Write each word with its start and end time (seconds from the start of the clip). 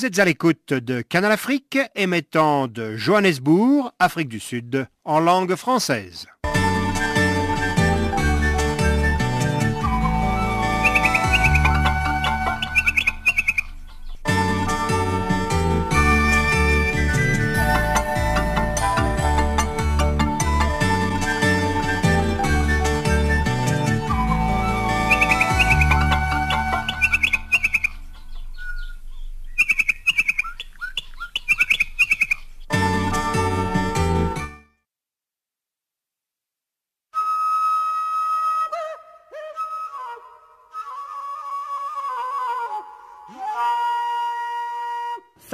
Vous 0.00 0.06
êtes 0.06 0.18
à 0.18 0.24
l'écoute 0.24 0.72
de 0.72 1.02
Canal 1.02 1.30
Afrique, 1.30 1.78
émettant 1.94 2.68
de 2.68 2.96
Johannesburg, 2.96 3.90
Afrique 3.98 4.30
du 4.30 4.40
Sud, 4.40 4.86
en 5.04 5.20
langue 5.20 5.54
française. 5.56 6.26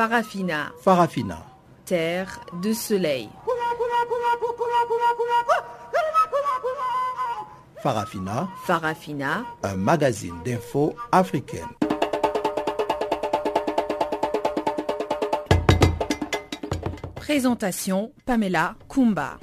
Farafina. 0.07 0.73
Farafina. 0.85 1.39
Terre 1.85 2.41
de 2.63 2.73
soleil. 2.73 3.29
Farafina. 7.83 8.49
Farafina. 8.65 9.45
Un 9.65 9.75
magazine 9.75 10.37
d'infos 10.45 10.95
africaine. 11.11 11.67
Présentation 17.17 18.13
Pamela 18.25 18.77
Kumba. 18.89 19.39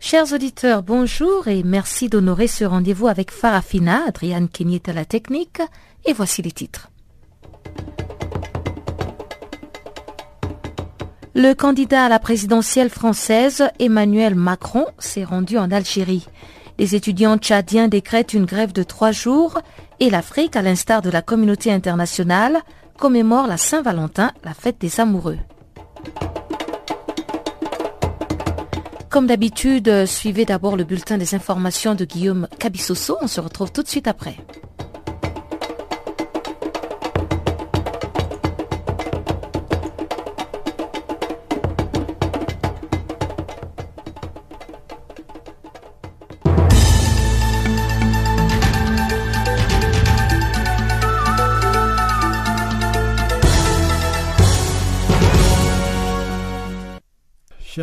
Chers 0.00 0.32
auditeurs, 0.32 0.82
bonjour 0.82 1.46
et 1.46 1.62
merci 1.62 2.08
d'honorer 2.08 2.48
ce 2.48 2.64
rendez-vous 2.64 3.06
avec 3.06 3.30
Farafina. 3.30 4.02
Adriane 4.08 4.48
Kenny 4.48 4.74
est 4.74 4.88
à 4.88 4.92
la 4.92 5.04
technique 5.04 5.62
et 6.04 6.12
voici 6.12 6.42
les 6.42 6.50
titres. 6.50 6.88
Le 11.38 11.54
candidat 11.54 12.06
à 12.06 12.08
la 12.08 12.18
présidentielle 12.18 12.90
française, 12.90 13.62
Emmanuel 13.78 14.34
Macron, 14.34 14.86
s'est 14.98 15.22
rendu 15.22 15.56
en 15.56 15.70
Algérie. 15.70 16.26
Les 16.80 16.96
étudiants 16.96 17.38
tchadiens 17.38 17.86
décrètent 17.86 18.34
une 18.34 18.44
grève 18.44 18.72
de 18.72 18.82
trois 18.82 19.12
jours 19.12 19.60
et 20.00 20.10
l'Afrique, 20.10 20.56
à 20.56 20.62
l'instar 20.62 21.00
de 21.00 21.10
la 21.10 21.22
communauté 21.22 21.70
internationale, 21.70 22.58
commémore 22.98 23.46
la 23.46 23.56
Saint-Valentin, 23.56 24.32
la 24.42 24.52
fête 24.52 24.80
des 24.80 24.98
amoureux. 24.98 25.38
Comme 29.08 29.28
d'habitude, 29.28 30.06
suivez 30.06 30.44
d'abord 30.44 30.76
le 30.76 30.82
bulletin 30.82 31.18
des 31.18 31.36
informations 31.36 31.94
de 31.94 32.04
Guillaume 32.04 32.48
Cabissoso. 32.58 33.16
On 33.20 33.28
se 33.28 33.40
retrouve 33.40 33.70
tout 33.70 33.84
de 33.84 33.88
suite 33.88 34.08
après. 34.08 34.38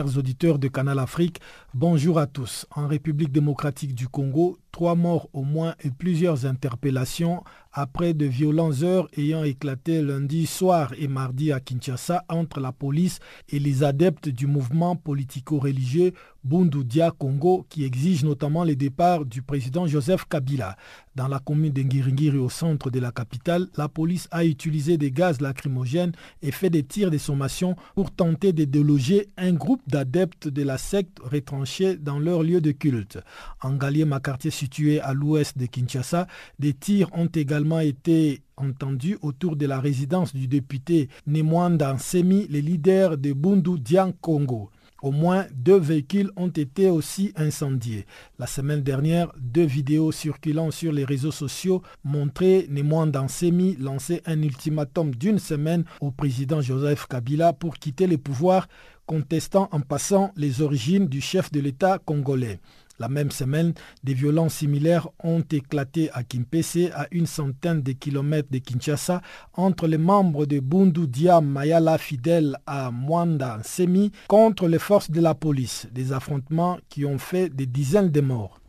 Auditeurs 0.05 0.59
de 0.59 0.67
Canal 0.67 0.99
Afrique, 0.99 1.41
bonjour 1.73 2.19
à 2.19 2.27
tous. 2.27 2.67
En 2.69 2.87
République 2.87 3.31
démocratique 3.31 3.95
du 3.95 4.07
Congo, 4.07 4.57
trois 4.75 4.95
morts 4.95 5.29
au 5.31 5.43
moins 5.43 5.73
et 5.85 5.89
plusieurs 5.89 6.45
interpellations 6.45 7.45
après 7.71 8.13
de 8.13 8.25
violentes 8.25 8.83
heures 8.83 9.07
ayant 9.17 9.45
éclaté 9.45 10.01
lundi 10.01 10.45
soir 10.45 10.91
et 10.97 11.07
mardi 11.07 11.53
à 11.53 11.61
Kinshasa 11.61 12.25
entre 12.27 12.59
la 12.59 12.73
police 12.73 13.19
et 13.49 13.59
les 13.59 13.83
adeptes 13.83 14.27
du 14.27 14.47
mouvement 14.47 14.97
politico-religieux 14.97 16.11
Bundudia 16.43 17.11
Congo 17.11 17.65
qui 17.69 17.83
exige 17.85 18.23
notamment 18.23 18.63
le 18.63 18.75
départ 18.75 19.25
du 19.25 19.41
président 19.41 19.87
Joseph 19.87 20.25
Kabila. 20.25 20.77
Dans 21.15 21.27
la 21.27 21.39
commune 21.39 21.73
d'Engiringiri 21.73 22.37
au 22.37 22.49
centre 22.49 22.91
de 22.91 22.99
la 22.99 23.11
capitale, 23.11 23.67
la 23.77 23.89
police 23.89 24.27
a 24.31 24.45
utilisé 24.45 24.97
des 24.97 25.11
gaz 25.11 25.41
lacrymogènes 25.41 26.11
et 26.41 26.51
fait 26.51 26.69
des 26.69 26.83
tirs 26.83 27.09
de 27.09 27.17
sommation 27.17 27.75
pour 27.95 28.11
tenter 28.11 28.53
de 28.53 28.63
déloger 28.65 29.29
un 29.37 29.53
groupe 29.53 29.81
d'adeptes 29.87 30.47
de 30.47 30.61
la 30.63 30.77
secte 30.77 31.17
retranchés 31.19 31.97
dans 31.97 32.19
leur 32.19 32.43
lieu 32.43 32.61
de 32.61 32.71
culte. 32.71 33.19
En 33.61 33.73
Galier, 33.73 34.05
quartier 34.23 34.51
situé 34.65 34.99
à 34.99 35.13
l'ouest 35.13 35.59
de 35.59 35.67
Kinshasa, 35.67 36.25
des 36.57 36.73
tirs 36.73 37.09
ont 37.13 37.27
également 37.27 37.81
été 37.81 38.41
entendus 38.57 39.19
autour 39.21 39.55
de 39.55 39.67
la 39.67 39.79
résidence 39.79 40.33
du 40.33 40.47
député 40.47 41.07
Nemwanda 41.27 41.99
Semi, 41.99 42.47
le 42.49 42.59
leader 42.59 43.15
de 43.15 43.31
Bundu 43.33 43.79
Dian 43.79 44.11
Congo. 44.21 44.71
Au 45.03 45.11
moins 45.11 45.45
deux 45.53 45.77
véhicules 45.77 46.31
ont 46.35 46.47
été 46.47 46.89
aussi 46.89 47.31
incendiés. 47.35 48.07
La 48.39 48.47
semaine 48.47 48.81
dernière, 48.81 49.31
deux 49.37 49.65
vidéos 49.65 50.11
circulant 50.11 50.71
sur 50.71 50.91
les 50.91 51.05
réseaux 51.05 51.31
sociaux 51.31 51.83
montraient 52.03 52.65
Nemwanda 52.67 53.27
Semi 53.27 53.75
lancer 53.75 54.23
un 54.25 54.41
ultimatum 54.41 55.13
d'une 55.13 55.37
semaine 55.37 55.83
au 56.01 56.09
président 56.09 56.59
Joseph 56.59 57.05
Kabila 57.05 57.53
pour 57.53 57.75
quitter 57.75 58.07
le 58.07 58.17
pouvoir, 58.17 58.67
contestant 59.05 59.69
en 59.71 59.81
passant 59.81 60.31
les 60.35 60.63
origines 60.63 61.05
du 61.05 61.21
chef 61.21 61.51
de 61.51 61.59
l'État 61.59 61.99
congolais. 61.99 62.59
La 62.99 63.09
même 63.09 63.31
semaine, 63.31 63.73
des 64.03 64.13
violences 64.13 64.55
similaires 64.55 65.09
ont 65.23 65.43
éclaté 65.51 66.09
à 66.13 66.23
Kimpese, 66.23 66.91
à 66.93 67.07
une 67.11 67.25
centaine 67.25 67.81
de 67.81 67.91
kilomètres 67.91 68.49
de 68.51 68.59
Kinshasa, 68.59 69.21
entre 69.53 69.87
les 69.87 69.97
membres 69.97 70.45
de 70.45 70.59
Bundu 70.59 71.07
Dia 71.07 71.41
Mayala 71.41 71.97
fidèles 71.97 72.57
à 72.65 72.91
Mwanda 72.91 73.59
Semi 73.63 74.11
contre 74.27 74.67
les 74.67 74.79
forces 74.79 75.11
de 75.11 75.19
la 75.19 75.35
police. 75.35 75.87
Des 75.91 76.13
affrontements 76.13 76.77
qui 76.89 77.05
ont 77.05 77.19
fait 77.19 77.49
des 77.49 77.65
dizaines 77.65 78.11
de 78.11 78.21
morts. 78.21 78.59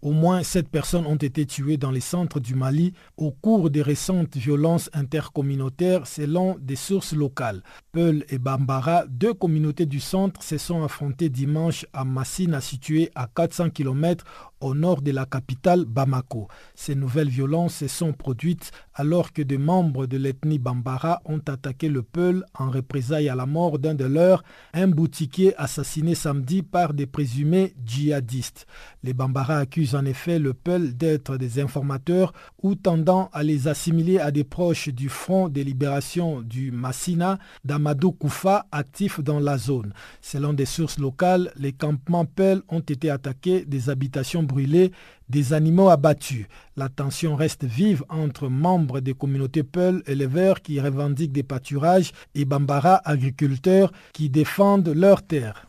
Au 0.00 0.12
moins 0.12 0.44
sept 0.44 0.68
personnes 0.68 1.06
ont 1.06 1.16
été 1.16 1.44
tuées 1.44 1.76
dans 1.76 1.90
les 1.90 2.00
centres 2.00 2.38
du 2.38 2.54
Mali 2.54 2.92
au 3.16 3.32
cours 3.32 3.68
des 3.68 3.82
récentes 3.82 4.36
violences 4.36 4.90
intercommunautaires 4.92 6.06
selon 6.06 6.56
des 6.60 6.76
sources 6.76 7.14
locales. 7.14 7.64
Peul 7.90 8.24
et 8.28 8.38
Bambara, 8.38 9.06
deux 9.08 9.34
communautés 9.34 9.86
du 9.86 9.98
centre, 9.98 10.40
se 10.44 10.56
sont 10.56 10.84
affrontées 10.84 11.30
dimanche 11.30 11.84
à 11.92 12.04
Massina 12.04 12.60
située 12.60 13.10
à 13.16 13.26
400 13.26 13.70
km 13.70 14.24
au 14.60 14.74
nord 14.74 15.02
de 15.02 15.10
la 15.12 15.26
capitale 15.26 15.84
Bamako. 15.84 16.48
Ces 16.74 16.94
nouvelles 16.94 17.28
violences 17.28 17.76
se 17.76 17.88
sont 17.88 18.12
produites 18.12 18.70
alors 18.94 19.32
que 19.32 19.42
des 19.42 19.58
membres 19.58 20.06
de 20.06 20.16
l'ethnie 20.16 20.58
Bambara 20.58 21.20
ont 21.24 21.40
attaqué 21.46 21.88
le 21.88 22.02
Peul 22.02 22.44
en 22.58 22.70
représailles 22.70 23.28
à 23.28 23.34
la 23.34 23.46
mort 23.46 23.78
d'un 23.78 23.94
de 23.94 24.04
leurs, 24.04 24.42
un 24.74 24.88
boutiquier 24.88 25.54
assassiné 25.56 26.14
samedi 26.14 26.62
par 26.62 26.94
des 26.94 27.06
présumés 27.06 27.74
djihadistes. 27.84 28.66
Les 29.04 29.14
Bambara 29.14 29.58
accusent 29.58 29.94
en 29.94 30.04
effet 30.04 30.38
le 30.38 30.54
Peul 30.54 30.96
d'être 30.96 31.36
des 31.36 31.60
informateurs 31.60 32.32
ou 32.62 32.74
tendant 32.74 33.30
à 33.32 33.42
les 33.42 33.68
assimiler 33.68 34.18
à 34.18 34.30
des 34.30 34.44
proches 34.44 34.88
du 34.88 35.08
Front 35.08 35.48
de 35.48 35.60
libération 35.60 36.42
du 36.42 36.72
Massina 36.72 37.38
d'Amadou 37.64 38.12
Koufa 38.12 38.66
actif 38.72 39.20
dans 39.20 39.40
la 39.40 39.58
zone. 39.58 39.92
Selon 40.20 40.52
des 40.52 40.66
sources 40.66 40.98
locales, 40.98 41.52
les 41.56 41.72
campements 41.72 42.24
Peul 42.24 42.62
ont 42.68 42.80
été 42.80 43.10
attaqués, 43.10 43.64
des 43.64 43.90
habitations 43.90 44.42
brûlés, 44.48 44.90
des 45.28 45.52
animaux 45.52 45.90
abattus. 45.90 46.46
La 46.76 46.88
tension 46.88 47.36
reste 47.36 47.64
vive 47.64 48.02
entre 48.08 48.48
membres 48.48 48.98
des 48.98 49.14
communautés 49.14 49.62
Peul, 49.62 50.02
éleveurs 50.06 50.62
qui 50.62 50.80
revendiquent 50.80 51.32
des 51.32 51.44
pâturages, 51.44 52.12
et 52.34 52.44
Bambara, 52.44 53.00
agriculteurs 53.04 53.92
qui 54.12 54.28
défendent 54.28 54.88
leurs 54.88 55.22
terres. 55.22 55.68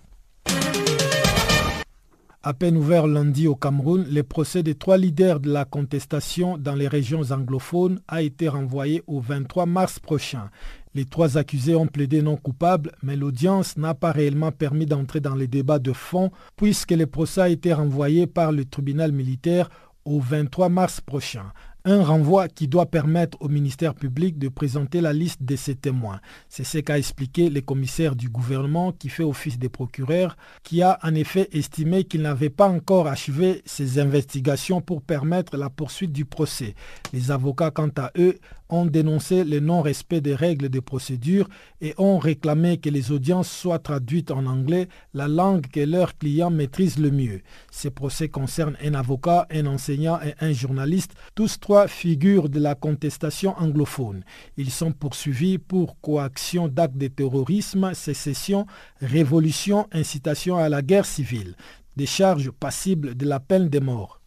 À 2.42 2.54
peine 2.54 2.78
ouvert 2.78 3.06
lundi 3.06 3.48
au 3.48 3.56
Cameroun, 3.56 4.06
le 4.10 4.24
procès 4.24 4.64
des 4.64 4.74
trois 4.74 4.98
leaders 4.98 5.42
de 5.42 5.52
la 5.52 5.66
contestation 5.66 6.58
dans 6.58 6.74
les 6.74 6.88
régions 6.88 7.32
anglophones 7.32 8.00
a 8.08 8.22
été 8.22 8.48
renvoyé 8.48 9.04
au 9.08 9.20
23 9.20 9.66
mars 9.66 10.00
prochain. 10.00 10.50
Les 10.96 11.06
trois 11.06 11.38
accusés 11.38 11.76
ont 11.76 11.86
plaidé 11.86 12.24
non 12.24 12.36
coupables, 12.36 12.92
mais 13.04 13.16
l'audience 13.16 13.78
n'a 13.78 13.94
pas 13.94 14.12
réellement 14.12 14.52
permis 14.52 14.88
d'entrer 14.88 15.20
dans 15.20 15.36
les 15.36 15.48
débats 15.48 15.78
de 15.78 15.94
fond 15.94 16.32
puisque 16.56 16.92
le 16.92 17.06
procès 17.06 17.42
a 17.42 17.50
été 17.50 17.74
renvoyé 17.74 18.26
par 18.26 18.52
le 18.52 18.66
tribunal 18.66 19.12
militaire 19.12 19.70
au 20.06 20.20
23 20.20 20.70
mars 20.70 21.02
prochain. 21.02 21.52
Un 21.86 22.04
renvoi 22.04 22.50
qui 22.50 22.68
doit 22.68 22.88
permettre 22.88 23.38
au 23.42 23.48
ministère 23.48 23.96
public 23.96 24.38
de 24.38 24.50
présenter 24.50 25.00
la 25.00 25.14
liste 25.14 25.44
de 25.44 25.56
ses 25.56 25.76
témoins. 25.76 26.20
C'est 26.50 26.66
ce 26.66 26.80
qu'a 26.80 26.98
expliqué 26.98 27.50
le 27.50 27.62
commissaire 27.62 28.16
du 28.16 28.28
gouvernement 28.28 28.92
qui 28.92 29.08
fait 29.08 29.24
office 29.24 29.58
des 29.58 29.70
procureurs, 29.70 30.36
qui 30.64 30.82
a 30.82 31.00
en 31.04 31.16
effet 31.16 31.48
estimé 31.54 32.04
qu'il 32.04 32.22
n'avait 32.22 32.50
pas 32.50 32.68
encore 32.68 33.08
achevé 33.08 33.62
ses 33.66 33.98
investigations 34.00 34.82
pour 34.82 35.02
permettre 35.02 35.56
la 35.56 35.70
poursuite 35.70 36.12
du 36.12 36.26
procès. 36.26 36.76
Les 37.14 37.32
avocats, 37.32 37.72
quant 37.72 37.92
à 37.98 38.12
eux, 38.18 38.40
ont 38.70 38.86
dénoncé 38.86 39.44
le 39.44 39.60
non-respect 39.60 40.22
des 40.22 40.36
règles 40.36 40.70
de 40.70 40.80
procédure 40.80 41.50
et 41.82 41.94
ont 41.98 42.18
réclamé 42.18 42.78
que 42.78 42.90
les 42.90 43.12
audiences 43.12 43.50
soient 43.50 43.80
traduites 43.80 44.32
en 44.32 44.46
anglais, 44.46 44.88
la 45.14 45.28
langue 45.28 45.68
que 45.68 45.80
leurs 45.80 46.18
clients 46.18 46.52
maîtrisent 46.52 47.00
le 47.00 47.12
mieux. 47.12 47.42
Ces 47.72 47.90
procès 47.90 48.30
concernent 48.30 48.78
un 48.84 48.94
avocat, 48.94 49.48
un 49.52 49.66
enseignant 49.66 50.20
et 50.22 50.34
un 50.40 50.54
journaliste, 50.54 51.14
tous 51.36 51.60
trois 51.60 51.88
figures 51.88 52.50
de 52.50 52.60
la 52.60 52.76
contestation 52.76 53.58
anglophone. 53.58 54.24
Ils 54.58 54.72
sont 54.72 54.92
poursuivis 54.92 55.58
pour 55.58 56.00
coaction 56.00 56.68
d'actes 56.68 56.98
de 56.98 57.08
terrorisme, 57.08 57.94
sécession, 57.94 58.66
révolution, 59.02 59.88
incitation 59.92 60.58
à 60.58 60.70
la 60.70 60.82
guerre 60.82 61.06
civile, 61.06 61.56
des 61.96 62.06
charges 62.06 62.52
passibles 62.52 63.16
de 63.16 63.26
la 63.26 63.40
peine 63.40 63.70
de 63.70 63.80
mort. 63.80 64.22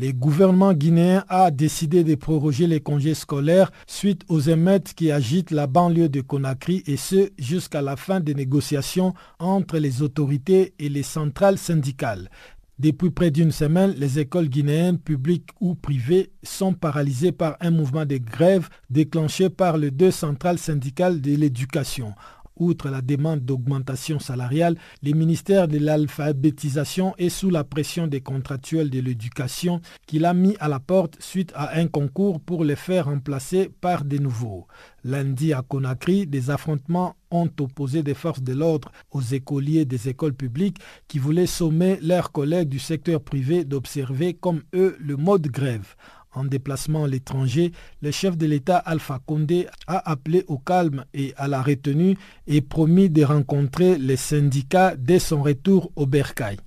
Le 0.00 0.12
gouvernement 0.12 0.72
guinéen 0.72 1.26
a 1.28 1.50
décidé 1.50 2.04
de 2.04 2.14
proroger 2.14 2.66
les 2.66 2.80
congés 2.80 3.12
scolaires 3.12 3.70
suite 3.86 4.22
aux 4.28 4.40
émeutes 4.40 4.94
qui 4.94 5.10
agitent 5.10 5.50
la 5.50 5.66
banlieue 5.66 6.08
de 6.08 6.22
Conakry 6.22 6.82
et 6.86 6.96
ce 6.96 7.28
jusqu'à 7.38 7.82
la 7.82 7.96
fin 7.96 8.18
des 8.18 8.32
négociations 8.32 9.12
entre 9.38 9.76
les 9.76 10.00
autorités 10.00 10.72
et 10.78 10.88
les 10.88 11.02
centrales 11.02 11.58
syndicales. 11.58 12.30
Depuis 12.78 13.10
près 13.10 13.30
d'une 13.30 13.52
semaine, 13.52 13.92
les 13.98 14.18
écoles 14.18 14.48
guinéennes, 14.48 14.96
publiques 14.96 15.50
ou 15.60 15.74
privées, 15.74 16.30
sont 16.42 16.72
paralysées 16.72 17.32
par 17.32 17.58
un 17.60 17.70
mouvement 17.70 18.06
de 18.06 18.16
grève 18.16 18.70
déclenché 18.88 19.50
par 19.50 19.76
les 19.76 19.90
deux 19.90 20.10
centrales 20.10 20.58
syndicales 20.58 21.20
de 21.20 21.36
l'éducation. 21.36 22.14
Outre 22.56 22.90
la 22.90 23.00
demande 23.00 23.40
d'augmentation 23.40 24.18
salariale, 24.18 24.76
le 25.02 25.12
ministère 25.12 25.66
de 25.66 25.78
l'alphabétisation 25.78 27.14
est 27.16 27.30
sous 27.30 27.48
la 27.48 27.64
pression 27.64 28.06
des 28.06 28.20
contractuels 28.20 28.90
de 28.90 29.00
l'éducation 29.00 29.80
qu'il 30.06 30.24
a 30.24 30.34
mis 30.34 30.56
à 30.60 30.68
la 30.68 30.80
porte 30.80 31.16
suite 31.20 31.52
à 31.54 31.78
un 31.78 31.86
concours 31.86 32.40
pour 32.40 32.64
les 32.64 32.76
faire 32.76 33.06
remplacer 33.06 33.70
par 33.80 34.04
des 34.04 34.18
nouveaux. 34.18 34.66
Lundi 35.04 35.52
à 35.54 35.62
Conakry, 35.62 36.26
des 36.26 36.50
affrontements 36.50 37.16
ont 37.30 37.48
opposé 37.60 38.02
des 38.02 38.14
forces 38.14 38.42
de 38.42 38.52
l'ordre 38.52 38.90
aux 39.12 39.22
écoliers 39.22 39.84
des 39.84 40.08
écoles 40.08 40.34
publiques 40.34 40.78
qui 41.08 41.18
voulaient 41.18 41.46
sommer 41.46 41.98
leurs 42.02 42.32
collègues 42.32 42.68
du 42.68 42.78
secteur 42.78 43.22
privé 43.22 43.64
d'observer 43.64 44.34
comme 44.34 44.62
eux 44.74 44.96
le 45.00 45.16
mode 45.16 45.46
grève. 45.46 45.94
En 46.32 46.44
déplacement 46.44 47.04
à 47.04 47.08
l'étranger, 47.08 47.72
le 48.02 48.12
chef 48.12 48.36
de 48.36 48.46
l'État 48.46 48.76
Alpha 48.76 49.18
Condé 49.26 49.66
a 49.88 50.10
appelé 50.10 50.44
au 50.46 50.58
calme 50.58 51.04
et 51.12 51.34
à 51.36 51.48
la 51.48 51.60
retenue 51.60 52.16
et 52.46 52.60
promis 52.60 53.10
de 53.10 53.24
rencontrer 53.24 53.98
les 53.98 54.16
syndicats 54.16 54.94
dès 54.96 55.18
son 55.18 55.42
retour 55.42 55.90
au 55.96 56.06
Bercail. 56.06 56.58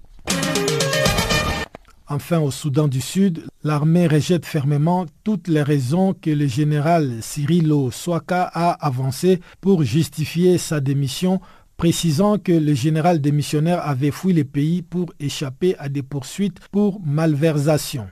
Enfin, 2.08 2.40
au 2.40 2.52
Soudan 2.52 2.90
du 2.90 3.00
Sud, 3.00 3.46
l'armée 3.64 4.08
rejette 4.08 4.46
fermement 4.46 5.06
toutes 5.24 5.48
les 5.48 5.64
raisons 5.64 6.14
que 6.14 6.30
le 6.30 6.46
général 6.46 7.20
Cyrilo 7.22 7.90
Swaka 7.90 8.44
a 8.54 8.72
avancées 8.86 9.40
pour 9.62 9.84
justifier 9.84 10.58
sa 10.58 10.82
démission, 10.82 11.40
précisant 11.78 12.38
que 12.38 12.52
le 12.52 12.74
général 12.74 13.22
démissionnaire 13.22 13.88
avait 13.88 14.12
fui 14.12 14.34
le 14.34 14.44
pays 14.44 14.82
pour 14.82 15.14
échapper 15.22 15.78
à 15.80 15.88
des 15.88 16.04
poursuites 16.04 16.60
pour 16.72 17.00
malversation. 17.06 18.08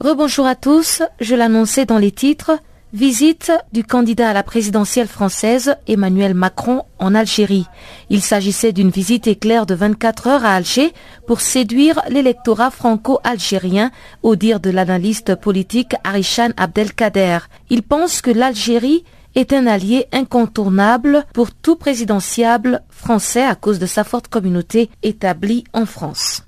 Rebonjour 0.00 0.46
à 0.46 0.54
tous, 0.54 1.02
je 1.20 1.34
l'annonçais 1.34 1.84
dans 1.84 1.98
les 1.98 2.10
titres. 2.10 2.52
Visite 2.94 3.52
du 3.72 3.84
candidat 3.84 4.30
à 4.30 4.32
la 4.32 4.42
présidentielle 4.42 5.06
française 5.06 5.76
Emmanuel 5.86 6.32
Macron 6.32 6.84
en 6.98 7.14
Algérie. 7.14 7.66
Il 8.08 8.22
s'agissait 8.22 8.72
d'une 8.72 8.88
visite 8.88 9.26
éclair 9.26 9.66
de 9.66 9.74
24 9.74 10.26
heures 10.26 10.44
à 10.46 10.54
Alger 10.54 10.94
pour 11.26 11.42
séduire 11.42 12.00
l'électorat 12.08 12.70
franco-algérien 12.70 13.90
au 14.22 14.36
dire 14.36 14.58
de 14.58 14.70
l'analyste 14.70 15.34
politique 15.34 15.94
Arishan 16.02 16.48
Abdelkader. 16.56 17.40
Il 17.68 17.82
pense 17.82 18.22
que 18.22 18.30
l'Algérie 18.30 19.04
est 19.34 19.52
un 19.52 19.66
allié 19.66 20.06
incontournable 20.12 21.26
pour 21.34 21.52
tout 21.52 21.76
présidentiable 21.76 22.80
français 22.88 23.44
à 23.44 23.54
cause 23.54 23.78
de 23.78 23.84
sa 23.86 24.04
forte 24.04 24.28
communauté 24.28 24.88
établie 25.02 25.64
en 25.74 25.84
France. 25.84 26.46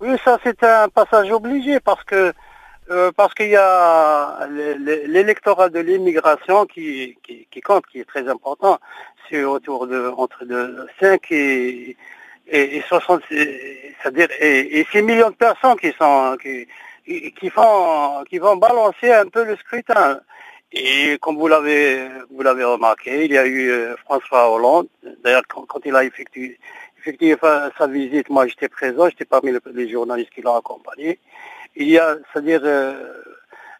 Oui, 0.00 0.16
ça 0.24 0.38
c'est 0.44 0.62
un 0.62 0.88
passage 0.88 1.32
obligé 1.32 1.80
parce 1.80 2.04
que 2.04 2.32
euh, 2.90 3.10
parce 3.16 3.32
qu'il 3.32 3.48
y 3.48 3.56
a 3.56 4.46
l'électorat 4.46 5.70
de 5.70 5.80
l'immigration 5.80 6.66
qui, 6.66 7.16
compte, 7.64 7.86
qui 7.86 8.00
est 8.00 8.04
très 8.04 8.28
important. 8.28 8.78
C'est 9.28 9.44
autour 9.44 9.86
de 9.86 10.12
entre 10.16 10.44
de 10.44 10.86
5 11.00 11.32
et, 11.32 11.96
et, 12.46 12.82
60, 12.86 13.22
c'est-à-dire 13.30 14.28
et, 14.38 14.86
6 14.92 15.00
millions 15.02 15.30
de 15.30 15.34
personnes 15.34 15.76
qui 15.76 15.92
sont 15.98 16.36
qui, 16.36 17.50
font 17.50 18.24
qui 18.28 18.38
vont 18.38 18.56
balancer 18.56 19.10
un 19.12 19.28
peu 19.28 19.44
le 19.44 19.56
scrutin. 19.56 20.20
Et 20.70 21.16
comme 21.22 21.36
vous 21.38 21.48
l'avez 21.48 22.06
vous 22.30 22.42
l'avez 22.42 22.64
remarqué, 22.64 23.24
il 23.24 23.32
y 23.32 23.38
a 23.38 23.46
eu 23.46 23.70
euh, 23.70 23.96
François 24.04 24.52
Hollande. 24.52 24.88
D'ailleurs, 25.22 25.44
quand, 25.48 25.80
il 25.86 25.96
a 25.96 26.04
effectué, 26.04 26.58
sa 27.78 27.86
visite, 27.86 28.28
moi 28.28 28.46
j'étais 28.46 28.68
présent, 28.68 29.08
j'étais 29.08 29.24
parmi 29.24 29.52
les 29.72 29.88
journalistes 29.88 30.30
qui 30.34 30.42
l'ont 30.42 30.56
accompagné 30.56 31.18
il 31.76 31.88
y 31.88 31.98
a, 31.98 32.16
c'est-à-dire, 32.32 32.60
euh, 32.64 33.22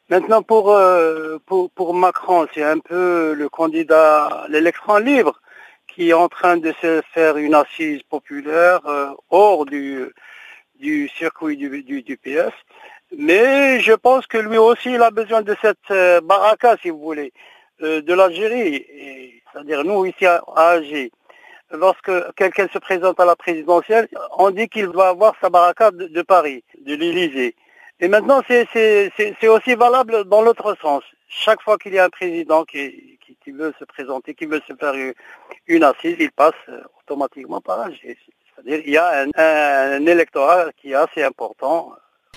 maintenant 0.08 0.43
pour, 0.43 0.73
euh, 0.73 1.38
pour, 1.46 1.70
pour, 1.70 1.94
Macron, 1.94 2.46
c'est 2.52 2.62
un 2.62 2.79
peu 2.79 3.35
le 3.35 3.49
candidat, 3.49 4.46
l'électron 4.49 4.99
libre, 4.99 5.41
qui 5.88 6.11
est 6.11 6.14
en 6.14 6.29
train 6.29 6.56
de 6.56 6.73
se 6.82 7.02
faire 7.12 7.37
une 7.37 7.55
assise 7.55 8.02
populaire 8.02 8.81
euh, 8.87 9.11
hors 9.31 9.64
du, 9.64 10.06
du 10.81 11.08
circuit 11.17 11.56
du, 11.56 11.82
du, 11.82 12.17
PS. 12.17 12.52
Mais 13.17 13.81
je 13.81 13.93
pense 13.93 14.26
que 14.26 14.38
lui 14.38 14.58
aussi, 14.58 14.93
il 14.93 15.03
a 15.03 15.10
besoin 15.10 15.43
de 15.43 15.55
cette 15.63 16.22
baraka, 16.24 16.77
si 16.82 16.91
vous 16.91 16.98
voulez, 16.98 17.32
de 17.81 18.13
l'Algérie. 18.13 18.84
C'est-à-dire, 19.53 19.84
nous, 19.84 20.05
ici 20.05 20.27
à, 20.27 20.43
Alger, 20.56 21.13
lorsque 21.70 22.10
quelqu'un 22.34 22.67
se 22.72 22.79
présente 22.79 23.20
à 23.20 23.24
la 23.24 23.36
présidentielle, 23.36 24.08
on 24.36 24.51
dit 24.51 24.69
qu'il 24.69 24.89
va 24.89 25.10
avoir 25.10 25.34
sa 25.41 25.48
baraka 25.48 25.93
de, 25.93 26.08
de 26.08 26.22
Paris, 26.22 26.65
de 26.81 26.96
l'Élysée. 26.96 27.55
Et 28.01 28.08
maintenant, 28.08 28.43
c'est 28.48 29.48
aussi 29.48 29.74
valable 29.74 30.24
dans 30.24 30.43
l'autre 30.43 30.77
sens. 30.81 31.03
Chaque 31.29 31.63
fois 31.63 31.79
qu'il 31.79 31.94
y 31.94 31.98
a 31.98 32.05
un 32.05 32.10
président 32.10 32.65
qui, 32.65 33.19
veut 33.46 33.72
se 33.79 33.84
présenter, 33.84 34.34
qui 34.34 34.46
veut 34.46 34.60
se 34.67 34.74
faire 34.74 34.94
une 35.67 35.84
assise, 35.84 36.17
il 36.19 36.31
passe 36.32 36.55
euh, 36.69 36.81
automatiquement 37.01 37.60
par 37.60 37.79
là. 37.79 37.94
C'est-à-dire 38.03 38.82
qu'il 38.82 38.93
y 38.93 38.96
a 38.96 39.27
un, 39.36 40.06
électorat 40.06 40.67
qui 40.77 40.93
est 40.93 40.94
assez 40.94 41.22
important. 41.22 41.93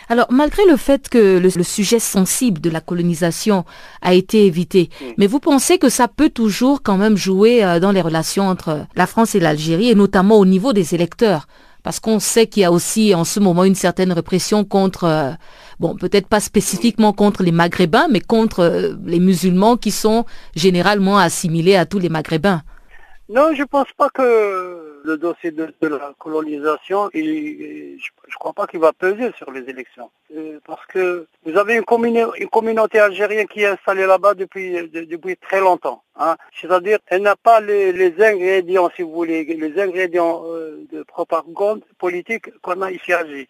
Alors, 0.09 0.27
malgré 0.31 0.65
le 0.65 0.77
fait 0.77 1.09
que 1.09 1.37
le, 1.39 1.49
sujet 1.63 1.99
sensible 1.99 2.61
de 2.61 2.69
la 2.69 2.81
colonisation 2.81 3.65
a 4.01 4.13
été 4.13 4.45
évité, 4.45 4.89
mm. 4.99 5.05
mais 5.17 5.27
vous 5.27 5.39
pensez 5.39 5.79
que 5.79 5.89
ça 5.89 6.07
peut 6.07 6.29
toujours 6.29 6.83
quand 6.83 6.97
même 6.97 7.17
jouer 7.17 7.63
euh, 7.63 7.79
dans 7.79 7.91
les 7.91 8.01
relations 8.01 8.47
entre 8.47 8.85
la 8.95 9.07
France 9.07 9.35
et 9.35 9.39
l'Algérie, 9.39 9.89
et 9.89 9.95
notamment 9.95 10.37
au 10.37 10.45
niveau 10.45 10.73
des 10.73 10.93
électeurs? 10.93 11.47
Parce 11.83 11.99
qu'on 11.99 12.19
sait 12.19 12.47
qu'il 12.47 12.61
y 12.61 12.65
a 12.65 12.71
aussi 12.71 13.13
en 13.15 13.23
ce 13.23 13.39
moment 13.39 13.63
une 13.63 13.75
certaine 13.75 14.11
répression 14.11 14.63
contre, 14.63 15.03
euh, 15.05 15.31
bon, 15.79 15.95
peut-être 15.95 16.27
pas 16.27 16.39
spécifiquement 16.39 17.13
contre 17.13 17.43
les 17.43 17.51
Maghrébins, 17.51 18.07
mais 18.09 18.21
contre 18.21 18.59
euh, 18.61 18.93
les 19.05 19.19
musulmans 19.19 19.77
qui 19.77 19.91
sont 19.91 20.25
généralement 20.55 21.17
assimilés 21.17 21.75
à 21.75 21.85
tous 21.85 21.99
les 21.99 22.09
Maghrébins. 22.09 22.61
Non, 23.29 23.53
je 23.53 23.61
ne 23.61 23.65
pense 23.65 23.91
pas 23.97 24.09
que 24.09 24.86
le 25.07 25.17
dossier 25.17 25.51
de, 25.51 25.73
la 25.81 26.13
colonisation, 26.19 27.09
je 27.13 27.19
ne 27.21 28.35
crois 28.39 28.53
pas 28.53 28.67
qu'il 28.67 28.81
va 28.81 28.91
peser 28.91 29.31
sur 29.37 29.49
les 29.51 29.61
élections. 29.69 30.11
Euh, 30.35 30.59
parce 30.65 30.85
que 30.87 31.27
vous 31.45 31.57
avez 31.57 31.75
une, 31.75 32.49
communauté 32.49 32.99
algérienne 32.99 33.47
qui 33.47 33.61
est 33.61 33.67
installée 33.67 34.05
là-bas 34.05 34.33
depuis, 34.33 34.75
très 35.41 35.61
longtemps. 35.61 36.03
Hein. 36.17 36.35
C'est-à-dire, 36.59 36.99
elle 37.07 37.21
n'a 37.21 37.37
pas 37.37 37.61
les, 37.61 38.13
ingrédients, 38.21 38.89
si 38.95 39.03
vous 39.03 39.13
voulez, 39.13 39.45
les 39.45 39.81
ingrédients 39.81 40.43
euh, 40.45 40.85
de 40.91 41.03
propagande 41.03 41.81
politique 41.97 42.49
qu'on 42.61 42.81
a 42.81 42.91
ici 42.91 43.13
à 43.13 43.19
Alger. 43.19 43.47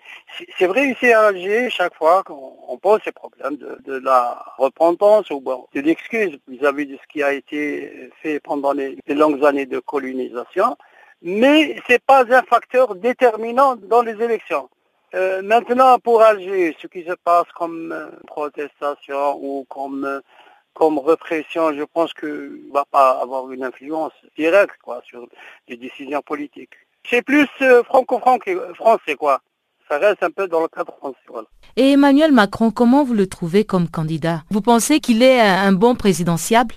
C'est 0.60 0.68
vrai 0.68 0.90
ici 0.90 1.12
à 1.12 1.28
Alger, 1.28 1.72
chaque 1.72 1.96
fois 1.96 2.22
qu'on 2.24 2.78
pose 2.78 3.02
ces 3.04 3.12
problèmes 3.12 3.58
de, 3.58 3.98
la 3.98 4.46
repentance 4.60 5.32
ou 5.32 5.42
de 5.74 5.82
l'excuse 5.82 6.38
vis-à-vis 6.48 6.86
de 6.86 6.98
ce 6.98 7.08
qui 7.12 7.24
a 7.24 7.34
été 7.34 8.12
fait 8.22 8.40
pendant 8.40 8.74
les 8.74 8.98
longues 9.08 9.44
années 9.44 9.66
de 9.66 9.80
colonisation, 9.80 10.78
mais 11.22 11.82
ce 11.88 11.94
n'est 11.94 12.00
pas 12.00 12.26
un 12.34 12.44
facteur 12.44 12.96
déterminant 12.96 13.76
dans 13.76 14.02
les 14.02 14.22
élections. 14.22 14.70
Euh, 15.16 15.42
maintenant, 15.42 15.98
pour 16.00 16.22
Alger, 16.22 16.76
ce 16.82 16.88
qui 16.88 17.04
se 17.04 17.14
passe 17.24 17.48
comme 17.56 17.92
euh, 17.92 18.10
protestation 18.28 19.38
ou 19.42 19.66
comme, 19.70 20.04
euh, 20.04 20.20
comme 20.74 21.00
répression, 21.00 21.74
je 21.74 21.84
pense 21.84 22.14
que 22.14 22.60
va 22.74 22.84
pas 22.92 23.20
avoir 23.22 23.50
une 23.52 23.64
influence 23.64 24.12
directe 24.38 24.76
quoi 24.84 25.02
sur 25.06 25.26
les 25.68 25.78
décisions 25.78 26.22
politiques. 26.22 26.74
C'est 27.10 27.22
plus 27.22 27.48
euh, 27.62 27.84
franco-français 27.84 29.16
quoi. 29.16 29.40
Ça 29.90 29.98
reste 29.98 30.22
un 30.22 30.32
peu 30.32 30.50
dans 30.50 30.60
le 30.60 30.68
cadre 30.68 30.94
français. 30.98 31.18
Voilà. 31.30 31.48
Et 31.78 31.94
Emmanuel 31.94 32.34
Macron, 32.34 32.72
comment 32.72 33.06
vous 33.06 33.14
le 33.14 33.28
trouvez 33.28 33.64
comme 33.64 33.88
candidat? 33.88 34.44
Vous 34.50 34.62
pensez 34.62 35.00
qu'il 35.00 35.24
est 35.24 35.40
un 35.40 35.72
bon 35.72 35.96
présidentiable? 35.96 36.76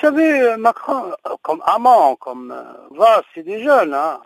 Savez, 0.00 0.40
euh, 0.40 0.56
Macron, 0.56 1.12
euh, 1.26 1.30
comme 1.42 1.62
amant, 1.66 2.16
comme 2.16 2.54
va, 2.90 3.22
c'est 3.34 3.42
des 3.42 3.62
jeunes, 3.62 3.94
hein, 3.94 4.20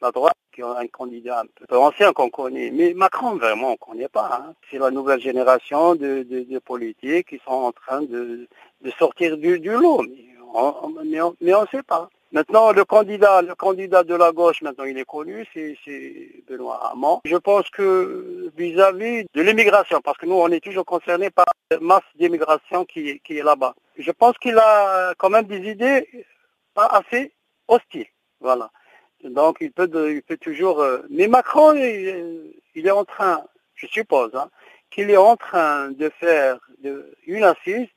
la 0.00 0.10
droite 0.10 0.36
qui 0.52 0.62
ont 0.62 0.76
un 0.76 0.86
candidat 0.86 1.40
un 1.40 1.66
peu 1.66 1.78
ancien 1.78 2.12
qu'on 2.12 2.28
connaît. 2.28 2.70
Mais 2.70 2.94
Macron, 2.94 3.36
vraiment, 3.36 3.68
on 3.68 3.72
ne 3.72 3.76
connaît 3.76 4.08
pas. 4.08 4.42
Hein. 4.42 4.54
C'est 4.70 4.78
la 4.78 4.90
nouvelle 4.90 5.20
génération 5.20 5.94
de, 5.94 6.58
politiques 6.58 7.28
qui 7.28 7.40
sont 7.44 7.52
en 7.52 7.72
train 7.72 8.02
de, 8.02 8.48
sortir 8.98 9.36
du, 9.36 9.58
lot. 9.58 10.02
Mais 11.04 11.20
on 11.20 11.34
ne 11.40 11.66
sait 11.70 11.82
pas. 11.82 12.08
Maintenant, 12.32 12.70
le 12.70 12.84
candidat, 12.84 13.42
le 13.42 13.56
candidat 13.56 14.04
de 14.04 14.14
la 14.14 14.30
gauche, 14.30 14.62
maintenant, 14.62 14.84
il 14.84 14.96
est 14.96 15.04
connu, 15.04 15.44
c'est 15.52 15.76
Benoît 16.48 16.92
Hamon. 16.92 17.20
Je 17.24 17.36
pense 17.36 17.68
que 17.70 18.52
vis-à-vis 18.56 19.26
de 19.34 19.42
l'immigration, 19.42 20.00
parce 20.00 20.16
que 20.16 20.26
nous, 20.26 20.36
on 20.36 20.48
est 20.48 20.62
toujours 20.62 20.84
concernés 20.84 21.30
par 21.30 21.46
la 21.72 21.80
masse 21.80 22.04
d'immigration 22.16 22.84
qui, 22.84 23.20
qui 23.24 23.38
est 23.38 23.42
là-bas. 23.42 23.74
Je 24.00 24.10
pense 24.12 24.36
qu'il 24.38 24.58
a 24.58 25.14
quand 25.18 25.30
même 25.30 25.44
des 25.44 25.70
idées 25.70 26.08
pas 26.74 26.86
assez 26.86 27.32
hostiles. 27.68 28.06
Voilà. 28.40 28.70
Donc 29.24 29.58
il 29.60 29.72
peut, 29.72 29.88
il 30.10 30.22
peut 30.22 30.38
toujours. 30.38 30.80
Euh, 30.80 31.02
mais 31.10 31.28
Macron, 31.28 31.74
il, 31.74 32.86
est 32.86 32.90
en 32.90 33.04
train, 33.04 33.44
je 33.74 33.86
suppose, 33.86 34.34
hein, 34.34 34.48
qu'il 34.90 35.10
est 35.10 35.16
en 35.16 35.36
train 35.36 35.90
de 35.90 36.08
faire 36.18 36.58
une 37.26 37.44
assise 37.44 37.88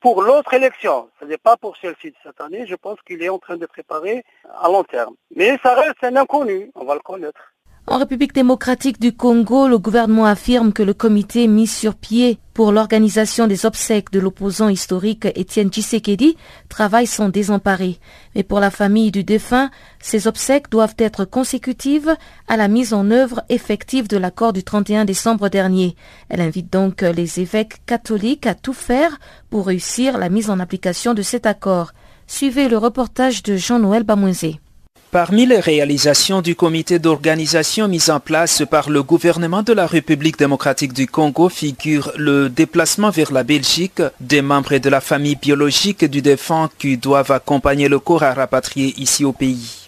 pour 0.00 0.22
l'autre 0.22 0.52
élection. 0.52 1.10
Ce 1.18 1.24
n'est 1.24 1.38
pas 1.38 1.56
pour 1.56 1.76
celle-ci 1.78 2.10
de 2.10 2.16
cette 2.22 2.40
année. 2.40 2.66
Je 2.66 2.74
pense 2.74 3.00
qu'il 3.02 3.22
est 3.22 3.30
en 3.30 3.38
train 3.38 3.56
de 3.56 3.66
préparer 3.66 4.24
à 4.60 4.68
long 4.68 4.84
terme. 4.84 5.14
Mais 5.34 5.58
ça 5.62 5.74
reste 5.74 6.04
un 6.04 6.16
inconnu. 6.16 6.70
On 6.74 6.84
va 6.84 6.94
le 6.94 7.00
connaître. 7.00 7.55
En 7.88 7.98
République 7.98 8.34
démocratique 8.34 9.00
du 9.00 9.12
Congo, 9.12 9.68
le 9.68 9.78
gouvernement 9.78 10.24
affirme 10.24 10.72
que 10.72 10.82
le 10.82 10.92
comité 10.92 11.46
mis 11.46 11.68
sur 11.68 11.94
pied 11.94 12.40
pour 12.52 12.72
l'organisation 12.72 13.46
des 13.46 13.64
obsèques 13.64 14.10
de 14.10 14.18
l'opposant 14.18 14.68
historique 14.68 15.28
Étienne 15.36 15.68
Tshisekedi 15.68 16.36
travaille 16.68 17.06
sans 17.06 17.28
désemparé. 17.28 18.00
Mais 18.34 18.42
pour 18.42 18.58
la 18.58 18.72
famille 18.72 19.12
du 19.12 19.22
défunt, 19.22 19.70
ces 20.00 20.26
obsèques 20.26 20.68
doivent 20.68 20.96
être 20.98 21.24
consécutives 21.24 22.16
à 22.48 22.56
la 22.56 22.66
mise 22.66 22.92
en 22.92 23.08
œuvre 23.12 23.44
effective 23.50 24.08
de 24.08 24.16
l'accord 24.16 24.52
du 24.52 24.64
31 24.64 25.04
décembre 25.04 25.48
dernier. 25.48 25.94
Elle 26.28 26.40
invite 26.40 26.72
donc 26.72 27.02
les 27.02 27.38
évêques 27.38 27.86
catholiques 27.86 28.48
à 28.48 28.56
tout 28.56 28.72
faire 28.72 29.20
pour 29.48 29.68
réussir 29.68 30.18
la 30.18 30.28
mise 30.28 30.50
en 30.50 30.58
application 30.58 31.14
de 31.14 31.22
cet 31.22 31.46
accord. 31.46 31.92
Suivez 32.26 32.68
le 32.68 32.78
reportage 32.78 33.44
de 33.44 33.54
Jean-Noël 33.54 34.02
Bamouenzé. 34.02 34.58
Parmi 35.12 35.46
les 35.46 35.60
réalisations 35.60 36.42
du 36.42 36.56
comité 36.56 36.98
d'organisation 36.98 37.86
mis 37.86 38.10
en 38.10 38.18
place 38.18 38.64
par 38.68 38.90
le 38.90 39.04
gouvernement 39.04 39.62
de 39.62 39.72
la 39.72 39.86
République 39.86 40.36
démocratique 40.36 40.92
du 40.92 41.06
Congo 41.06 41.48
figure 41.48 42.10
le 42.16 42.48
déplacement 42.48 43.10
vers 43.10 43.32
la 43.32 43.44
Belgique 43.44 44.02
des 44.20 44.42
membres 44.42 44.78
de 44.78 44.90
la 44.90 45.00
famille 45.00 45.36
biologique 45.36 46.04
du 46.04 46.22
défunt 46.22 46.68
qui 46.78 46.96
doivent 46.96 47.30
accompagner 47.30 47.88
le 47.88 48.00
corps 48.00 48.24
à 48.24 48.34
rapatrier 48.34 48.94
ici 48.98 49.24
au 49.24 49.32
pays. 49.32 49.86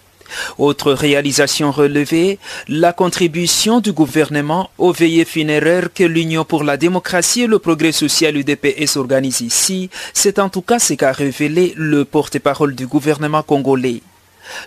Autre 0.57 0.93
réalisation 0.93 1.71
relevée, 1.71 2.39
la 2.69 2.93
contribution 2.93 3.81
du 3.81 3.91
gouvernement 3.91 4.69
aux 4.77 4.93
veillées 4.93 5.25
funéraires 5.25 5.89
que 5.93 6.05
l'Union 6.05 6.45
pour 6.45 6.63
la 6.63 6.77
démocratie 6.77 7.41
et 7.41 7.47
le 7.47 7.59
progrès 7.59 7.91
social 7.91 8.37
UDPS 8.37 8.95
organise 8.95 9.41
ici, 9.41 9.89
c'est 10.13 10.39
en 10.39 10.47
tout 10.47 10.61
cas 10.61 10.79
ce 10.79 10.93
qu'a 10.93 11.11
révélé 11.11 11.73
le 11.75 12.05
porte-parole 12.05 12.73
du 12.73 12.87
gouvernement 12.87 13.43
congolais. 13.43 14.01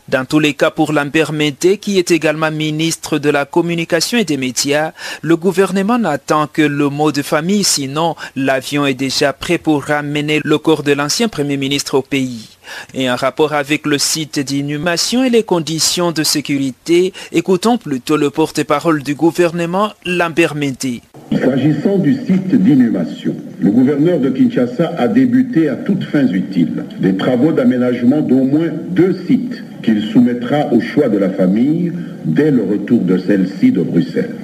Dans 0.08 0.24
tous 0.24 0.38
les 0.38 0.54
cas, 0.54 0.70
pour 0.70 0.92
Lambert 0.92 1.32
Mété, 1.32 1.78
qui 1.78 1.98
est 1.98 2.10
également 2.10 2.50
ministre 2.50 3.18
de 3.18 3.30
la 3.30 3.44
Communication 3.44 4.18
et 4.18 4.24
des 4.24 4.36
Médias, 4.36 4.92
le 5.22 5.36
gouvernement 5.36 5.98
n'attend 5.98 6.46
que 6.46 6.62
le 6.62 6.88
mot 6.88 7.12
de 7.12 7.22
famille, 7.22 7.64
sinon 7.64 8.16
l'avion 8.36 8.86
est 8.86 8.94
déjà 8.94 9.32
prêt 9.32 9.58
pour 9.58 9.84
ramener 9.84 10.40
le 10.44 10.58
corps 10.58 10.82
de 10.82 10.92
l'ancien 10.92 11.28
Premier 11.28 11.56
ministre 11.56 11.94
au 11.94 12.02
pays. 12.02 12.51
Et 12.94 13.10
en 13.10 13.16
rapport 13.16 13.52
avec 13.52 13.86
le 13.86 13.98
site 13.98 14.38
d'inhumation 14.40 15.24
et 15.24 15.30
les 15.30 15.42
conditions 15.42 16.12
de 16.12 16.22
sécurité, 16.22 17.12
écoutons 17.32 17.78
plutôt 17.78 18.16
le 18.16 18.30
porte-parole 18.30 19.02
du 19.02 19.14
gouvernement, 19.14 19.92
Lambert. 20.04 20.54
S'agissant 21.32 21.98
du 21.98 22.14
site 22.14 22.54
d'inhumation, 22.54 23.34
le 23.60 23.70
gouverneur 23.70 24.20
de 24.20 24.28
Kinshasa 24.28 24.92
a 24.98 25.08
débuté 25.08 25.68
à 25.68 25.76
toutes 25.76 26.04
fins 26.04 26.26
utiles 26.26 26.84
des 26.98 27.16
travaux 27.16 27.52
d'aménagement 27.52 28.20
d'au 28.20 28.44
moins 28.44 28.68
deux 28.90 29.16
sites 29.26 29.62
qu'il 29.82 30.02
soumettra 30.02 30.72
au 30.72 30.80
choix 30.80 31.08
de 31.08 31.18
la 31.18 31.30
famille 31.30 31.92
dès 32.24 32.50
le 32.50 32.62
retour 32.62 33.00
de 33.00 33.18
celle-ci 33.18 33.72
de 33.72 33.82
Bruxelles. 33.82 34.34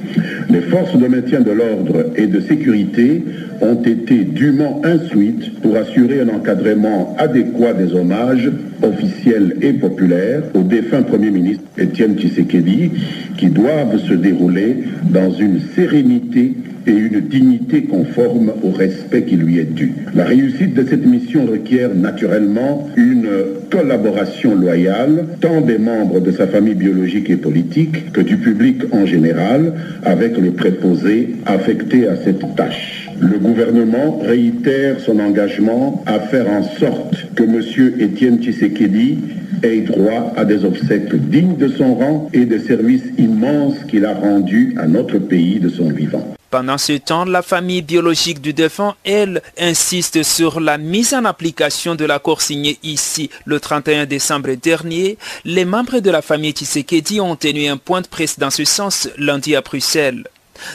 Les 0.51 0.63
forces 0.63 0.97
de 0.97 1.07
maintien 1.07 1.41
de 1.41 1.51
l'ordre 1.51 2.07
et 2.17 2.27
de 2.27 2.41
sécurité 2.41 3.23
ont 3.61 3.83
été 3.83 4.25
dûment 4.25 4.81
instruites 4.85 5.61
pour 5.61 5.77
assurer 5.77 6.21
un 6.21 6.29
encadrement 6.29 7.17
adéquat 7.19 7.73
des 7.73 7.95
hommages 7.95 8.51
officiels 8.83 9.57
et 9.63 9.73
populaires 9.73 10.43
au 10.55 10.63
défunt 10.63 11.03
Premier 11.03 11.31
ministre 11.31 11.65
Étienne 11.77 12.17
Tshisekedi 12.17 12.91
qui 13.37 13.49
doivent 13.49 13.99
se 13.99 14.15
dérouler 14.15 14.77
dans 15.11 15.33
une 15.33 15.61
sérénité 15.75 16.55
et 16.87 16.93
une 16.93 17.21
dignité 17.21 17.83
conforme 17.83 18.53
au 18.63 18.71
respect 18.71 19.25
qui 19.25 19.37
lui 19.37 19.59
est 19.59 19.75
dû. 19.75 19.93
La 20.15 20.25
réussite 20.25 20.75
de 20.75 20.85
cette 20.89 21.07
mission 21.07 21.45
requiert 21.47 21.95
naturellement 21.95 22.89
une 22.97 23.29
collaboration 23.71 24.55
loyale, 24.55 25.27
tant 25.41 25.61
des 25.61 25.79
membres 25.79 26.21
de 26.21 26.31
sa 26.31 26.47
famille 26.47 26.75
biologique 26.75 27.29
et 27.31 27.37
politique 27.37 28.13
que 28.13 28.23
du 28.23 28.39
public 28.39 28.83
en 28.93 29.05
général, 29.05 29.75
avec 30.05 30.39
le 30.39 30.53
préposé 30.53 31.37
affecté 31.45 32.09
à 32.09 32.17
cette 32.17 32.57
tâche. 32.57 33.08
Le 33.21 33.39
gouvernement 33.39 34.21
réitère 34.23 35.01
son 35.01 35.19
engagement 35.19 36.05
à 36.07 36.21
faire 36.21 36.49
en 36.49 36.63
sorte 36.63 37.35
que 37.35 37.43
M. 37.43 38.01
Étienne 38.01 38.41
Tshisekedi 38.41 39.19
ait 39.65 39.81
droit 39.81 40.33
à 40.37 40.45
des 40.45 40.65
obsèques 40.65 41.15
dignes 41.29 41.57
de 41.57 41.69
son 41.69 41.97
rang 41.97 42.31
et 42.33 42.45
des 42.45 42.61
services 42.61 43.03
immenses 43.19 43.75
qu'il 43.89 44.07
a 44.07 44.15
rendus 44.15 44.77
à 44.79 44.87
notre 44.87 45.19
pays 45.19 45.59
de 45.59 45.69
son 45.69 45.91
vivant. 45.91 46.35
Pendant 46.51 46.79
ce 46.79 46.93
temps, 46.93 47.25
la 47.25 47.43
famille 47.43 47.83
biologique 47.83 48.41
du 48.41 48.55
défunt, 48.55 48.95
elle, 49.05 49.43
insiste 49.59 50.23
sur 50.23 50.61
la 50.61 50.79
mise 50.79 51.13
en 51.13 51.25
application 51.25 51.95
de 51.95 52.05
l'accord 52.05 52.41
signé 52.41 52.79
ici 52.83 53.29
le 53.45 53.61
31 53.61 54.07
décembre 54.07 54.55
dernier. 54.55 55.19
Les 55.45 55.65
membres 55.65 55.99
de 55.99 56.11
la 56.11 56.23
famille 56.23 56.53
Tshisekedi 56.53 57.21
ont 57.21 57.37
tenu 57.37 57.67
un 57.67 57.77
point 57.77 58.01
de 58.01 58.07
presse 58.07 58.39
dans 58.39 58.51
ce 58.51 58.65
sens 58.65 59.11
lundi 59.19 59.57
à 59.57 59.61
Bruxelles. 59.61 60.25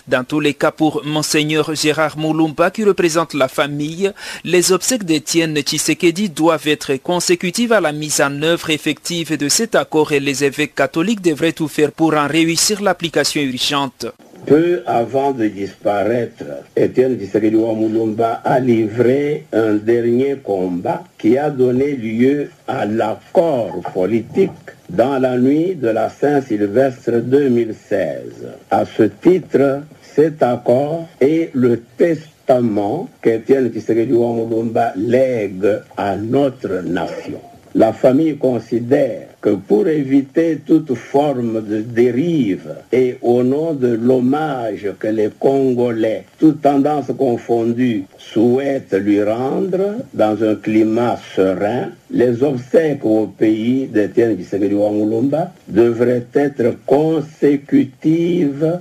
Dans 0.07 0.23
tous 0.23 0.39
les 0.39 0.53
cas, 0.53 0.71
pour 0.71 1.01
Monseigneur 1.05 1.73
Gérard 1.75 2.17
Moulumba 2.17 2.71
qui 2.71 2.83
représente 2.83 3.33
la 3.33 3.47
famille, 3.47 4.11
les 4.43 4.71
obsèques 4.71 5.05
d'Étienne 5.05 5.59
Tshisekedi 5.59 6.29
doivent 6.29 6.67
être 6.67 6.95
consécutives 6.95 7.73
à 7.73 7.81
la 7.81 7.91
mise 7.91 8.21
en 8.21 8.41
œuvre 8.41 8.69
effective 8.69 9.37
de 9.37 9.49
cet 9.49 9.75
accord 9.75 10.11
et 10.11 10.19
les 10.19 10.43
évêques 10.43 10.75
catholiques 10.75 11.21
devraient 11.21 11.53
tout 11.53 11.67
faire 11.67 11.91
pour 11.91 12.13
en 12.15 12.27
réussir 12.27 12.81
l'application 12.81 13.41
urgente. 13.41 14.05
Peu 14.45 14.81
avant 14.85 15.31
de 15.31 15.47
disparaître, 15.47 16.43
Étienne 16.75 17.17
Tshisekedi 17.17 17.55
Moulumba 17.55 18.41
a 18.43 18.59
livré 18.59 19.45
un 19.53 19.75
dernier 19.75 20.35
combat 20.43 21.03
qui 21.17 21.37
a 21.37 21.49
donné 21.49 21.95
lieu 21.95 22.49
à 22.67 22.85
l'accord 22.85 23.79
politique 23.93 24.51
dans 24.89 25.17
la 25.17 25.37
nuit 25.37 25.75
de 25.75 25.87
la 25.87 26.09
Saint-Sylvestre 26.09 27.21
2016. 27.21 28.47
À 28.69 28.83
ce 28.85 29.03
titre, 29.03 29.83
cet 30.01 30.43
accord 30.43 31.07
est 31.21 31.49
le 31.53 31.79
testament 31.97 33.09
qu'Étienne 33.21 33.69
Tshisekedi 33.69 34.11
Moulumba 34.11 34.91
lègue 34.97 35.79
à 35.95 36.17
notre 36.17 36.81
nation. 36.83 37.39
La 37.75 37.91
famille 37.91 38.37
considère 38.37 39.29
que 39.41 39.49
pour 39.49 39.87
éviter 39.87 40.59
toute 40.65 40.93
forme 40.93 41.65
de 41.65 41.81
dérive 41.81 42.75
et 42.91 43.17
au 43.23 43.41
nom 43.41 43.73
de 43.73 43.87
l'hommage 43.87 44.87
que 44.99 45.07
les 45.07 45.29
Congolais, 45.39 46.25
toutes 46.37 46.61
tendances 46.61 47.11
confondues, 47.17 48.03
souhaitent 48.19 48.93
lui 48.93 49.23
rendre 49.23 49.95
dans 50.13 50.43
un 50.43 50.53
climat 50.55 51.17
serein, 51.35 51.89
les 52.11 52.43
obsèques 52.43 53.03
au 53.03 53.25
pays 53.25 53.87
d'Étienne 53.87 54.37
Tshisekedi 54.37 54.75
Wangulumba 54.75 55.51
devraient 55.67 56.27
être 56.35 56.75
consécutives 56.85 58.79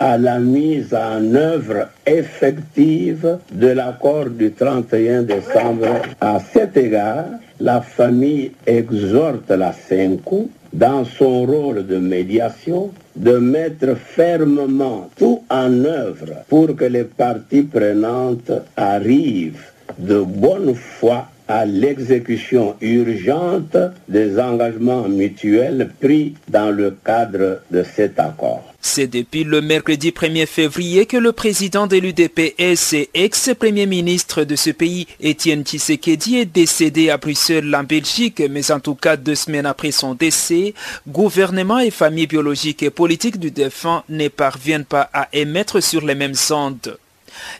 à 0.00 0.18
la 0.18 0.40
mise 0.40 0.92
en 0.92 1.32
œuvre 1.32 1.86
effective 2.04 3.38
de 3.52 3.68
l'accord 3.68 4.30
du 4.30 4.50
31 4.50 5.22
décembre. 5.22 6.02
À 6.20 6.40
cet 6.52 6.76
égard, 6.76 7.26
la 7.62 7.80
famille 7.80 8.50
exhorte 8.66 9.50
la 9.50 9.72
CENCO 9.72 10.50
dans 10.72 11.04
son 11.04 11.46
rôle 11.46 11.86
de 11.86 11.96
médiation 11.96 12.90
de 13.14 13.38
mettre 13.38 13.96
fermement 13.96 15.08
tout 15.16 15.42
en 15.48 15.84
œuvre 15.84 16.44
pour 16.48 16.74
que 16.74 16.86
les 16.86 17.04
parties 17.04 17.62
prenantes 17.62 18.50
arrivent 18.76 19.70
de 19.98 20.18
bonne 20.20 20.74
foi 20.74 21.28
à 21.46 21.64
l'exécution 21.64 22.74
urgente 22.80 23.76
des 24.08 24.40
engagements 24.40 25.08
mutuels 25.08 25.90
pris 26.00 26.34
dans 26.48 26.70
le 26.70 26.96
cadre 27.04 27.60
de 27.70 27.82
cet 27.84 28.18
accord. 28.18 28.71
C'est 28.84 29.06
depuis 29.06 29.44
le 29.44 29.62
mercredi 29.62 30.10
1er 30.10 30.44
février 30.44 31.06
que 31.06 31.16
le 31.16 31.30
président 31.30 31.86
de 31.86 31.96
l'UDPS 31.96 32.94
et 32.94 33.10
ex-premier 33.14 33.86
ministre 33.86 34.42
de 34.42 34.56
ce 34.56 34.70
pays, 34.70 35.06
Étienne 35.20 35.62
Tshisekedi, 35.62 36.38
est 36.38 36.46
décédé 36.46 37.08
à 37.08 37.16
Bruxelles 37.16 37.74
en 37.76 37.84
Belgique, 37.84 38.42
mais 38.50 38.72
en 38.72 38.80
tout 38.80 38.96
cas 38.96 39.16
deux 39.16 39.36
semaines 39.36 39.66
après 39.66 39.92
son 39.92 40.14
décès, 40.14 40.74
gouvernement 41.06 41.78
et 41.78 41.92
famille 41.92 42.26
biologique 42.26 42.82
et 42.82 42.90
politique 42.90 43.38
du 43.38 43.52
défunt 43.52 44.02
ne 44.08 44.26
parviennent 44.26 44.84
pas 44.84 45.08
à 45.14 45.28
émettre 45.32 45.80
sur 45.80 46.04
les 46.04 46.16
mêmes 46.16 46.34
ondes. 46.50 46.98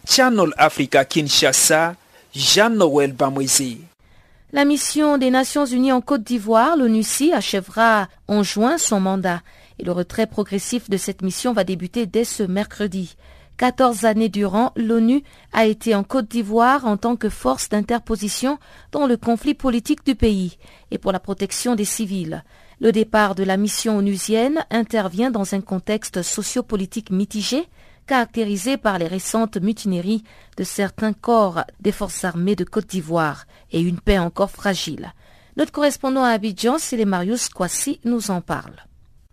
Channel 0.07 0.51
Africa 0.59 1.05
Kinshasa, 1.05 1.95
Jean-Noël 2.35 3.13
Bamouizi. 3.13 3.79
La 4.53 4.65
mission 4.65 5.17
des 5.19 5.31
Nations 5.31 5.65
Unies 5.65 5.93
en 5.93 6.01
Côte 6.01 6.25
d'Ivoire, 6.25 6.77
l'ONUCI, 6.77 7.33
achèvera 7.33 8.09
en 8.27 8.43
juin 8.43 8.77
son 8.77 9.01
mandat 9.01 9.41
le 9.83 9.93
retrait 9.93 10.27
progressif 10.27 10.89
de 10.89 10.97
cette 10.97 11.23
mission 11.23 11.53
va 11.53 11.65
débuter 11.65 12.07
dès 12.07 12.25
ce 12.25 12.43
mercredi. 12.43 13.17
14 13.59 14.05
années 14.07 14.29
durant, 14.29 14.73
l'ONU 14.77 15.23
a 15.53 15.67
été 15.67 15.95
en 15.95 16.03
Côte 16.03 16.29
d'Ivoire 16.29 16.87
en 16.87 16.97
tant 16.97 17.17
que 17.17 17.29
force 17.29 17.69
d'interposition 17.69 18.59
dans 18.91 19.07
le 19.07 19.17
conflit 19.17 19.55
politique 19.55 20.05
du 20.05 20.15
pays 20.15 20.59
et 20.91 20.99
pour 20.99 21.13
la 21.13 21.21
protection 21.21 21.75
des 21.75 21.85
civils. 21.85 22.43
Le 22.81 22.91
départ 22.91 23.35
de 23.35 23.45
la 23.45 23.57
mission 23.57 23.99
onusienne 23.99 24.65
intervient 24.71 25.31
dans 25.31 25.55
un 25.55 25.61
contexte 25.61 26.23
sociopolitique 26.23 27.11
mitigé, 27.11 27.69
caractérisé 28.07 28.77
par 28.77 28.99
les 28.99 29.07
récentes 29.07 29.59
mutineries 29.59 30.25
de 30.57 30.65
certains 30.65 31.13
corps 31.13 31.61
des 31.79 31.93
forces 31.93 32.25
armées 32.25 32.57
de 32.57 32.65
Côte 32.65 32.89
d'Ivoire 32.89 33.45
et 33.71 33.81
une 33.81 34.01
paix 34.01 34.19
encore 34.19 34.51
fragile. 34.51 35.13
Notre 35.57 35.71
correspondant 35.71 36.25
à 36.25 36.31
Abidjan, 36.31 36.79
Marius 37.07 37.49
Kwasi, 37.49 38.01
nous 38.05 38.31
en 38.31 38.41
parle. 38.41 38.75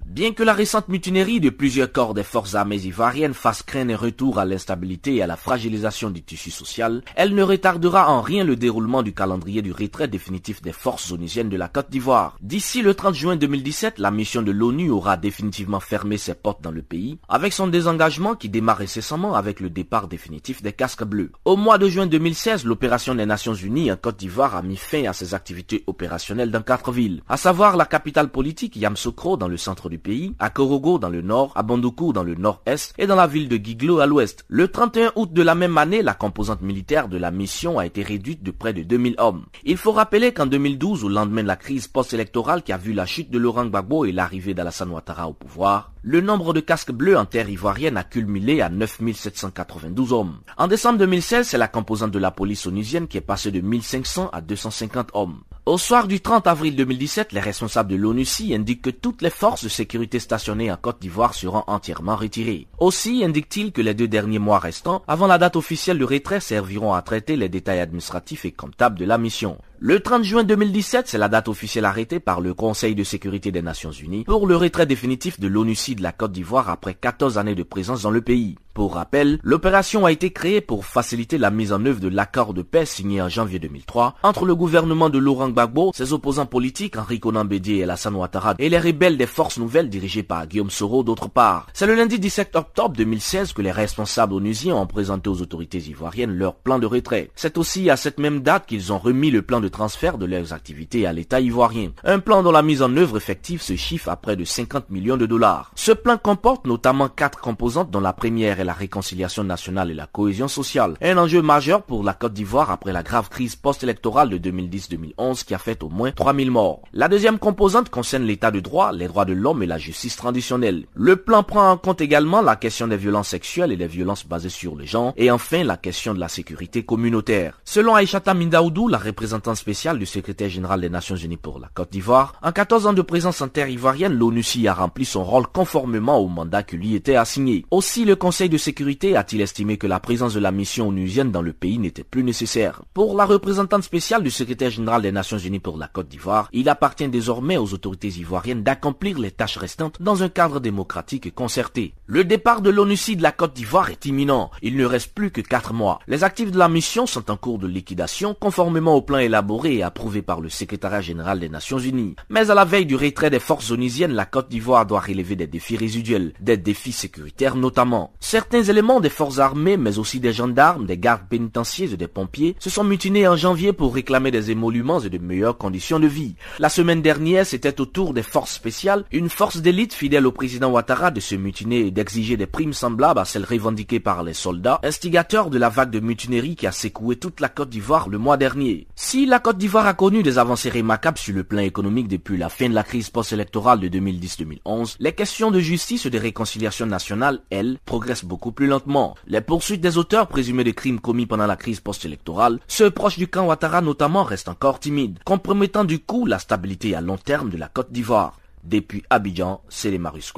Bien 0.10 0.34
que 0.34 0.42
la 0.42 0.54
récente 0.54 0.88
mutinerie 0.88 1.40
de 1.40 1.52
plusieurs 1.52 1.92
corps 1.92 2.16
des 2.16 2.24
forces 2.24 2.56
armées 2.56 2.84
ivoiriennes 2.84 3.36
fasse 3.36 3.62
craindre 3.62 3.94
un 3.94 3.96
retour 3.96 4.40
à 4.40 4.46
l'instabilité 4.46 5.14
et 5.18 5.22
à 5.22 5.28
la 5.28 5.36
fragilisation 5.36 6.10
du 6.10 6.24
tissu 6.24 6.50
social, 6.50 7.04
elle 7.16 7.36
ne 7.36 7.44
retardera 7.44 8.10
en 8.10 8.20
rien 8.22 8.44
le 8.44 8.56
déroulement 8.56 9.04
du 9.04 9.14
calendrier 9.14 9.62
du 9.62 9.72
retrait 9.72 10.08
définitif 10.08 10.64
des 10.64 10.72
forces 10.72 11.12
onisiennes 11.12 11.50
de 11.50 11.58
la 11.58 11.68
Côte 11.68 11.92
d'Ivoire. 11.92 12.38
D'ici 12.42 12.82
le 12.82 12.96
30 12.96 13.14
juin 13.14 13.36
2017, 13.36 14.00
la 14.00 14.10
mission 14.10 14.42
de 14.42 14.50
l'ONU 14.50 14.90
aura 14.90 15.16
définitivement 15.16 15.80
fermé 15.80 16.18
ses 16.18 16.34
portes 16.34 16.64
dans 16.64 16.72
le 16.72 16.82
pays, 16.82 17.20
avec 17.30 17.54
son 17.54 17.68
désengagement 17.68 18.34
qui 18.34 18.50
démarre 18.50 18.78
récemment 18.78 19.36
avec 19.36 19.60
le 19.60 19.70
départ 19.70 20.08
définitif 20.08 20.64
des 20.64 20.74
casques 20.74 21.04
bleus. 21.04 21.32
Au 21.46 21.56
mois 21.56 21.78
de 21.78 21.88
juin 21.88 22.08
2016, 22.08 22.66
l'opération 22.66 23.14
des 23.14 23.28
Nations 23.28 23.54
Unies 23.54 23.92
en 23.92 23.96
Côte 23.96 24.18
d'Ivoire 24.18 24.56
a 24.56 24.64
mis 24.64 24.76
fin 24.76 25.04
à 25.04 25.14
ses 25.14 25.36
activités 25.36 25.84
opérationnelles 25.86 26.50
dans 26.50 26.64
quatre 26.64 26.92
villes, 26.92 27.22
à 27.30 27.38
savoir 27.38 27.78
la 27.78 27.86
capitale 27.86 28.32
politique 28.32 28.76
Yamsoukro 28.76 29.38
dans 29.38 29.48
le 29.48 29.58
centre 29.58 29.88
du 29.88 29.99
pays, 30.00 30.34
à 30.40 30.50
Korogo 30.50 30.98
dans 30.98 31.10
le 31.10 31.22
nord, 31.22 31.52
à 31.56 31.64
Bandoukou 31.64 32.14
dans 32.14 32.24
le 32.24 32.36
nord-est 32.36 32.94
et 32.98 33.06
dans 33.06 33.16
la 33.16 33.28
ville 33.28 33.50
de 33.50 33.58
Giglo 33.58 34.00
à 34.00 34.08
l'ouest. 34.08 34.46
Le 34.48 34.68
31 34.68 35.12
août 35.16 35.32
de 35.32 35.42
la 35.42 35.56
même 35.56 35.78
année, 35.78 36.02
la 36.02 36.14
composante 36.14 36.62
militaire 36.62 37.08
de 37.08 37.18
la 37.18 37.32
mission 37.32 37.78
a 37.78 37.86
été 37.86 38.02
réduite 38.02 38.44
de 38.44 38.52
près 38.52 38.74
de 38.74 38.84
2000 38.84 39.16
hommes. 39.18 39.46
Il 39.64 39.78
faut 39.78 39.92
rappeler 39.92 40.34
qu'en 40.34 40.46
2012, 40.46 41.04
au 41.04 41.10
lendemain 41.10 41.44
de 41.44 41.48
la 41.48 41.56
crise 41.56 41.88
post-électorale 41.88 42.64
qui 42.64 42.74
a 42.74 42.78
vu 42.78 42.94
la 42.94 43.06
chute 43.06 43.30
de 43.30 43.38
Laurent 43.38 43.66
Gbagbo 43.66 44.06
et 44.06 44.12
l'arrivée 44.12 44.54
d'Alassane 44.54 44.90
Ouattara 44.90 45.28
au 45.28 45.34
pouvoir, 45.34 45.92
le 46.02 46.22
nombre 46.22 46.54
de 46.54 46.62
casques 46.62 46.92
bleus 46.92 47.18
en 47.18 47.26
terre 47.26 47.50
ivoirienne 47.50 47.98
a 47.98 48.04
culminé 48.04 48.62
à 48.62 48.70
9792 48.70 50.14
hommes. 50.14 50.40
En 50.58 50.68
décembre 50.68 51.00
2016, 51.00 51.48
c'est 51.48 51.58
la 51.58 51.68
composante 51.68 52.12
de 52.12 52.20
la 52.20 52.32
police 52.32 52.66
onusienne 52.66 53.08
qui 53.08 53.18
est 53.18 53.22
passée 53.22 53.52
de 53.52 53.60
1500 53.60 54.30
à 54.32 54.42
250 54.42 55.10
hommes. 55.14 55.42
Au 55.70 55.78
soir 55.78 56.08
du 56.08 56.20
30 56.20 56.48
avril 56.48 56.76
2017, 56.76 57.32
les 57.32 57.40
responsables 57.40 57.92
de 57.92 57.96
l'ONUCI 57.96 58.56
indiquent 58.56 58.82
que 58.82 58.90
toutes 58.90 59.22
les 59.22 59.30
forces 59.30 59.64
de 59.64 59.70
sécurité 59.70 60.18
stationnées 60.18 60.72
en 60.72 60.78
Côte 60.78 61.00
d'Ivoire 61.00 61.36
seront 61.36 61.64
entièrement 61.68 62.16
retirées. 62.16 62.66
Aussi 62.80 63.24
indique-t-il 63.24 63.72
que 63.72 63.84
les 63.84 63.94
deux 63.94 64.08
derniers 64.08 64.40
mois 64.40 64.58
restants, 64.58 65.04
avant 65.08 65.28
la 65.28 65.38
date 65.38 65.56
officielle 65.56 66.00
de 66.00 66.06
retrait, 66.06 66.40
serviront 66.40 66.96
à 66.96 67.04
traiter 67.04 67.36
les 67.36 67.50
détails 67.50 67.82
administratifs 67.82 68.46
et 68.46 68.52
comptables 68.52 68.98
de 68.98 69.06
la 69.06 69.20
mission. 69.20 69.60
Le 69.82 70.02
30 70.02 70.26
juin 70.26 70.44
2017, 70.44 71.08
c'est 71.08 71.18
la 71.18 71.30
date 71.30 71.48
officielle 71.48 71.86
arrêtée 71.86 72.20
par 72.20 72.42
le 72.42 72.54
Conseil 72.54 72.96
de 72.96 73.06
sécurité 73.06 73.50
des 73.50 73.62
Nations 73.62 73.94
Unies 73.94 74.26
pour 74.26 74.46
le 74.46 74.58
retrait 74.58 74.86
définitif 74.86 75.40
de 75.40 75.48
l'ONUCI 75.48 75.96
de 75.96 76.04
la 76.04 76.12
Côte 76.12 76.34
d'Ivoire 76.34 76.70
après 76.70 76.96
14 76.96 77.38
années 77.38 77.56
de 77.56 77.64
présence 77.64 78.02
dans 78.02 78.12
le 78.12 78.20
pays. 78.20 78.58
Pour 78.74 78.94
rappel, 78.94 79.40
l'opération 79.44 80.06
a 80.06 80.12
été 80.12 80.32
créée 80.32 80.62
pour 80.62 80.86
faciliter 80.86 81.38
la 81.38 81.50
mise 81.50 81.74
en 81.74 81.86
œuvre 81.86 82.00
de 82.00 82.08
l'accord 82.08 82.54
de 82.54 82.62
paix 82.62 82.86
signé 82.86 83.22
en 83.22 83.28
janvier 83.28 83.60
2003 83.60 84.16
entre 84.24 84.46
le 84.46 84.56
gouvernement 84.56 85.10
de 85.10 85.18
Laurent 85.18 85.50
Gbagbo, 85.50 85.92
ses 85.94 86.14
opposants 86.14 86.46
politiques 86.46 86.98
Enrico 86.98 87.32
Nambédié 87.32 87.78
et 87.78 87.84
Alassane 87.84 88.16
Ouattara 88.16 88.56
et 88.60 88.70
les 88.70 88.80
rebelles 88.80 89.18
des 89.18 89.26
forces 89.26 89.60
nouvelles 89.60 89.90
dirigées 89.90 90.24
par 90.24 90.48
Guillaume 90.48 90.70
Soro 90.70 91.04
d'autre 91.04 91.30
part. 91.30 91.68
C'est 91.74 91.88
le 91.88 91.96
lundi 91.96 92.20
17 92.20 92.56
octobre 92.56 92.96
2016 92.96 93.54
que 93.54 93.62
les 93.62 93.72
responsables 93.72 94.34
onusiens 94.34 94.76
ont 94.76 94.88
présenté 94.88 95.30
aux 95.30 95.42
autorités 95.42 95.80
ivoiriennes 95.80 96.38
leur 96.38 96.56
plan 96.56 96.80
de 96.80 96.86
retrait. 96.86 97.32
C'est 97.36 97.58
aussi 97.58 97.90
à 97.90 97.98
cette 97.98 98.20
même 98.20 98.42
date 98.42 98.66
qu'ils 98.66 98.94
ont 98.94 99.00
remis 99.00 99.32
le 99.32 99.42
plan 99.42 99.62
de 99.62 99.69
transfert 99.70 100.18
de 100.18 100.26
leurs 100.26 100.54
activités 100.54 101.06
à 101.06 101.14
l'État 101.14 101.40
ivoirien. 101.40 101.92
Un 102.04 102.20
plan 102.20 102.44
dont 102.44 102.52
la 102.52 102.62
mise 102.62 102.82
en 102.82 102.96
œuvre 102.98 103.18
effective 103.18 103.62
se 103.62 103.76
chiffre 103.76 104.10
à 104.10 104.16
près 104.16 104.36
de 104.36 104.46
50 104.46 104.90
millions 104.90 105.18
de 105.18 105.26
dollars. 105.26 105.72
Ce 105.76 105.92
plan 105.92 106.18
comporte 106.18 106.66
notamment 106.66 107.10
quatre 107.10 107.40
composantes 107.40 107.92
dont 107.92 108.00
la 108.00 108.14
première 108.14 108.60
est 108.60 108.66
la 108.66 108.74
réconciliation 108.74 109.44
nationale 109.44 109.92
et 109.92 109.96
la 109.96 110.08
cohésion 110.08 110.48
sociale. 110.48 110.96
Un 111.02 111.18
enjeu 111.18 111.42
majeur 111.42 111.84
pour 111.84 112.04
la 112.04 112.14
Côte 112.14 112.34
d'Ivoire 112.34 112.72
après 112.72 112.94
la 112.94 113.04
grave 113.04 113.30
crise 113.30 113.56
post-électorale 113.56 114.30
de 114.30 114.38
2010-2011 114.38 115.44
qui 115.46 115.54
a 115.54 115.58
fait 115.58 115.84
au 115.84 115.90
moins 115.90 116.12
3000 116.12 116.52
morts. 116.52 116.82
La 116.94 117.08
deuxième 117.08 117.40
composante 117.40 117.90
concerne 117.90 118.24
l'état 118.24 118.52
de 118.52 118.60
droit, 118.60 118.92
les 118.92 119.08
droits 119.08 119.26
de 119.26 119.34
l'homme 119.34 119.64
et 119.64 119.68
la 119.68 119.78
justice 119.78 120.16
traditionnelle. 120.16 120.86
Le 120.96 121.16
plan 121.16 121.44
prend 121.44 121.72
en 121.72 121.78
compte 121.78 122.02
également 122.02 122.42
la 122.42 122.56
question 122.56 122.88
des 122.88 122.98
violences 122.98 123.30
sexuelles 123.30 123.72
et 123.72 123.78
des 123.78 123.88
violences 123.88 124.26
basées 124.26 124.50
sur 124.50 124.76
le 124.76 124.86
genre 124.86 125.14
et 125.18 125.32
enfin 125.32 125.64
la 125.64 125.78
question 125.78 126.14
de 126.14 126.20
la 126.20 126.28
sécurité 126.28 126.84
communautaire. 126.84 127.60
Selon 127.66 127.96
Aïchata 127.96 128.34
Mindaoudou, 128.34 128.88
la 128.88 128.98
représentante 128.98 129.58
spéciale 129.60 130.00
du 130.00 130.06
secrétaire 130.06 130.50
général 130.50 130.82
des 130.82 130.90
Nations 130.90 131.16
Unies 131.16 131.38
pour 131.38 131.60
la 131.60 131.68
Côte 131.68 131.92
d'Ivoire, 131.92 132.34
en 132.42 132.52
14 132.52 132.88
ans 132.88 132.94
de 132.94 133.02
présence 133.02 133.42
en 133.42 133.48
terre 133.48 133.70
ivoirienne, 133.70 134.14
l'ONUCI 134.14 134.68
a 134.68 134.74
rempli 134.74 135.06
son 135.06 135.24
rôle 135.24 135.48
conformément 135.48 136.18
au 136.18 136.28
mandat 136.28 136.64
qui 136.64 136.78
lui 136.78 136.96
était 136.96 137.16
assigné. 137.16 137.66
Aussi, 137.70 138.06
le 138.06 138.16
Conseil 138.16 138.50
de 138.50 138.58
sécurité 138.58 139.16
a-t-il 139.16 139.42
estimé 139.42 139.78
que 139.78 139.88
la 139.88 140.00
présence 140.00 140.34
de 140.34 140.40
la 140.40 140.52
mission 140.52 140.88
onusienne 140.88 141.32
dans 141.32 141.42
le 141.42 141.54
pays 141.54 141.78
n'était 141.78 142.04
plus 142.04 142.24
nécessaire. 142.24 142.82
Pour 142.94 143.16
la 143.16 143.26
représentante 143.26 143.84
spéciale 143.84 144.24
du 144.24 144.32
secrétaire 144.32 144.72
général 144.72 145.02
des 145.02 145.12
Nations 145.12 145.38
Unies 145.38 145.60
pour 145.60 145.78
la 145.78 145.88
Côte 145.88 146.08
d'Ivoire, 146.08 146.50
il 146.54 146.70
appartient 146.70 147.10
désormais 147.10 147.58
aux 147.58 147.74
autorités 147.74 148.08
ivoiriennes 148.08 148.64
d'accomplir 148.64 149.20
les 149.20 149.32
tâches 149.32 149.58
restantes 149.58 150.02
dans 150.02 150.24
un 150.24 150.30
cadre 150.30 150.60
démocratique 150.60 151.26
et 151.26 151.32
concerté. 151.32 151.94
Le 152.06 152.24
départ 152.24 152.62
de 152.62 152.70
l'ONUCI 152.70 153.18
de 153.18 153.24
la 153.24 153.34
Côte 153.34 153.54
d'Ivoire 153.54 153.90
est 153.90 154.06
imminent. 154.06 154.52
Il 154.62 154.78
ne 154.78 154.86
reste 154.86 155.14
plus 155.14 155.32
que 155.32 155.42
quatre 155.42 155.74
mois. 155.74 156.00
Les 156.08 156.24
actifs 156.24 156.52
de 156.52 156.58
la 156.58 156.70
mission 156.70 157.06
sont 157.06 157.30
en 157.30 157.38
cours 157.38 157.60
de 157.60 157.68
liquidation 157.68 158.34
conformément 158.34 158.96
au 158.96 159.02
plan 159.02 159.18
élaboré 159.18 159.49
et 159.66 159.84
approuvé 159.84 160.22
par 160.22 160.42
le 160.42 160.50
secrétariat 160.50 161.02
général 161.02 161.40
des 161.40 161.50
Nations 161.50 161.80
Unies. 161.80 162.16
Mais 162.30 162.52
à 162.52 162.56
la 162.56 162.66
veille 162.66 162.86
du 162.86 162.96
retrait 162.96 163.30
des 163.30 163.40
forces 163.40 163.72
onisiennes, 163.72 164.14
la 164.14 164.26
Côte 164.26 164.50
d'Ivoire 164.50 164.86
doit 164.86 165.00
relever 165.00 165.36
des 165.36 165.48
défis 165.48 165.76
résiduels, 165.76 166.34
des 166.40 166.58
défis 166.58 166.92
sécuritaires 166.92 167.56
notamment. 167.56 168.14
Certains 168.20 168.64
éléments 168.64 169.00
des 169.00 169.10
forces 169.10 169.40
armées, 169.40 169.78
mais 169.78 169.98
aussi 169.98 170.20
des 170.20 170.34
gendarmes, 170.34 170.86
des 170.86 170.98
gardes 170.98 171.28
pénitentiaires 171.28 171.94
et 171.94 171.98
des 171.98 172.08
pompiers, 172.08 172.56
se 172.60 172.70
sont 172.70 172.84
mutinés 172.84 173.28
en 173.28 173.36
janvier 173.36 173.74
pour 173.74 173.94
réclamer 173.94 174.32
des 174.32 174.52
émoluments 174.52 175.00
et 175.00 175.10
de 175.10 175.18
meilleures 175.18 175.58
conditions 175.58 176.00
de 176.00 176.08
vie. 176.08 176.36
La 176.60 176.70
semaine 176.70 177.02
dernière, 177.02 177.46
c'était 177.46 177.82
au 177.82 177.86
tour 177.86 178.14
des 178.14 178.24
forces 178.24 178.54
spéciales, 178.54 179.06
une 179.12 179.30
force 179.30 179.58
d'élite 179.58 179.94
fidèle 179.94 180.28
au 180.28 180.32
président 180.32 180.72
Ouattara 180.72 181.12
de 181.12 181.20
se 181.20 181.36
mutiner 181.36 181.88
et 181.88 181.92
d'exiger 181.92 182.38
des 182.38 182.46
primes 182.46 182.74
semblables 182.74 183.20
à 183.20 183.26
celles 183.26 183.46
revendiquées 183.46 184.00
par 184.00 184.24
les 184.24 184.34
soldats, 184.34 184.80
instigateurs 184.84 185.50
de 185.50 185.58
la 185.58 185.70
vague 185.70 185.92
de 185.92 186.00
mutinerie 186.00 186.56
qui 186.56 186.68
a 186.68 186.72
secoué 186.72 187.16
toute 187.16 187.40
la 187.40 187.50
Côte 187.50 187.70
d'Ivoire 187.70 188.10
le 188.10 188.18
mois 188.18 188.38
dernier. 188.38 188.88
Si 188.96 189.26
la 189.26 189.39
Côte 189.40 189.58
d'Ivoire 189.58 189.88
a 189.88 189.94
connu 189.94 190.24
des 190.24 190.38
avancées 190.38 190.70
remarquables 190.70 191.18
sur 191.18 191.34
le 191.34 191.44
plan 191.44 191.62
économique 191.62 192.08
depuis 192.08 192.38
la 192.38 192.50
fin 192.50 192.70
de 192.70 192.74
la 192.74 192.84
crise 192.84 193.10
post-électorale 193.10 193.80
de 193.80 193.88
2010-2011, 193.88 194.96
les 195.00 195.14
questions 195.14 195.52
de 195.52 195.60
justice 195.60 196.06
et 196.06 196.10
de 196.10 196.20
réconciliation 196.20 196.86
nationale, 196.86 197.42
elles, 197.50 197.78
progressent 197.86 198.26
beaucoup 198.26 198.52
plus 198.52 198.68
lentement. 198.68 199.16
Les 199.28 199.42
poursuites 199.42 199.82
des 199.82 199.98
auteurs 199.98 200.28
présumés 200.28 200.64
de 200.64 200.72
crimes 200.72 201.00
commis 201.00 201.26
pendant 201.26 201.48
la 201.48 201.56
crise 201.56 201.80
post-électorale, 201.80 202.60
ceux 202.68 202.92
proches 202.92 203.18
du 203.18 203.28
camp 203.28 203.46
Ouattara 203.48 203.82
notamment, 203.82 204.24
restent 204.24 204.50
encore 204.50 204.80
timides, 204.80 205.20
compromettant 205.24 205.86
du 205.86 206.00
coup 206.00 206.26
la 206.26 206.40
stabilité 206.40 206.96
à 206.96 207.02
long 207.02 207.18
terme 207.18 207.50
de 207.50 207.58
la 207.58 207.68
Côte 207.68 207.92
d'Ivoire. 207.92 208.40
Depuis 208.64 209.04
Abidjan, 209.10 209.62
c'est 209.70 209.92
les 209.92 210.00
Marus 210.00 210.34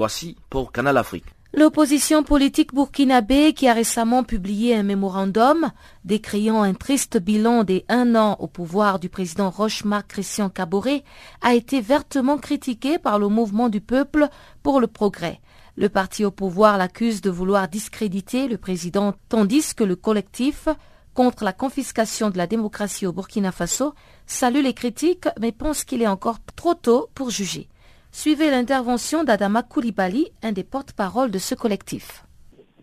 pour 0.49 0.71
Canal 0.71 0.97
Afrique. 0.97 1.25
L'opposition 1.53 2.23
politique 2.23 2.73
burkinabé 2.73 3.51
qui 3.51 3.67
a 3.67 3.73
récemment 3.73 4.23
publié 4.23 4.73
un 4.73 4.83
mémorandum 4.83 5.69
décriant 6.05 6.63
un 6.63 6.73
triste 6.73 7.17
bilan 7.17 7.65
des 7.65 7.83
un 7.89 8.15
an 8.15 8.37
au 8.39 8.47
pouvoir 8.47 8.99
du 8.99 9.09
président 9.09 9.49
Rochemar 9.49 10.07
Christian 10.07 10.49
Caboret 10.49 11.03
a 11.41 11.53
été 11.53 11.81
vertement 11.81 12.37
critiqué 12.37 12.97
par 12.99 13.19
le 13.19 13.27
mouvement 13.27 13.67
du 13.67 13.81
peuple 13.81 14.29
pour 14.63 14.79
le 14.79 14.87
progrès. 14.87 15.41
Le 15.75 15.89
parti 15.89 16.23
au 16.23 16.31
pouvoir 16.31 16.77
l'accuse 16.77 17.19
de 17.19 17.29
vouloir 17.29 17.67
discréditer 17.67 18.47
le 18.47 18.57
président 18.57 19.13
tandis 19.27 19.75
que 19.75 19.83
le 19.83 19.97
collectif 19.97 20.69
contre 21.13 21.43
la 21.43 21.51
confiscation 21.51 22.29
de 22.29 22.37
la 22.37 22.47
démocratie 22.47 23.05
au 23.05 23.11
Burkina 23.11 23.51
Faso, 23.51 23.93
salue 24.25 24.63
les 24.63 24.73
critiques 24.73 25.27
mais 25.37 25.51
pense 25.51 25.83
qu'il 25.83 26.01
est 26.01 26.07
encore 26.07 26.39
trop 26.55 26.75
tôt 26.75 27.09
pour 27.13 27.29
juger. 27.29 27.67
Suivez 28.13 28.51
l'intervention 28.51 29.23
d'Adama 29.23 29.63
Koulibaly, 29.63 30.33
un 30.43 30.51
des 30.51 30.65
porte-parole 30.65 31.31
de 31.31 31.39
ce 31.39 31.55
collectif. 31.55 32.25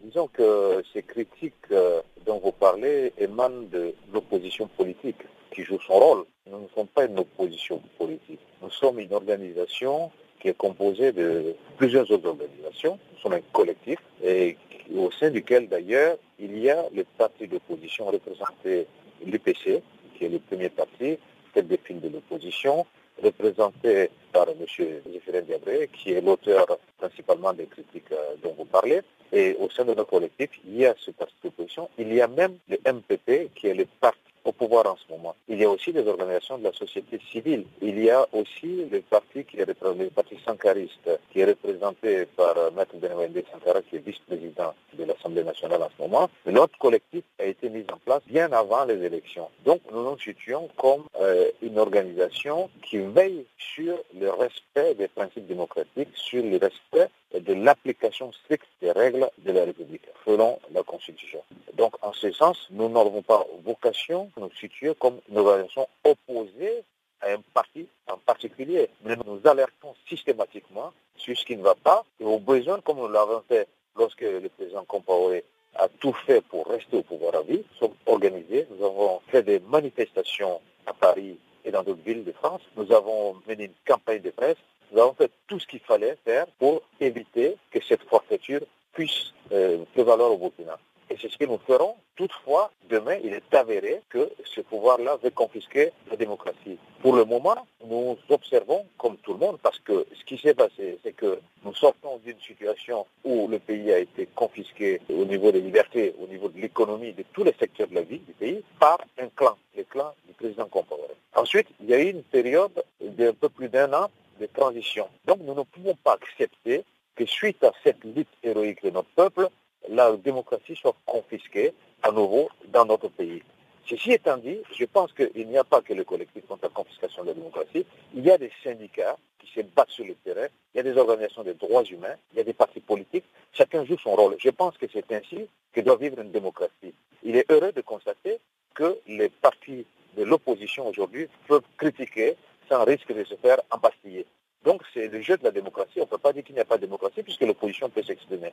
Disons 0.03 0.27
que 0.29 0.83
ces 0.95 1.03
critiques 1.03 1.53
euh, 1.71 2.01
dont 2.25 2.41
vous 2.43 2.51
parlez 2.51 3.12
émanent 3.19 3.62
de 3.71 3.95
l'opposition 4.11 4.69
politique 4.69 5.21
qui 5.51 5.64
joue 5.64 5.79
son 5.87 5.93
rôle. 5.93 6.25
Nous 6.51 6.59
ne 6.59 6.69
sommes 6.75 6.87
pas 6.87 7.05
une 7.05 7.19
opposition 7.19 7.83
politique. 7.99 8.41
Nous 8.62 8.71
sommes 8.71 9.01
une 9.01 9.12
organisation 9.12 10.11
qui 10.41 10.49
est 10.49 10.57
composée 10.57 11.12
de 11.12 11.55
plusieurs 11.77 12.11
autres 12.11 12.29
organisations. 12.29 12.99
Nous 13.12 13.19
sommes 13.21 13.35
un 13.35 13.43
collectif 13.53 13.99
et 14.25 14.57
au 14.97 15.11
sein 15.11 15.29
duquel 15.31 15.69
d'ailleurs 15.69 16.17
il 16.38 16.59
y 16.59 16.71
a 16.71 16.87
le 16.95 17.05
parti 17.19 17.47
d'opposition 17.47 18.07
représenté 18.07 18.87
l'UPC, 19.27 19.83
qui 20.17 20.25
est 20.25 20.31
le 20.31 20.38
premier 20.38 20.71
parti, 20.71 21.19
tête 21.53 21.69
des 21.69 21.79
file 21.85 22.01
de 22.01 22.09
l'opposition, 22.09 22.87
représenté 23.23 24.11
par 24.33 24.49
M. 24.49 24.65
Zéphirin 24.67 25.43
Diabré, 25.43 25.89
qui 25.93 26.13
est 26.13 26.21
l'auteur 26.21 26.67
principalement 26.99 27.53
des 27.53 27.67
critiques 27.67 28.13
euh, 28.13 28.35
dont 28.43 28.55
vous 28.57 28.65
parlez. 28.65 29.01
Et 29.33 29.57
au 29.61 29.69
sein 29.71 29.85
de 29.85 29.95
notre 29.95 30.11
collectif, 30.11 30.51
il 30.67 30.79
y 30.79 30.87
a 30.87 30.95
ce 30.99 31.11
parti 31.11 31.35
d'opposition. 31.43 31.89
Il 31.99 32.13
y 32.15 32.21
a 32.21 32.29
même 32.29 32.57
le 32.69 32.79
MPP, 32.87 33.53
qui 33.55 33.67
est 33.69 33.75
le 33.75 33.87
parti 34.01 34.19
au 34.49 34.53
pouvoir 34.53 34.87
en 34.87 34.97
ce 34.97 35.13
moment. 35.13 35.35
Il 35.49 35.61
y 35.61 35.65
a 35.65 35.71
aussi 35.71 35.93
des 35.93 36.07
organisations 36.07 36.57
de 36.59 36.65
la 36.65 36.73
société 36.73 37.21
civile. 37.31 37.65
Il 37.83 38.03
y 38.03 38.11
a 38.11 38.27
aussi 38.33 38.87
le 38.91 39.01
parti 39.03 39.45
qui 39.45 39.59
est 39.61 39.67
le 39.67 40.09
parti 40.11 40.37
sankariste, 40.45 41.11
qui 41.31 41.41
est 41.41 41.45
représenté 41.45 42.27
par 42.37 42.57
euh, 42.57 42.71
Maître 42.71 42.97
Benwende 42.97 43.43
Sankara, 43.53 43.83
qui 43.83 43.97
est 43.97 44.05
vice-président 44.05 44.75
de 44.95 45.05
l'Assemblée 45.05 45.45
nationale 45.45 45.83
en 45.83 45.91
ce 45.95 46.03
moment. 46.03 46.31
Notre 46.47 46.79
collectif 46.79 47.25
a 47.39 47.45
été 47.45 47.69
mis 47.69 47.85
en 47.93 47.99
place 47.99 48.23
bien 48.27 48.51
avant 48.53 48.85
les 48.87 49.03
élections. 49.05 49.49
Donc 49.65 49.81
nous 49.93 50.03
nous 50.03 50.19
situons 50.19 50.69
comme 50.77 51.05
euh, 51.21 51.51
une 51.63 51.79
organisation 51.79 52.71
qui 52.83 52.99
veille 52.99 53.45
sur 53.59 53.99
le 54.19 54.31
respect 54.31 54.95
des 54.95 55.09
principes 55.09 55.47
démocratiques, 55.47 56.09
sur 56.15 56.43
le 56.43 56.57
respect 56.57 57.11
de 57.35 57.53
l'application 57.53 58.33
stricte 58.33 58.67
des 58.81 58.91
règles 58.91 59.29
de 59.38 59.53
la 59.53 59.64
République, 59.64 60.07
selon 60.25 60.59
la 60.73 60.83
Constitution. 60.83 61.43
Donc, 61.75 61.95
en 62.03 62.12
ce 62.12 62.33
sens, 62.33 62.67
nous 62.71 62.88
n'avons 62.88 63.23
pas 63.23 63.47
vocation 63.64 64.31
à 64.37 64.41
nous 64.41 64.51
situer 64.59 64.95
comme 64.99 65.21
une 65.29 65.38
organisation 65.38 65.87
opposée 66.05 66.83
à 67.21 67.33
un 67.33 67.41
parti 67.53 67.87
en 68.11 68.19
particulier. 68.19 68.88
Mais 69.05 69.17
nous 69.27 69.41
alertons 69.45 69.95
systématiquement 70.09 70.93
sur 71.17 71.37
ce 71.37 71.45
qui 71.45 71.57
ne 71.57 71.62
va 71.62 71.75
pas 71.75 72.05
et 72.21 72.25
aux 72.25 72.38
besoins, 72.38 72.81
comme 72.81 72.99
nous 72.99 73.09
l'avons 73.09 73.43
fait 73.49 73.69
lorsque 73.97 74.23
le 74.23 74.49
président 74.49 74.85
Compaoré 74.85 75.45
a 75.75 75.88
tout 76.01 76.14
fait 76.27 76.41
pour 76.41 76.67
rester 76.67 76.97
au 76.97 77.03
pouvoir 77.03 77.35
à 77.35 77.43
vie, 77.43 77.59
nous 77.59 77.79
sommes 77.79 77.97
organisés, 78.07 78.67
nous 78.71 78.85
avons 78.85 79.21
fait 79.29 79.43
des 79.43 79.61
manifestations 79.61 80.61
à 80.87 80.93
Paris 80.93 81.37
et 81.64 81.71
dans 81.71 81.83
d'autres 81.83 82.03
villes 82.05 82.25
de 82.25 82.33
France, 82.33 82.62
nous 82.77 82.91
avons 82.93 83.37
mené 83.47 83.64
une 83.64 83.73
campagne 83.87 84.23
de 84.23 84.31
presse, 84.31 84.57
nous 84.92 85.01
avons 85.01 85.14
fait 85.14 85.31
tout 85.46 85.59
ce 85.59 85.66
qu'il 85.66 85.81
fallait 85.81 86.16
faire 86.24 86.46
pour 86.59 86.83
éviter 87.01 87.57
que 87.70 87.79
cette 87.83 88.03
forfaiture 88.03 88.61
puisse 88.92 89.33
euh, 89.53 89.85
prévaloir 89.94 90.33
au 90.33 90.38
Burkina. 90.38 90.79
Et 91.11 91.16
c'est 91.20 91.31
ce 91.31 91.38
que 91.38 91.46
nous 91.46 91.59
ferons. 91.66 91.94
Toutefois, 92.16 92.70
demain, 92.90 93.16
il 93.24 93.33
est 93.33 93.55
avéré 93.55 94.03
que 94.11 94.29
ce 94.44 94.61
pouvoir-là 94.61 95.16
veut 95.22 95.31
confisquer 95.31 95.92
la 96.11 96.16
démocratie. 96.16 96.79
Pour 97.01 97.16
le 97.16 97.24
moment, 97.24 97.66
nous 97.87 98.18
observons, 98.29 98.85
comme 98.98 99.16
tout 99.18 99.33
le 99.33 99.38
monde, 99.38 99.59
parce 99.62 99.79
que 99.79 100.07
ce 100.12 100.24
qui 100.24 100.37
s'est 100.37 100.53
passé, 100.53 100.98
c'est 101.03 101.12
que 101.12 101.40
nous 101.64 101.74
sortons 101.74 102.18
d'une 102.24 102.38
situation 102.40 103.07
où 103.24 103.48
le 103.48 103.59
pays 103.59 103.90
a 103.92 103.98
été 103.98 104.27
confisqué 104.35 105.01
au 105.09 105.24
niveau 105.24 105.51
des 105.51 105.62
libertés, 105.62 106.14
au 106.20 106.27
niveau 106.27 106.48
de 106.48 106.61
l'économie, 106.61 107.12
de 107.12 107.24
tous 107.33 107.44
les 107.44 107.55
secteurs 107.59 107.88
de 107.88 107.94
la 107.94 108.03
vie 108.03 108.18
du 108.18 108.33
pays, 108.33 108.62
par 108.79 108.98
un 109.18 109.29
clan, 109.29 109.57
le 109.77 109.85
clan 109.85 110.12
du 110.27 110.35
président 110.35 110.66
Compaoré. 110.66 111.14
Ensuite, 111.35 111.68
il 111.81 111.88
y 111.88 111.94
a 111.94 112.01
eu 112.01 112.11
une 112.11 112.24
période 112.24 112.85
d'un 113.01 113.33
peu 113.33 113.48
plus 113.48 113.68
d'un 113.68 113.92
an 113.94 114.11
de 114.38 114.46
transition. 114.46 115.09
Donc 115.27 115.38
nous 115.40 115.55
ne 115.55 115.62
pouvons 115.62 115.94
pas 116.03 116.14
accepter 116.14 116.85
que 117.14 117.27
suite 117.27 117.62
à 117.64 117.72
cette 117.83 118.03
lutte 118.05 118.29
héroïque 118.42 118.83
de 118.83 118.90
notre 118.90 119.11
peuple, 119.11 119.48
la 119.88 120.12
démocratie 120.16 120.77
soit 120.77 120.94
confisquée 121.07 121.72
à 122.03 122.11
nouveau 122.11 122.48
dans 122.68 122.85
notre 122.85 123.09
pays. 123.09 123.42
Ceci 123.87 124.12
étant 124.12 124.37
dit, 124.37 124.59
je 124.79 124.85
pense 124.85 125.12
qu'il 125.12 125.48
n'y 125.48 125.57
a 125.57 125.64
pas 125.64 125.81
que 125.81 125.94
le 125.94 126.05
collectif 126.05 126.46
contre 126.46 126.64
la 126.64 126.68
confiscation 126.68 127.22
de 127.22 127.29
la 127.29 127.35
démocratie, 127.35 127.87
il 128.14 128.24
y 128.24 128.31
a 128.31 128.37
des 128.37 128.53
syndicats 128.62 129.16
qui 129.38 129.51
se 129.51 129.62
battent 129.62 129.90
sur 129.90 130.05
le 130.05 130.14
terrain, 130.14 130.46
il 130.74 130.77
y 130.77 130.81
a 130.81 130.83
des 130.83 130.96
organisations 130.98 131.42
de 131.42 131.55
droits 131.55 131.85
humains, 131.85 132.14
il 132.33 132.38
y 132.38 132.40
a 132.40 132.44
des 132.44 132.53
partis 132.53 132.81
politiques, 132.81 133.24
chacun 133.53 133.85
joue 133.85 133.96
son 133.98 134.14
rôle. 134.14 134.37
Je 134.38 134.51
pense 134.51 134.77
que 134.77 134.87
c'est 134.92 135.11
ainsi 135.11 135.48
que 135.72 135.81
doit 135.81 135.96
vivre 135.96 136.20
une 136.20 136.31
démocratie. 136.31 136.92
Il 137.22 137.37
est 137.37 137.51
heureux 137.51 137.72
de 137.72 137.81
constater 137.81 138.38
que 138.74 138.98
les 139.07 139.31
partis 139.31 139.87
de 140.16 140.22
l'opposition 140.22 140.87
aujourd'hui 140.87 141.29
peuvent 141.46 141.62
critiquer 141.79 142.37
sans 142.69 142.85
risque 142.85 143.13
de 143.13 143.25
se 143.25 143.35
faire 143.37 143.59
empastiller. 143.71 144.27
Donc 144.65 144.83
c'est 144.93 145.09
le 145.09 145.21
jeu 145.21 145.37
de 145.37 145.45
la 145.45 145.51
démocratie. 145.51 145.99
On 145.99 146.03
ne 146.03 146.07
peut 146.07 146.19
pas 146.19 146.33
dire 146.33 146.45
qu'il 146.45 146.55
n'y 146.55 146.61
a 146.61 146.65
pas 146.65 146.77
de 146.77 146.83
démocratie 146.83 147.23
puisque 147.23 147.43
l'opposition 147.43 147.89
peut 147.89 148.03
s'exprimer. 148.03 148.53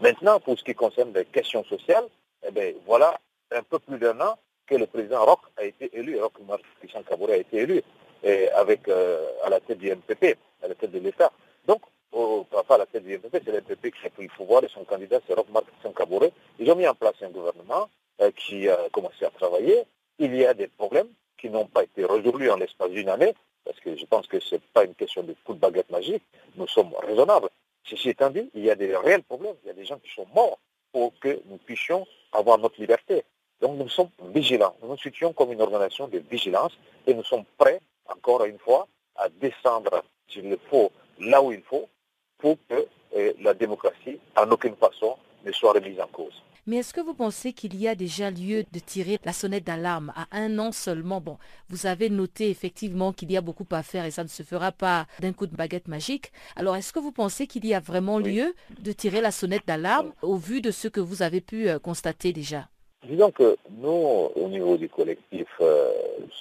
Maintenant, 0.00 0.40
pour 0.40 0.58
ce 0.58 0.64
qui 0.64 0.74
concerne 0.74 1.12
les 1.14 1.24
questions 1.24 1.64
sociales, 1.64 2.06
eh 2.46 2.50
bien, 2.50 2.72
voilà 2.86 3.18
un 3.52 3.62
peu 3.62 3.78
plus 3.78 3.98
d'un 3.98 4.20
an 4.20 4.36
que 4.66 4.74
le 4.74 4.86
président 4.86 5.24
Roch 5.24 5.40
a 5.56 5.64
été 5.64 5.90
élu, 5.96 6.20
Roch 6.20 6.32
Christian 6.80 7.02
Kabore 7.02 7.30
a 7.30 7.36
été 7.36 7.58
élu 7.58 7.82
et 8.22 8.48
avec 8.50 8.88
euh, 8.88 9.26
à 9.44 9.50
la 9.50 9.60
tête 9.60 9.78
du 9.78 9.90
MPP, 9.90 10.36
à 10.62 10.68
la 10.68 10.74
tête 10.74 10.90
de 10.90 10.98
l'État. 10.98 11.30
Donc, 11.66 11.82
au, 12.12 12.44
pas 12.44 12.74
à 12.74 12.78
la 12.78 12.86
tête 12.86 13.04
du 13.04 13.16
MPP, 13.16 13.42
c'est 13.44 13.52
l'MPP 13.52 13.92
qui 13.92 14.06
a 14.06 14.10
pris 14.10 14.24
le 14.24 14.36
pouvoir 14.36 14.64
et 14.64 14.68
son 14.68 14.84
candidat 14.84 15.20
c'est 15.26 15.34
Roch 15.34 15.46
Christian 15.46 15.92
Kabore. 15.92 16.30
Ils 16.58 16.70
ont 16.70 16.76
mis 16.76 16.88
en 16.88 16.94
place 16.94 17.14
un 17.22 17.30
gouvernement 17.30 17.88
euh, 18.20 18.30
qui 18.32 18.68
a 18.68 18.78
commencé 18.92 19.24
à 19.24 19.30
travailler. 19.30 19.84
Il 20.18 20.34
y 20.34 20.46
a 20.46 20.54
des 20.54 20.68
problèmes 20.68 21.08
qui 21.38 21.50
n'ont 21.50 21.66
pas 21.66 21.82
été 21.82 22.04
résolus 22.04 22.50
en 22.50 22.56
l'espace 22.56 22.90
d'une 22.90 23.08
année 23.08 23.34
parce 23.64 23.80
que 23.80 23.96
je 23.96 24.04
pense 24.06 24.26
que 24.26 24.40
ce 24.40 24.56
n'est 24.56 24.60
pas 24.72 24.84
une 24.84 24.94
question 24.94 25.22
de 25.22 25.34
coup 25.44 25.54
de 25.54 25.58
baguette 25.58 25.90
magique, 25.90 26.22
nous 26.56 26.68
sommes 26.68 26.94
raisonnables. 27.02 27.48
Ceci 27.84 28.10
étant 28.10 28.30
dit, 28.30 28.50
il 28.54 28.64
y 28.64 28.70
a 28.70 28.74
des 28.74 28.96
réels 28.96 29.22
problèmes, 29.22 29.56
il 29.64 29.68
y 29.68 29.70
a 29.70 29.74
des 29.74 29.84
gens 29.84 29.98
qui 29.98 30.10
sont 30.14 30.26
morts 30.34 30.58
pour 30.92 31.12
que 31.18 31.40
nous 31.46 31.58
puissions 31.58 32.06
avoir 32.32 32.58
notre 32.58 32.80
liberté. 32.80 33.24
Donc 33.60 33.76
nous 33.78 33.88
sommes 33.88 34.10
vigilants, 34.34 34.76
nous 34.82 34.88
nous 34.88 34.98
situons 34.98 35.32
comme 35.32 35.52
une 35.52 35.60
organisation 35.60 36.08
de 36.08 36.18
vigilance 36.18 36.72
et 37.06 37.14
nous 37.14 37.24
sommes 37.24 37.44
prêts, 37.56 37.80
encore 38.06 38.44
une 38.44 38.58
fois, 38.58 38.86
à 39.16 39.28
descendre, 39.28 40.02
s'il 40.28 40.48
le 40.48 40.58
faut, 40.70 40.90
là 41.20 41.42
où 41.42 41.52
il 41.52 41.62
faut, 41.62 41.88
pour 42.38 42.56
que 42.68 42.86
euh, 43.16 43.32
la 43.40 43.54
démocratie, 43.54 44.18
en 44.36 44.50
aucune 44.50 44.76
façon, 44.76 45.16
ne 45.44 45.52
soit 45.52 45.72
remise 45.72 46.00
en 46.00 46.08
cause. 46.08 46.42
Mais 46.66 46.76
est-ce 46.76 46.94
que 46.94 47.00
vous 47.02 47.12
pensez 47.12 47.52
qu'il 47.52 47.76
y 47.76 47.88
a 47.88 47.94
déjà 47.94 48.30
lieu 48.30 48.64
de 48.72 48.78
tirer 48.78 49.20
la 49.24 49.34
sonnette 49.34 49.64
d'alarme 49.64 50.14
à 50.16 50.26
un 50.32 50.58
an 50.58 50.72
seulement? 50.72 51.20
Bon, 51.20 51.38
vous 51.68 51.84
avez 51.84 52.08
noté 52.08 52.48
effectivement 52.48 53.12
qu'il 53.12 53.30
y 53.30 53.36
a 53.36 53.42
beaucoup 53.42 53.66
à 53.70 53.82
faire 53.82 54.06
et 54.06 54.10
ça 54.10 54.22
ne 54.22 54.28
se 54.28 54.42
fera 54.42 54.72
pas 54.72 55.06
d'un 55.20 55.34
coup 55.34 55.46
de 55.46 55.54
baguette 55.54 55.88
magique. 55.88 56.32
Alors 56.56 56.76
est-ce 56.76 56.94
que 56.94 57.00
vous 57.00 57.12
pensez 57.12 57.46
qu'il 57.46 57.66
y 57.66 57.74
a 57.74 57.80
vraiment 57.80 58.18
lieu 58.18 58.54
de 58.80 58.92
tirer 58.92 59.20
la 59.20 59.30
sonnette 59.30 59.66
d'alarme 59.66 60.12
au 60.22 60.36
vu 60.36 60.62
de 60.62 60.70
ce 60.70 60.88
que 60.88 61.00
vous 61.00 61.20
avez 61.20 61.42
pu 61.42 61.68
euh, 61.68 61.78
constater 61.78 62.32
déjà? 62.32 62.68
Disons 63.06 63.30
que 63.32 63.56
nous, 63.82 64.30
au 64.34 64.48
niveau 64.48 64.78
du 64.78 64.88
collectif, 64.88 65.46
euh, 65.60 65.92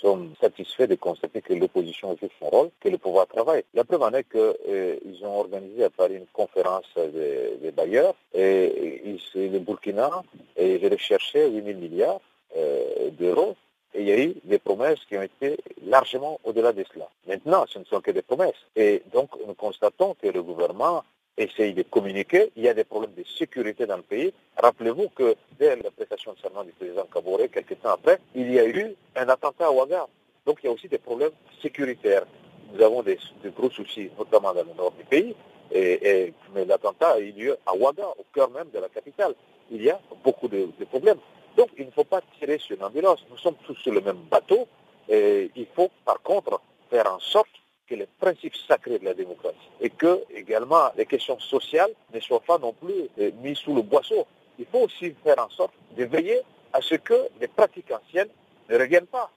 sommes 0.01 0.33
satisfaits 0.39 0.87
de 0.87 0.95
constater 0.95 1.41
que 1.41 1.53
l'opposition 1.53 2.15
joue 2.21 2.29
son 2.39 2.45
rôle, 2.45 2.69
que 2.79 2.87
le 2.87 2.97
pouvoir 2.97 3.27
travaille. 3.27 3.63
La 3.73 3.83
preuve 3.83 4.03
en 4.03 4.11
est 4.11 4.23
qu'ils 4.23 4.55
euh, 4.69 4.97
ont 5.23 5.39
organisé 5.39 5.83
à 5.83 5.89
Paris 5.89 6.15
une 6.15 6.27
conférence 6.31 6.85
des, 6.95 7.71
bailleurs 7.71 8.15
et, 8.33 9.17
le 9.35 9.59
Burkina 9.59 10.09
et 10.55 10.79
je 10.79 10.87
recherché 10.87 11.49
8 11.49 11.63
000 11.65 11.79
milliards 11.79 12.21
euh, 12.55 13.09
d'euros 13.11 13.55
et 13.93 14.01
il 14.01 14.07
y 14.07 14.11
a 14.11 14.19
eu 14.19 14.35
des 14.43 14.59
promesses 14.59 15.03
qui 15.07 15.17
ont 15.17 15.21
été 15.21 15.57
largement 15.85 16.39
au-delà 16.43 16.71
de 16.71 16.83
cela. 16.93 17.09
Maintenant, 17.27 17.65
ce 17.67 17.79
ne 17.79 17.83
sont 17.85 18.01
que 18.01 18.11
des 18.11 18.21
promesses. 18.21 18.63
Et 18.75 19.03
donc, 19.13 19.29
nous 19.45 19.53
constatons 19.53 20.15
que 20.21 20.27
le 20.27 20.41
gouvernement 20.41 21.03
essaye 21.37 21.73
de 21.73 21.83
communiquer. 21.83 22.51
Il 22.55 22.63
y 22.63 22.69
a 22.69 22.73
des 22.73 22.83
problèmes 22.83 23.13
de 23.13 23.23
sécurité 23.23 23.85
dans 23.85 23.97
le 23.97 24.03
pays. 24.03 24.33
Rappelez-vous 24.57 25.09
que 25.09 25.35
dès 25.59 25.75
la 25.75 25.91
prestation 25.91 26.33
de 26.33 26.39
serment 26.39 26.63
du 26.63 26.71
président 26.71 27.05
Kabore, 27.11 27.39
quelques 27.51 27.79
temps 27.81 27.93
après, 27.93 28.19
il 28.35 28.51
y 28.51 28.59
a 28.59 28.67
eu 28.67 28.95
un 29.15 29.29
attentat 29.29 29.67
à 29.67 29.71
Ouaga. 29.71 30.07
Donc 30.45 30.59
il 30.61 30.67
y 30.67 30.69
a 30.69 30.71
aussi 30.71 30.87
des 30.87 30.97
problèmes 30.97 31.31
sécuritaires. 31.61 32.25
Nous 32.73 32.83
avons 32.83 33.03
des, 33.03 33.17
gros 33.55 33.69
soucis, 33.69 34.09
notamment 34.17 34.53
dans 34.53 34.63
le 34.63 34.73
nord 34.75 34.91
du 34.91 35.03
pays. 35.05 35.35
Et, 35.71 36.33
mais 36.53 36.65
l'attentat 36.65 37.13
a 37.13 37.19
eu 37.19 37.31
lieu 37.31 37.57
à 37.65 37.75
Ouaga, 37.75 38.07
au 38.07 38.25
cœur 38.33 38.49
même 38.51 38.69
de 38.71 38.79
la 38.79 38.89
capitale. 38.89 39.33
Il 39.71 39.81
y 39.81 39.89
a 39.89 39.99
beaucoup 40.23 40.47
de, 40.47 40.67
de 40.77 40.85
problèmes. 40.85 41.19
Donc 41.57 41.69
il 41.77 41.85
ne 41.85 41.91
faut 41.91 42.03
pas 42.03 42.21
tirer 42.39 42.57
sur 42.57 42.75
une 42.77 42.83
ambulance. 42.83 43.25
Nous 43.29 43.37
sommes 43.37 43.55
tous 43.65 43.75
sur 43.75 43.93
le 43.93 44.01
même 44.01 44.19
bateau. 44.29 44.67
Et 45.09 45.51
il 45.55 45.67
faut 45.75 45.89
par 46.05 46.21
contre 46.21 46.61
faire 46.89 47.11
en 47.11 47.19
sorte 47.19 47.49
que 47.87 47.95
les 47.95 48.07
principes 48.19 48.55
sacrés 48.67 48.99
de 48.99 49.05
la 49.05 49.13
démocratie 49.13 49.57
et 49.81 49.89
que 49.89 50.23
également 50.33 50.89
les 50.97 51.05
questions 51.05 51.39
sociales 51.39 51.91
ne 52.13 52.19
soient 52.19 52.39
pas 52.41 52.57
non 52.57 52.73
plus 52.73 53.09
euh, 53.19 53.31
mises 53.41 53.57
sous 53.57 53.75
le 53.75 53.81
boisseau. 53.81 54.25
Il 54.59 54.65
faut 54.65 54.79
aussi 54.79 55.13
faire 55.23 55.39
en 55.39 55.49
sorte 55.49 55.73
de 55.97 56.05
veiller 56.05 56.41
à 56.71 56.81
ce 56.81 56.95
que 56.95 57.27
les 57.39 57.47
pratiques 57.47 57.91
anciennes 57.91 58.29
ne 58.69 58.77
reviennent 58.77 59.07
pas. 59.07 59.31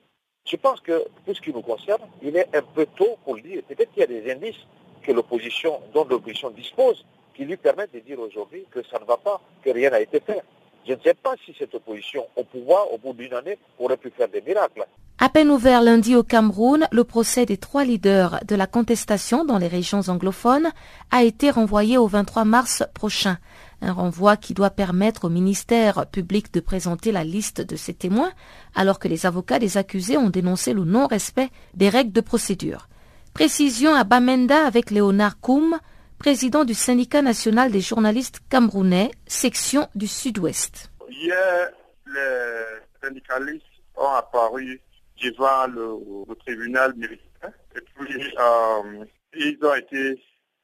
Je 0.45 0.57
pense 0.57 0.81
que, 0.81 1.05
pour 1.25 1.35
ce 1.35 1.41
qui 1.41 1.53
nous 1.53 1.63
concerne, 1.63 2.03
il 2.23 2.37
est 2.37 2.55
un 2.55 2.63
peu 2.63 2.87
tôt 2.97 3.17
pour 3.25 3.35
le 3.35 3.43
dire. 3.43 3.63
Peut-être 3.67 3.91
qu'il 3.93 4.01
y 4.01 4.05
a 4.05 4.07
des 4.07 4.31
indices 4.31 4.65
que 5.03 5.11
l'opposition, 5.11 5.81
dont 5.93 6.05
l'opposition 6.05 6.51
dispose, 6.51 7.05
qui 7.35 7.45
lui 7.45 7.57
permettent 7.57 7.93
de 7.93 7.99
dire 8.01 8.19
aujourd'hui 8.21 8.65
que 8.71 8.83
ça 8.85 8.99
ne 8.99 9.05
va 9.05 9.17
pas, 9.17 9.41
que 9.63 9.71
rien 9.71 9.91
n'a 9.91 10.01
été 10.01 10.21
fait. 10.21 10.43
Je 10.87 10.93
ne 10.93 11.01
sais 11.01 11.15
pas 11.15 11.35
si 11.45 11.55
cette 11.59 11.75
opposition 11.75 12.27
au 12.37 12.45
pouvoir, 12.45 12.93
au 12.93 12.99
bout 12.99 13.13
d'une 13.13 13.35
année, 13.35 13.59
aurait 13.79 13.97
pu 13.97 14.11
faire 14.11 14.29
des 14.29 14.41
miracles. 14.41 14.87
À 15.19 15.31
peine 15.31 15.51
ouvert 15.51 15.81
lundi 15.81 16.15
au 16.15 16.23
Cameroun, 16.23 16.87
le 16.93 17.03
procès 17.03 17.47
des 17.47 17.57
trois 17.57 17.85
leaders 17.85 18.41
de 18.47 18.55
la 18.55 18.67
contestation 18.67 19.47
dans 19.47 19.57
les 19.57 19.67
régions 19.67 20.03
anglophones 20.09 20.71
a 21.11 21.23
été 21.23 21.51
renvoyé 21.51 21.97
au 21.97 22.07
23 22.07 22.45
mars 22.45 22.85
prochain. 22.93 23.39
Un 23.81 23.93
renvoi 23.93 24.37
qui 24.37 24.53
doit 24.53 24.69
permettre 24.69 25.25
au 25.25 25.29
ministère 25.31 26.07
public 26.07 26.53
de 26.53 26.61
présenter 26.61 27.13
la 27.13 27.25
liste 27.25 27.63
de 27.63 27.77
ses 27.77 27.95
témoins, 27.95 28.31
alors 28.75 28.99
que 28.99 29.09
les 29.09 29.25
avocats 29.25 29.59
des 29.59 29.79
accusés 29.79 30.19
ont 30.19 30.29
dénoncé 30.29 30.75
le 30.75 30.85
non-respect 30.85 31.49
des 31.73 31.89
règles 31.89 32.13
de 32.13 32.21
procédure. 32.21 32.87
Précision 33.33 33.95
à 33.95 34.05
Bamenda 34.05 34.67
avec 34.67 34.91
Léonard 34.91 35.41
Koum, 35.41 35.79
président 36.19 36.65
du 36.65 36.75
syndicat 36.75 37.23
national 37.23 37.73
des 37.73 37.81
journalistes 37.81 38.41
camerounais, 38.51 39.13
section 39.27 39.89
du 39.95 40.09
Sud-Ouest. 40.09 40.91
Hier, 41.09 41.71
les 42.07 43.03
syndicalistes 43.03 43.65
ont 43.97 44.13
apparu 44.13 44.83
devant 45.23 45.67
le, 45.67 46.35
tribunal 46.37 46.95
militaire 46.95 47.53
et 47.75 47.81
puis 47.81 48.35
euh, 48.39 49.05
ils 49.35 49.59
ont 49.63 49.75
été 49.75 50.21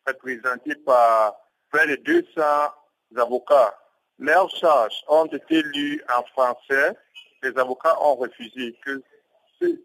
représentés 0.07 0.75
par 0.87 1.35
près 1.71 1.87
de 1.87 1.97
200 1.97 2.43
avocats. 3.17 3.77
Leurs 4.19 4.51
charges 4.51 5.03
ont 5.09 5.27
été 5.27 5.63
lues 5.63 6.03
en 6.15 6.23
français. 6.33 6.97
Les 7.43 7.57
avocats 7.59 7.97
ont 8.03 8.17
refusé 8.17 8.77
que 8.85 9.03
ces 9.61 9.79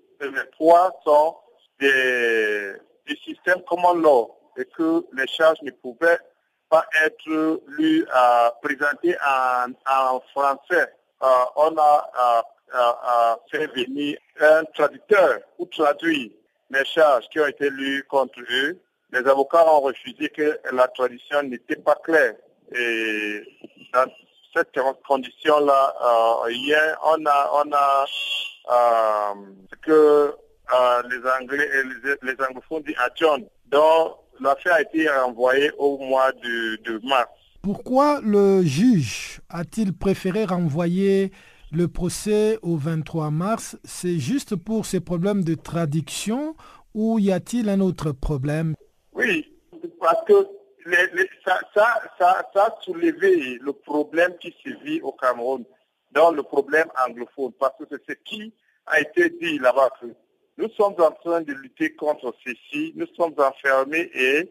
trois 0.52 0.92
sont 1.04 1.36
des, 1.80 2.74
des 3.08 3.16
systèmes 3.24 3.62
common 3.64 3.94
law 3.94 4.38
et 4.58 4.66
que 4.66 5.06
les 5.14 5.28
charges 5.28 5.62
ne 5.62 5.72
pouvaient 5.72 6.20
pas 6.70 6.86
être 7.06 7.62
lues, 7.68 8.06
euh, 8.14 8.50
présentées 8.62 9.16
en, 9.26 10.20
français. 10.32 10.94
Euh, 11.24 11.46
on 11.56 11.76
a 11.78 12.44
a 12.74 13.38
fait 13.52 13.68
venir 13.68 14.18
un 14.40 14.64
traducteur 14.74 15.40
pour 15.56 15.70
traduire 15.70 16.30
les 16.70 16.86
charges 16.86 17.26
qui 17.30 17.40
ont 17.40 17.48
été 17.48 17.70
lues 17.70 18.04
contre 18.10 18.40
eux. 18.52 18.80
Les 19.12 19.26
avocats 19.28 19.66
ont 19.74 19.82
refusé 19.82 20.30
que 20.30 20.60
la 20.74 20.88
traduction 20.90 21.44
n'était 21.44 21.78
pas 21.78 21.96
claire. 22.04 22.36
Et 22.76 23.42
dans 23.94 24.06
cette 24.54 24.78
condition-là, 25.08 25.94
euh, 26.46 26.52
hier, 26.52 26.98
on 27.04 27.26
a, 27.26 27.52
on 27.54 27.72
a 27.72 28.06
euh, 28.70 29.34
ce 29.72 29.76
que 29.80 29.92
euh, 30.74 31.04
les 31.10 31.30
Anglais 31.42 31.70
et 31.74 32.26
les, 32.26 32.34
anglophones 32.46 32.84
disent 32.84 32.96
John, 33.16 33.46
dont 33.68 34.16
l'affaire 34.42 34.74
a 34.74 34.82
été 34.82 35.10
renvoyée 35.10 35.72
au 35.78 35.98
mois 36.00 36.34
de 36.34 37.08
mars. 37.08 37.30
Pourquoi 37.62 38.22
le 38.24 38.64
juge 38.64 39.42
a-t-il 39.50 39.94
préféré 39.94 40.46
renvoyer 40.46 41.32
le 41.72 41.88
procès 41.88 42.58
au 42.62 42.78
23 42.78 43.32
mars, 43.32 43.78
c'est 43.84 44.20
juste 44.20 44.56
pour 44.56 44.86
ces 44.86 45.00
problèmes 45.00 45.44
de 45.44 45.56
traduction 45.56 46.56
ou 46.94 47.20
y 47.20 47.32
a-t-il 47.32 47.70
un 47.70 47.80
autre 47.80 48.12
problème? 48.12 48.74
Oui, 49.14 49.46
parce 50.00 50.24
que 50.26 50.48
les, 50.86 51.30
ça, 51.46 51.60
ça, 51.76 52.50
a 52.56 52.76
soulevé 52.82 53.60
le 53.62 53.74
problème 53.74 54.36
qui 54.40 54.56
se 54.64 54.70
vit 54.84 55.02
au 55.02 55.12
Cameroun, 55.12 55.66
dans 56.12 56.32
le 56.32 56.42
problème 56.44 56.88
anglophone, 57.06 57.52
parce 57.60 57.78
que 57.78 57.84
c'est 57.90 58.02
ce 58.10 58.16
qui 58.24 58.54
a 58.86 59.02
été 59.02 59.30
dit 59.30 59.60
là-bas. 59.60 59.90
Nous 60.58 60.70
sommes 60.72 60.96
en 61.00 61.12
train 61.12 61.42
de 61.42 61.54
lutter 61.54 61.94
contre 61.94 62.34
ceci, 62.46 62.94
nous 62.96 63.08
sommes 63.16 63.36
enfermés 63.38 64.10
et 64.14 64.50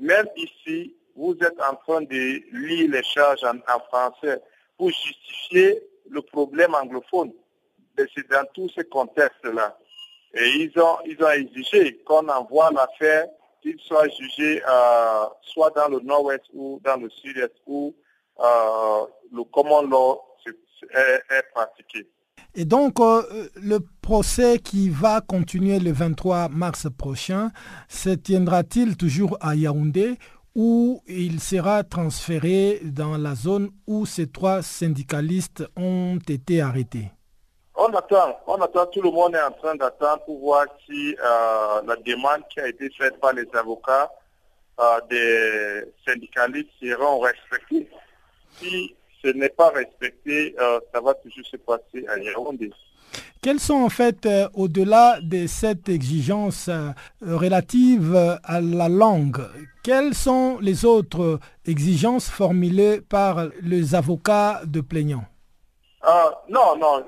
même 0.00 0.26
ici, 0.36 0.96
vous 1.14 1.36
êtes 1.42 1.60
en 1.60 1.76
train 1.76 2.00
de 2.00 2.42
lire 2.56 2.90
les 2.90 3.02
charges 3.02 3.44
en 3.44 3.80
français 3.88 4.40
pour 4.76 4.88
justifier 4.88 5.82
le 6.08 6.22
problème 6.22 6.74
anglophone. 6.74 7.32
C'est 7.96 8.28
dans 8.28 8.44
tous 8.54 8.68
ces 8.76 8.84
contextes-là. 8.84 9.78
Et 10.34 10.48
ils 10.56 10.80
ont, 10.80 10.98
ils 11.06 11.22
ont 11.22 11.30
exigé 11.30 11.98
qu'on 12.04 12.28
envoie 12.28 12.70
l'affaire, 12.72 13.26
qu'il 13.62 13.78
soit 13.80 14.08
jugé 14.08 14.60
euh, 14.68 15.24
soit 15.42 15.70
dans 15.70 15.88
le 15.88 16.00
nord-ouest 16.00 16.42
ou 16.52 16.80
dans 16.84 16.96
le 16.96 17.08
sud-est 17.08 17.54
où 17.66 17.94
euh, 18.40 19.06
le 19.32 19.44
common 19.44 19.82
law 19.82 20.20
est, 20.46 21.22
est 21.30 21.42
pratiqué. 21.54 22.08
Et 22.56 22.64
donc, 22.64 23.00
euh, 23.00 23.22
le 23.56 23.80
procès 24.00 24.58
qui 24.58 24.88
va 24.88 25.20
continuer 25.20 25.80
le 25.80 25.90
23 25.90 26.50
mars 26.50 26.86
prochain 26.96 27.50
se 27.88 28.10
tiendra-t-il 28.10 28.96
toujours 28.96 29.36
à 29.40 29.56
Yaoundé? 29.56 30.18
Ou 30.54 31.02
il 31.06 31.40
sera 31.40 31.82
transféré 31.82 32.80
dans 32.84 33.16
la 33.16 33.34
zone 33.34 33.70
où 33.86 34.06
ces 34.06 34.30
trois 34.30 34.62
syndicalistes 34.62 35.64
ont 35.76 36.18
été 36.28 36.60
arrêtés 36.60 37.10
On 37.74 37.92
attend, 37.92 38.38
on 38.46 38.56
attend, 38.56 38.86
tout 38.86 39.02
le 39.02 39.10
monde 39.10 39.34
est 39.34 39.42
en 39.42 39.50
train 39.50 39.74
d'attendre 39.74 40.22
pour 40.24 40.38
voir 40.38 40.66
si 40.86 41.14
euh, 41.14 41.82
la 41.86 41.96
demande 41.96 42.42
qui 42.50 42.60
a 42.60 42.68
été 42.68 42.88
faite 42.90 43.20
par 43.20 43.32
les 43.32 43.46
avocats 43.54 44.10
euh, 44.80 45.00
des 45.10 45.92
syndicalistes 46.06 46.70
seront 46.80 47.20
respectées. 47.20 47.88
Si 48.58 48.94
ce 49.22 49.28
n'est 49.28 49.48
pas 49.48 49.70
respecté, 49.70 50.54
euh, 50.60 50.80
ça 50.92 51.00
va 51.00 51.14
toujours 51.14 51.46
se 51.46 51.56
passer 51.56 52.06
à 52.08 52.18
Yaoundé. 52.18 52.70
Quelles 53.42 53.60
sont 53.60 53.74
en 53.74 53.90
fait, 53.90 54.24
euh, 54.24 54.48
au-delà 54.54 55.18
de 55.20 55.46
cette 55.46 55.90
exigence 55.90 56.68
euh, 56.68 56.92
relative 57.20 58.16
à 58.42 58.60
la 58.60 58.88
langue, 58.88 59.42
quelles 59.82 60.14
sont 60.14 60.58
les 60.60 60.86
autres 60.86 61.38
exigences 61.66 62.30
formulées 62.30 63.02
par 63.02 63.48
les 63.60 63.94
avocats 63.94 64.62
de 64.64 64.80
plaignants? 64.80 65.26
Euh, 66.08 66.30
Non, 66.48 66.76
non. 66.78 67.04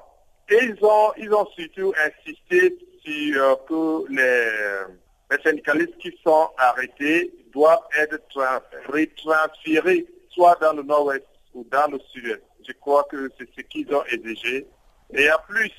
Ils 0.51 0.77
ont, 0.83 1.13
ils 1.17 1.33
ont 1.33 1.47
surtout 1.57 1.95
insisté 2.05 2.77
sur 3.03 3.65
que 3.65 4.13
les, 4.13 5.39
syndicalistes 5.43 5.97
qui 5.99 6.13
sont 6.23 6.51
arrêtés 6.59 7.33
doivent 7.53 7.89
être 7.99 8.19
transférés 9.17 10.07
soit 10.29 10.57
dans 10.61 10.75
le 10.75 10.83
nord-ouest 10.83 11.25
ou 11.55 11.67
dans 11.71 11.91
le 11.91 11.99
sud-est. 12.13 12.43
Je 12.67 12.73
crois 12.75 13.05
que 13.11 13.31
c'est 13.39 13.49
ce 13.57 13.63
qu'ils 13.63 13.93
ont 13.95 14.05
exigé. 14.05 14.67
Et 15.15 15.31
en 15.31 15.39
plus, 15.49 15.73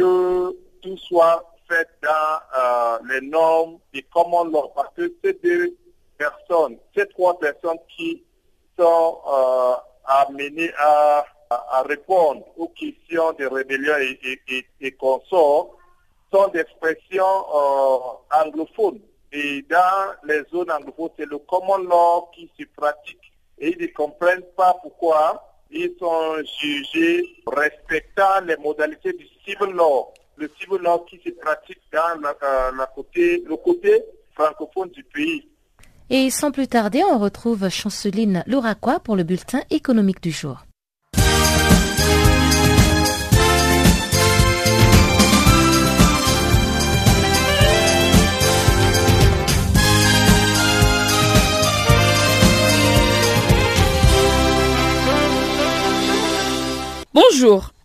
tout 0.00 0.96
soit 0.98 1.44
fait 1.68 1.88
dans 2.02 2.58
euh, 2.58 2.98
les 3.08 3.20
normes 3.26 3.78
et 3.94 4.02
common 4.02 4.44
law, 4.44 4.72
parce 4.74 4.92
que 4.94 5.12
ces 5.22 5.34
deux 5.34 5.76
personnes, 6.18 6.78
ces 6.96 7.06
trois 7.08 7.38
personnes 7.38 7.78
qui 7.96 8.22
sont 8.78 9.18
euh, 9.28 9.74
amenées 10.04 10.72
à, 10.78 11.24
répondre 11.84 12.44
aux 12.56 12.68
questions 12.68 13.32
de 13.32 13.44
rébellion 13.44 13.94
et, 13.98 14.64
et 14.80 14.92
consorts 14.92 15.76
sont 16.32 16.48
d'expression 16.48 17.24
euh, 17.24 17.98
anglophone. 18.44 19.00
Et 19.32 19.62
dans 19.68 20.14
les 20.24 20.42
zones 20.52 20.70
anglophones, 20.70 21.10
c'est 21.18 21.26
le 21.26 21.38
common 21.38 21.78
law 21.78 22.28
qui 22.34 22.50
se 22.58 22.64
pratique. 22.76 23.32
Et 23.58 23.74
ils 23.76 23.82
ne 23.82 23.86
comprennent 23.88 24.46
pas 24.56 24.76
pourquoi 24.82 25.49
ils 25.70 25.92
sont 25.98 26.36
jugés 26.60 27.36
respectant 27.46 28.40
les 28.46 28.56
modalités 28.56 29.12
du 29.12 29.26
civil 29.44 29.72
law, 29.74 30.12
le 30.36 30.50
civil 30.58 30.78
law 30.82 31.04
qui 31.08 31.20
se 31.24 31.30
pratique 31.30 31.80
dans 31.92 32.22
euh, 32.24 32.70
la 32.76 32.86
côté, 32.86 33.42
le 33.46 33.56
côté 33.56 34.02
francophone 34.34 34.90
du 34.90 35.04
pays. 35.04 35.46
Et 36.08 36.30
sans 36.30 36.50
plus 36.50 36.66
tarder, 36.66 37.02
on 37.04 37.18
retrouve 37.18 37.68
Chanceline 37.68 38.42
Louraquois 38.46 38.98
pour 39.00 39.14
le 39.16 39.22
bulletin 39.22 39.62
économique 39.70 40.22
du 40.22 40.32
jour. 40.32 40.64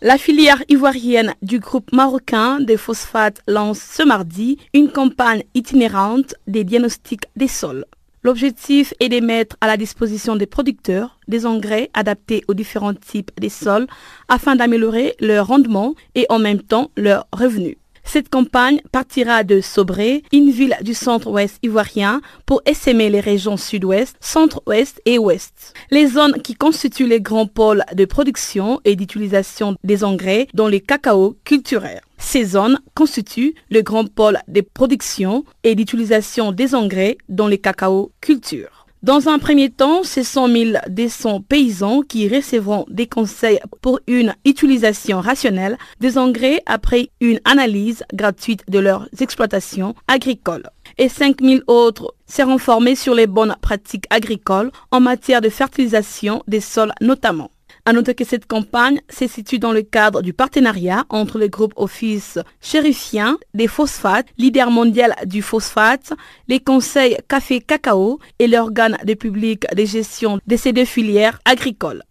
La 0.05 0.19
filière 0.19 0.61
ivoirienne 0.69 1.33
du 1.41 1.57
groupe 1.57 1.91
marocain 1.91 2.59
des 2.59 2.77
phosphates 2.77 3.41
lance 3.47 3.79
ce 3.79 4.03
mardi 4.03 4.59
une 4.75 4.91
campagne 4.91 5.41
itinérante 5.55 6.35
des 6.45 6.63
diagnostics 6.63 7.25
des 7.35 7.47
sols. 7.47 7.85
L'objectif 8.21 8.93
est 8.99 9.09
de 9.09 9.19
mettre 9.19 9.57
à 9.61 9.65
la 9.65 9.77
disposition 9.77 10.35
des 10.35 10.45
producteurs 10.45 11.17
des 11.27 11.47
engrais 11.47 11.89
adaptés 11.95 12.43
aux 12.47 12.53
différents 12.53 12.93
types 12.93 13.31
de 13.41 13.49
sols 13.49 13.87
afin 14.27 14.55
d'améliorer 14.55 15.15
leur 15.19 15.47
rendement 15.47 15.95
et 16.13 16.27
en 16.29 16.37
même 16.37 16.61
temps 16.61 16.91
leurs 16.95 17.25
revenus. 17.33 17.77
Cette 18.05 18.29
campagne 18.29 18.81
partira 18.91 19.43
de 19.43 19.59
Sobré, 19.59 20.23
une 20.31 20.51
ville 20.51 20.77
du 20.81 20.93
centre-ouest 20.93 21.57
ivoirien, 21.63 22.21
pour 22.45 22.61
essaimer 22.65 23.09
les 23.09 23.19
régions 23.19 23.57
sud-ouest, 23.57 24.15
centre-ouest 24.21 25.01
et 25.05 25.17
ouest. 25.17 25.73
Les 25.91 26.07
zones 26.07 26.41
qui 26.41 26.55
constituent 26.55 27.07
les 27.07 27.19
grands 27.19 27.47
pôles 27.47 27.83
de 27.93 28.05
production 28.05 28.79
et 28.85 28.95
d'utilisation 28.95 29.75
des 29.83 30.03
engrais 30.03 30.47
dans 30.53 30.67
les 30.67 30.81
cacao 30.81 31.35
culturaires. 31.43 32.03
Ces 32.17 32.45
zones 32.45 32.79
constituent 32.93 33.55
le 33.69 33.81
grand 33.81 34.05
pôle 34.05 34.39
de 34.47 34.61
production 34.61 35.43
et 35.63 35.75
d'utilisation 35.75 36.51
des 36.51 36.73
engrais 36.73 37.17
dans 37.27 37.47
les 37.47 37.57
cacao 37.57 38.11
cultures. 38.21 38.84
Dans 39.05 39.29
un 39.29 39.37
premier 39.37 39.69
temps, 39.69 40.01
ce 40.01 40.23
sont 40.23 40.47
1000 40.47 40.81
décents 40.89 41.39
paysans 41.39 42.01
qui 42.01 42.27
recevront 42.27 42.87
des 42.89 43.05
conseils 43.05 43.59
pour 43.83 43.99
une 44.07 44.33
utilisation 44.45 45.21
rationnelle 45.21 45.77
des 45.99 46.17
engrais 46.17 46.63
après 46.65 47.11
une 47.21 47.39
analyse 47.45 48.03
gratuite 48.15 48.63
de 48.67 48.79
leurs 48.79 49.07
exploitations 49.19 49.93
agricoles. 50.07 50.67
Et 50.97 51.07
5000 51.07 51.61
autres 51.67 52.15
seront 52.25 52.57
formés 52.57 52.95
sur 52.95 53.13
les 53.13 53.27
bonnes 53.27 53.55
pratiques 53.61 54.07
agricoles 54.09 54.71
en 54.89 55.01
matière 55.01 55.41
de 55.41 55.49
fertilisation 55.49 56.41
des 56.47 56.59
sols 56.59 56.93
notamment. 56.99 57.51
À 57.87 57.93
noter 57.93 58.15
que 58.15 58.25
cette 58.25 58.47
campagne 58.47 58.99
se 59.11 59.27
situe 59.27 59.59
dans 59.59 59.71
le 59.71 59.83
cadre 59.83 60.23
du 60.23 60.33
partenariat 60.33 61.03
entre 61.09 61.37
le 61.37 61.47
groupe 61.47 61.73
Office 61.75 62.39
chérifien 62.59 63.37
des 63.53 63.67
phosphates, 63.67 64.25
leader 64.39 64.71
mondial 64.71 65.13
du 65.27 65.43
phosphate, 65.43 66.13
les 66.47 66.59
conseils 66.59 67.15
café 67.27 67.61
cacao 67.61 68.19
et 68.39 68.47
l'organe 68.47 68.97
de 69.05 69.13
public 69.13 69.67
de 69.75 69.85
gestion 69.85 70.39
de 70.47 70.55
ces 70.57 70.73
deux 70.73 70.85
filières 70.85 71.39
agricoles. 71.45 72.01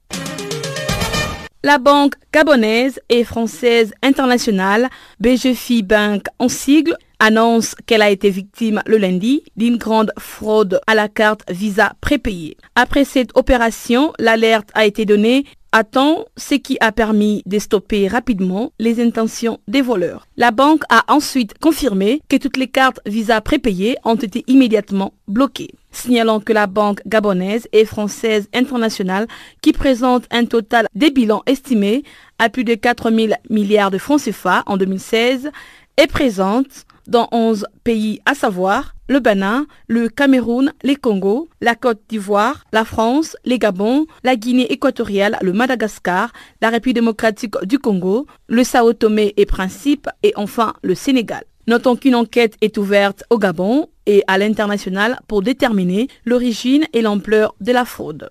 La 1.64 1.78
banque 1.78 2.14
gabonaise 2.32 3.00
et 3.08 3.24
française 3.24 3.94
internationale 4.00 4.88
BGFI 5.18 5.82
Bank 5.82 6.26
en 6.38 6.48
sigle 6.48 6.96
annonce 7.18 7.74
qu'elle 7.86 8.02
a 8.02 8.10
été 8.10 8.28
victime 8.30 8.82
le 8.86 8.98
lundi 8.98 9.42
d'une 9.56 9.78
grande 9.78 10.12
fraude 10.18 10.80
à 10.86 10.94
la 10.94 11.08
carte 11.08 11.42
Visa 11.50 11.94
prépayée. 12.00 12.58
Après 12.74 13.04
cette 13.04 13.30
opération, 13.34 14.12
l'alerte 14.18 14.68
a 14.74 14.84
été 14.84 15.06
donnée 15.06 15.46
attend 15.74 16.24
ce 16.36 16.54
qui 16.54 16.78
a 16.80 16.92
permis 16.92 17.42
de 17.46 17.58
stopper 17.58 18.06
rapidement 18.06 18.72
les 18.78 19.04
intentions 19.04 19.58
des 19.66 19.82
voleurs. 19.82 20.28
La 20.36 20.52
banque 20.52 20.84
a 20.88 21.02
ensuite 21.12 21.58
confirmé 21.58 22.22
que 22.28 22.36
toutes 22.36 22.56
les 22.56 22.68
cartes 22.68 23.00
Visa 23.06 23.40
prépayées 23.40 23.96
ont 24.04 24.14
été 24.14 24.44
immédiatement 24.46 25.14
bloquées 25.26 25.74
signalant 25.90 26.40
que 26.40 26.52
la 26.52 26.66
banque 26.66 27.00
gabonaise 27.06 27.68
et 27.72 27.84
française 27.84 28.48
internationale, 28.52 29.28
qui 29.62 29.72
présente 29.72 30.24
un 30.32 30.44
total 30.44 30.86
des 30.94 31.10
bilans 31.10 31.42
estimés 31.46 32.02
à 32.40 32.48
plus 32.48 32.64
de 32.64 32.74
4 32.74 33.12
000 33.12 33.34
milliards 33.48 33.92
de 33.92 33.98
francs 33.98 34.22
CFA 34.22 34.64
en 34.66 34.76
2016, 34.76 35.50
est 35.96 36.06
présente 36.08 36.86
dans 37.06 37.28
11 37.32 37.66
pays, 37.82 38.20
à 38.26 38.34
savoir 38.34 38.94
le 39.08 39.20
Bénin, 39.20 39.66
le 39.88 40.08
Cameroun, 40.08 40.72
les 40.82 40.96
Congo, 40.96 41.48
la 41.60 41.74
Côte 41.74 42.00
d'Ivoire, 42.08 42.64
la 42.72 42.84
France, 42.84 43.36
les 43.44 43.58
Gabon, 43.58 44.06
la 44.22 44.36
Guinée 44.36 44.72
équatoriale, 44.72 45.38
le 45.42 45.52
Madagascar, 45.52 46.32
la 46.62 46.70
République 46.70 46.94
démocratique 46.96 47.54
du 47.64 47.78
Congo, 47.78 48.26
le 48.48 48.64
Sao 48.64 48.92
Tomé 48.92 49.34
et 49.36 49.46
Principe 49.46 50.08
et 50.22 50.32
enfin 50.36 50.74
le 50.82 50.94
Sénégal. 50.94 51.44
Notons 51.66 51.96
qu'une 51.96 52.14
enquête 52.14 52.56
est 52.60 52.76
ouverte 52.76 53.24
au 53.30 53.38
Gabon 53.38 53.88
et 54.06 54.22
à 54.26 54.36
l'international 54.36 55.18
pour 55.28 55.42
déterminer 55.42 56.08
l'origine 56.24 56.86
et 56.92 57.00
l'ampleur 57.00 57.54
de 57.60 57.72
la 57.72 57.84
fraude. 57.84 58.30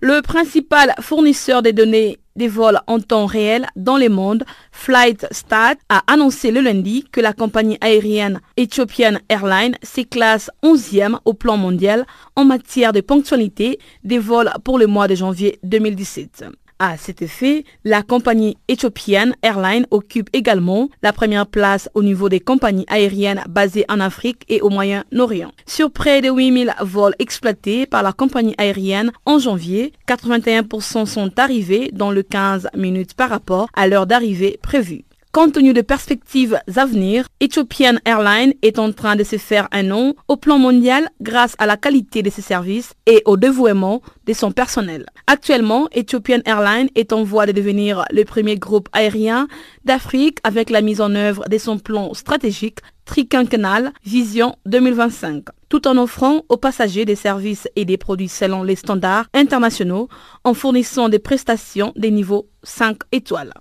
Le 0.00 0.20
principal 0.22 0.94
fournisseur 1.00 1.62
des 1.62 1.72
données 1.72 2.18
des 2.36 2.48
vols 2.48 2.80
en 2.86 3.00
temps 3.00 3.26
réel 3.26 3.66
dans 3.76 3.96
le 3.96 4.08
monde, 4.08 4.44
FlightStat 4.72 5.74
a 5.88 6.02
annoncé 6.06 6.50
le 6.50 6.60
lundi 6.60 7.04
que 7.10 7.20
la 7.20 7.32
compagnie 7.32 7.78
aérienne 7.80 8.40
Ethiopian 8.56 9.18
Airlines 9.28 9.76
s'éclasse 9.82 10.50
11e 10.62 11.18
au 11.24 11.34
plan 11.34 11.56
mondial 11.56 12.06
en 12.36 12.44
matière 12.44 12.92
de 12.92 13.00
ponctualité 13.00 13.78
des 14.04 14.18
vols 14.18 14.52
pour 14.64 14.78
le 14.78 14.86
mois 14.86 15.08
de 15.08 15.14
janvier 15.14 15.58
2017. 15.62 16.44
À 16.78 16.98
cet 16.98 17.22
effet, 17.22 17.64
la 17.84 18.02
compagnie 18.02 18.58
Ethiopian 18.68 19.32
Airlines 19.42 19.86
occupe 19.90 20.28
également 20.34 20.90
la 21.02 21.14
première 21.14 21.46
place 21.46 21.88
au 21.94 22.02
niveau 22.02 22.28
des 22.28 22.38
compagnies 22.40 22.84
aériennes 22.88 23.42
basées 23.48 23.86
en 23.88 23.98
Afrique 23.98 24.44
et 24.50 24.60
au 24.60 24.68
Moyen-Orient. 24.68 25.52
Sur 25.64 25.90
près 25.90 26.20
de 26.20 26.28
8000 26.28 26.74
vols 26.82 27.14
exploités 27.18 27.86
par 27.86 28.02
la 28.02 28.12
compagnie 28.12 28.54
aérienne 28.58 29.10
en 29.24 29.38
janvier, 29.38 29.94
81% 30.06 31.06
sont 31.06 31.38
arrivés 31.38 31.90
dans 31.94 32.10
le 32.10 32.22
15 32.22 32.68
minutes 32.76 33.14
par 33.14 33.30
rapport 33.30 33.68
à 33.74 33.88
l'heure 33.88 34.06
d'arrivée 34.06 34.58
prévue. 34.60 35.06
Compte 35.36 35.52
tenu 35.52 35.74
de 35.74 35.82
perspectives 35.82 36.58
à 36.74 36.86
venir, 36.86 37.26
Ethiopian 37.40 37.96
Airlines 38.06 38.54
est 38.62 38.78
en 38.78 38.90
train 38.92 39.16
de 39.16 39.22
se 39.22 39.36
faire 39.36 39.68
un 39.70 39.82
nom 39.82 40.14
au 40.28 40.38
plan 40.38 40.56
mondial 40.56 41.10
grâce 41.20 41.54
à 41.58 41.66
la 41.66 41.76
qualité 41.76 42.22
de 42.22 42.30
ses 42.30 42.40
services 42.40 42.94
et 43.04 43.20
au 43.26 43.36
dévouement 43.36 44.00
de 44.24 44.32
son 44.32 44.50
personnel. 44.50 45.04
Actuellement, 45.26 45.88
Ethiopian 45.92 46.40
Airlines 46.46 46.88
est 46.94 47.12
en 47.12 47.22
voie 47.22 47.44
de 47.44 47.52
devenir 47.52 48.06
le 48.12 48.24
premier 48.24 48.56
groupe 48.56 48.88
aérien 48.94 49.46
d'Afrique 49.84 50.38
avec 50.42 50.70
la 50.70 50.80
mise 50.80 51.02
en 51.02 51.14
œuvre 51.14 51.44
de 51.50 51.58
son 51.58 51.78
plan 51.78 52.14
stratégique 52.14 52.78
triquinquennal 53.04 53.92
Vision 54.06 54.56
2025 54.64 55.44
tout 55.68 55.86
en 55.86 55.98
offrant 55.98 56.44
aux 56.48 56.56
passagers 56.56 57.04
des 57.04 57.14
services 57.14 57.68
et 57.76 57.84
des 57.84 57.98
produits 57.98 58.28
selon 58.28 58.62
les 58.62 58.76
standards 58.76 59.26
internationaux 59.34 60.08
en 60.44 60.54
fournissant 60.54 61.10
des 61.10 61.18
prestations 61.18 61.92
des 61.94 62.10
niveaux 62.10 62.48
5 62.62 63.00
étoiles. 63.12 63.52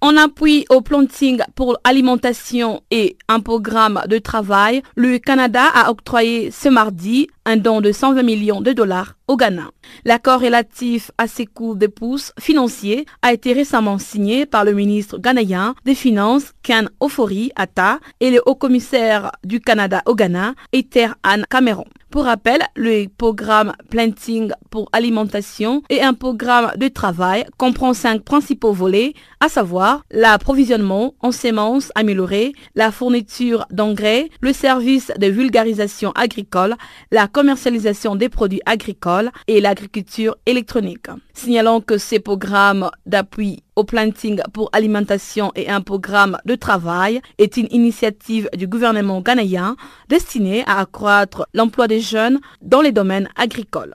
En 0.00 0.16
appui 0.16 0.64
au 0.70 0.80
planting 0.80 1.40
pour 1.56 1.76
alimentation 1.82 2.82
et 2.92 3.16
un 3.26 3.40
programme 3.40 4.00
de 4.06 4.18
travail, 4.18 4.80
le 4.94 5.18
Canada 5.18 5.64
a 5.74 5.90
octroyé 5.90 6.52
ce 6.52 6.68
mardi 6.68 7.26
un 7.44 7.56
don 7.56 7.80
de 7.80 7.90
120 7.90 8.22
millions 8.22 8.60
de 8.60 8.72
dollars 8.72 9.14
au 9.26 9.36
Ghana. 9.36 9.70
L'accord 10.04 10.40
relatif 10.40 11.10
à 11.18 11.26
ces 11.26 11.46
coûts 11.46 11.74
de 11.74 11.88
pouces 11.88 12.32
financiers 12.38 13.06
a 13.22 13.32
été 13.32 13.52
récemment 13.52 13.98
signé 13.98 14.46
par 14.46 14.64
le 14.64 14.72
ministre 14.72 15.18
ghanéen 15.18 15.74
des 15.84 15.96
Finances 15.96 16.52
Ken 16.62 16.88
Ofori 17.00 17.50
Atta 17.56 17.98
et 18.20 18.30
le 18.30 18.40
haut-commissaire 18.46 19.32
du 19.42 19.60
Canada 19.60 20.02
au 20.06 20.14
Ghana, 20.14 20.54
Ether 20.72 21.08
Anne 21.24 21.44
Cameron. 21.50 21.86
Pour 22.10 22.24
rappel, 22.24 22.62
le 22.74 23.06
programme 23.06 23.74
Planting 23.90 24.50
pour 24.70 24.88
alimentation 24.92 25.82
et 25.90 26.00
un 26.00 26.14
programme 26.14 26.72
de 26.78 26.88
travail 26.88 27.44
comprend 27.58 27.92
cinq 27.92 28.22
principaux 28.22 28.72
volets, 28.72 29.12
à 29.40 29.50
savoir 29.50 30.04
l'approvisionnement 30.10 31.14
en 31.20 31.32
semences 31.32 31.92
améliorées, 31.94 32.54
la 32.74 32.92
fourniture 32.92 33.66
d'engrais, 33.70 34.30
le 34.40 34.54
service 34.54 35.12
de 35.18 35.26
vulgarisation 35.26 36.12
agricole, 36.12 36.76
la 37.12 37.28
commercialisation 37.28 38.16
des 38.16 38.30
produits 38.30 38.62
agricoles 38.64 39.30
et 39.46 39.60
l'agriculture 39.60 40.34
électronique. 40.46 41.08
Signalant 41.34 41.82
que 41.82 41.98
ces 41.98 42.20
programmes 42.20 42.90
d'appui 43.04 43.62
au 43.78 43.84
planting 43.84 44.40
pour 44.52 44.68
alimentation 44.72 45.52
et 45.54 45.70
un 45.70 45.80
programme 45.80 46.36
de 46.44 46.56
travail 46.56 47.20
est 47.38 47.56
une 47.56 47.68
initiative 47.70 48.50
du 48.56 48.66
gouvernement 48.66 49.20
ghanéen 49.20 49.76
destinée 50.08 50.64
à 50.66 50.80
accroître 50.80 51.46
l'emploi 51.54 51.86
des 51.86 52.00
jeunes 52.00 52.40
dans 52.60 52.80
les 52.80 52.90
domaines 52.90 53.28
agricoles. 53.36 53.94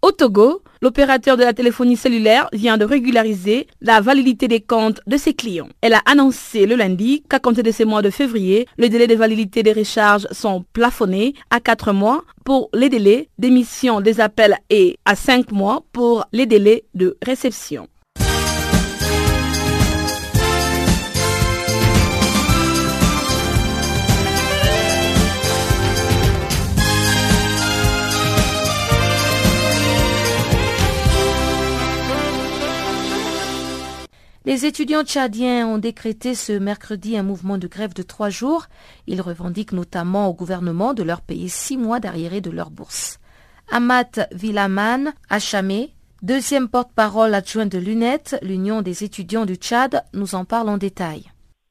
Au 0.00 0.12
Togo, 0.12 0.62
l'opérateur 0.80 1.36
de 1.36 1.42
la 1.42 1.52
téléphonie 1.52 1.96
cellulaire 1.96 2.48
vient 2.54 2.78
de 2.78 2.86
régulariser 2.86 3.66
la 3.82 4.00
validité 4.00 4.48
des 4.48 4.60
comptes 4.60 5.00
de 5.06 5.18
ses 5.18 5.34
clients. 5.34 5.68
Elle 5.82 5.92
a 5.92 6.02
annoncé 6.06 6.64
le 6.64 6.76
lundi 6.76 7.22
qu'à 7.28 7.38
compter 7.38 7.62
de 7.62 7.70
ce 7.70 7.82
mois 7.82 8.00
de 8.00 8.08
février, 8.08 8.66
les 8.78 8.88
délais 8.88 9.08
de 9.08 9.14
validité 9.14 9.62
des 9.62 9.74
recharges 9.74 10.26
sont 10.30 10.64
plafonnés 10.72 11.34
à 11.50 11.60
4 11.60 11.92
mois 11.92 12.24
pour 12.46 12.70
les 12.72 12.88
délais 12.88 13.28
d'émission 13.38 14.00
des 14.00 14.20
appels 14.20 14.56
et 14.70 14.96
à 15.04 15.16
5 15.16 15.52
mois 15.52 15.84
pour 15.92 16.24
les 16.32 16.46
délais 16.46 16.84
de 16.94 17.18
réception. 17.22 17.88
Les 34.46 34.64
étudiants 34.64 35.02
tchadiens 35.02 35.66
ont 35.66 35.78
décrété 35.78 36.36
ce 36.36 36.52
mercredi 36.52 37.18
un 37.18 37.24
mouvement 37.24 37.58
de 37.58 37.66
grève 37.66 37.94
de 37.94 38.04
trois 38.04 38.30
jours. 38.30 38.66
Ils 39.08 39.20
revendiquent 39.20 39.72
notamment 39.72 40.28
au 40.28 40.34
gouvernement 40.34 40.94
de 40.94 41.02
leur 41.02 41.20
payer 41.20 41.48
six 41.48 41.76
mois 41.76 41.98
d'arriéré 41.98 42.40
de 42.40 42.52
leur 42.52 42.70
bourse. 42.70 43.18
Amat 43.72 44.28
Villaman, 44.30 45.14
Achamé, 45.30 45.90
deuxième 46.22 46.68
porte-parole 46.68 47.34
adjoint 47.34 47.66
de 47.66 47.76
l'UNET, 47.76 48.38
l'Union 48.40 48.82
des 48.82 49.02
étudiants 49.02 49.46
du 49.46 49.56
Tchad, 49.56 50.04
nous 50.14 50.36
en 50.36 50.44
parle 50.44 50.68
en 50.68 50.76
détail. 50.78 51.24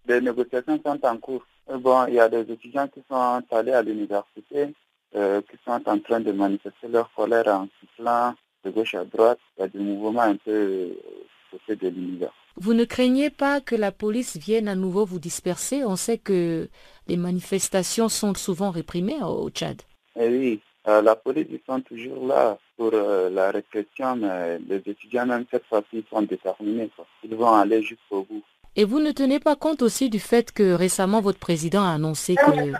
Les 0.05 0.19
négociations 0.19 0.77
sont 0.85 0.99
en 1.01 1.17
cours. 1.17 1.45
Bon, 1.79 2.07
il 2.07 2.15
y 2.15 2.19
a 2.19 2.27
des 2.27 2.41
étudiants 2.51 2.89
qui 2.89 2.99
sont 3.09 3.41
allés 3.51 3.71
à 3.71 3.83
l'université, 3.83 4.73
euh, 5.15 5.41
qui 5.49 5.57
sont 5.63 5.81
en 5.85 5.99
train 5.99 6.19
de 6.19 6.33
manifester 6.33 6.89
leur 6.89 7.09
colère 7.13 7.47
en 7.47 7.69
sifflant 7.79 8.35
de 8.65 8.69
gauche 8.71 8.95
à 8.95 9.05
droite. 9.05 9.39
Il 9.57 9.61
y 9.61 9.63
a 9.63 9.67
des 9.69 9.79
mouvements 9.79 10.23
un 10.23 10.35
peu 10.35 10.89
côté 11.51 11.77
de 11.77 11.87
l'université. 11.87 12.44
Vous 12.57 12.73
ne 12.73 12.85
craignez 12.85 13.29
pas 13.29 13.59
que 13.59 13.75
la 13.75 13.91
police 13.91 14.37
vienne 14.37 14.69
à 14.69 14.75
nouveau 14.75 15.03
vous 15.03 15.19
disperser? 15.19 15.83
On 15.83 15.97
sait 15.97 16.17
que 16.17 16.69
les 17.07 17.17
manifestations 17.17 18.07
sont 18.07 18.33
souvent 18.33 18.71
réprimées 18.71 19.21
au 19.21 19.49
Tchad. 19.49 19.81
Eh 20.17 20.29
oui, 20.29 20.61
euh, 20.87 21.01
la 21.01 21.17
police 21.17 21.47
ils 21.49 21.59
sont 21.67 21.81
toujours 21.81 22.25
là 22.25 22.57
pour 22.77 22.91
euh, 22.93 23.29
la 23.29 23.51
répression, 23.51 24.15
mais 24.15 24.57
les 24.69 24.81
étudiants 24.85 25.25
même 25.25 25.43
cette 25.51 25.65
fois-ci 25.65 26.05
sont 26.09 26.21
déterminés. 26.21 26.89
Ils 27.25 27.35
vont 27.35 27.53
aller 27.53 27.81
jusqu'au 27.81 28.23
bout. 28.23 28.43
Et 28.77 28.85
vous 28.85 28.99
ne 28.99 29.11
tenez 29.11 29.39
pas 29.41 29.57
compte 29.57 29.81
aussi 29.81 30.09
du 30.09 30.19
fait 30.19 30.53
que 30.53 30.71
récemment 30.71 31.19
votre 31.19 31.39
président 31.39 31.83
a 31.83 31.91
annoncé 31.91 32.35
que 32.35 32.71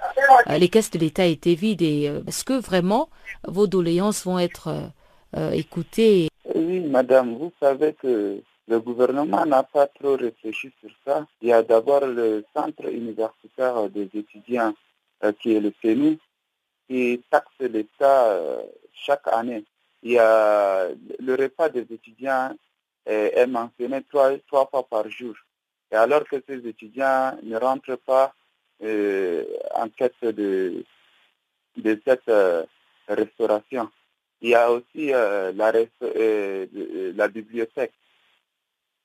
euh, 0.52 0.58
les 0.58 0.70
caisses 0.70 0.92
de 0.92 1.00
l'État 1.00 1.26
étaient 1.26 1.56
vides 1.56 1.82
et 1.82 2.04
est-ce 2.28 2.46
que 2.46 2.54
vraiment 2.54 3.10
vos 3.46 3.68
doléances 3.68 4.24
vont 4.24 4.40
être 4.40 4.92
écoutées? 5.52 6.30
Oui, 6.54 6.80
madame, 6.80 7.38
vous 7.38 7.52
savez 7.62 7.94
que 7.94 8.42
le 8.68 8.80
gouvernement 8.80 9.46
n'a 9.46 9.64
pas 9.64 9.88
trop 9.88 10.16
réfléchi 10.16 10.72
sur 10.80 10.90
ça. 11.06 11.28
Il 11.42 11.50
y 11.50 11.54
a 11.54 11.62
d'abord 11.62 12.06
le 12.06 12.44
centre 12.56 12.92
universitaire 12.92 13.90
des 13.90 14.10
étudiants 14.14 14.74
qui 15.40 15.56
est 15.56 15.60
le 15.60 15.72
CENU 15.82 16.18
qui 16.88 17.22
taxe 17.30 17.60
l'État 17.60 18.40
chaque 18.94 19.28
année. 19.28 19.64
Il 20.04 20.12
y 20.12 20.20
a 20.20 20.88
le 21.20 21.36
repas 21.36 21.70
des 21.70 21.86
étudiants 21.92 22.56
est, 23.06 23.48
mentionné 23.48 24.04
trois, 24.04 24.38
fois 24.48 24.88
par 24.88 25.10
jour. 25.10 25.36
Alors 25.92 26.24
que 26.26 26.38
ces 26.48 26.68
étudiants 26.68 27.38
ne 27.44 27.58
rentrent 27.58 27.98
pas 27.98 28.34
euh, 28.84 29.46
en 29.74 29.88
quête 29.90 30.20
de, 30.22 30.84
cette 31.78 32.28
euh, 32.28 32.64
restauration. 33.08 33.90
Il 34.42 34.50
y 34.50 34.56
a 34.56 34.70
aussi 34.72 35.14
euh, 35.14 35.54
la 37.16 37.28
bibliothèque. 37.28 37.94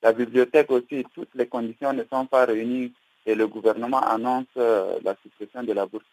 La 0.03 0.13
bibliothèque 0.13 0.71
aussi, 0.71 1.05
toutes 1.15 1.35
les 1.35 1.47
conditions 1.47 1.93
ne 1.93 2.05
sont 2.05 2.27
pas 2.27 2.47
réunies 2.47 2.93
et 3.27 3.35
le 3.35 3.47
gouvernement 3.47 4.01
annonce 4.01 4.47
la 4.57 5.15
suppression 5.23 5.63
de 5.63 5.73
la 5.73 5.87
bourse. 5.87 6.07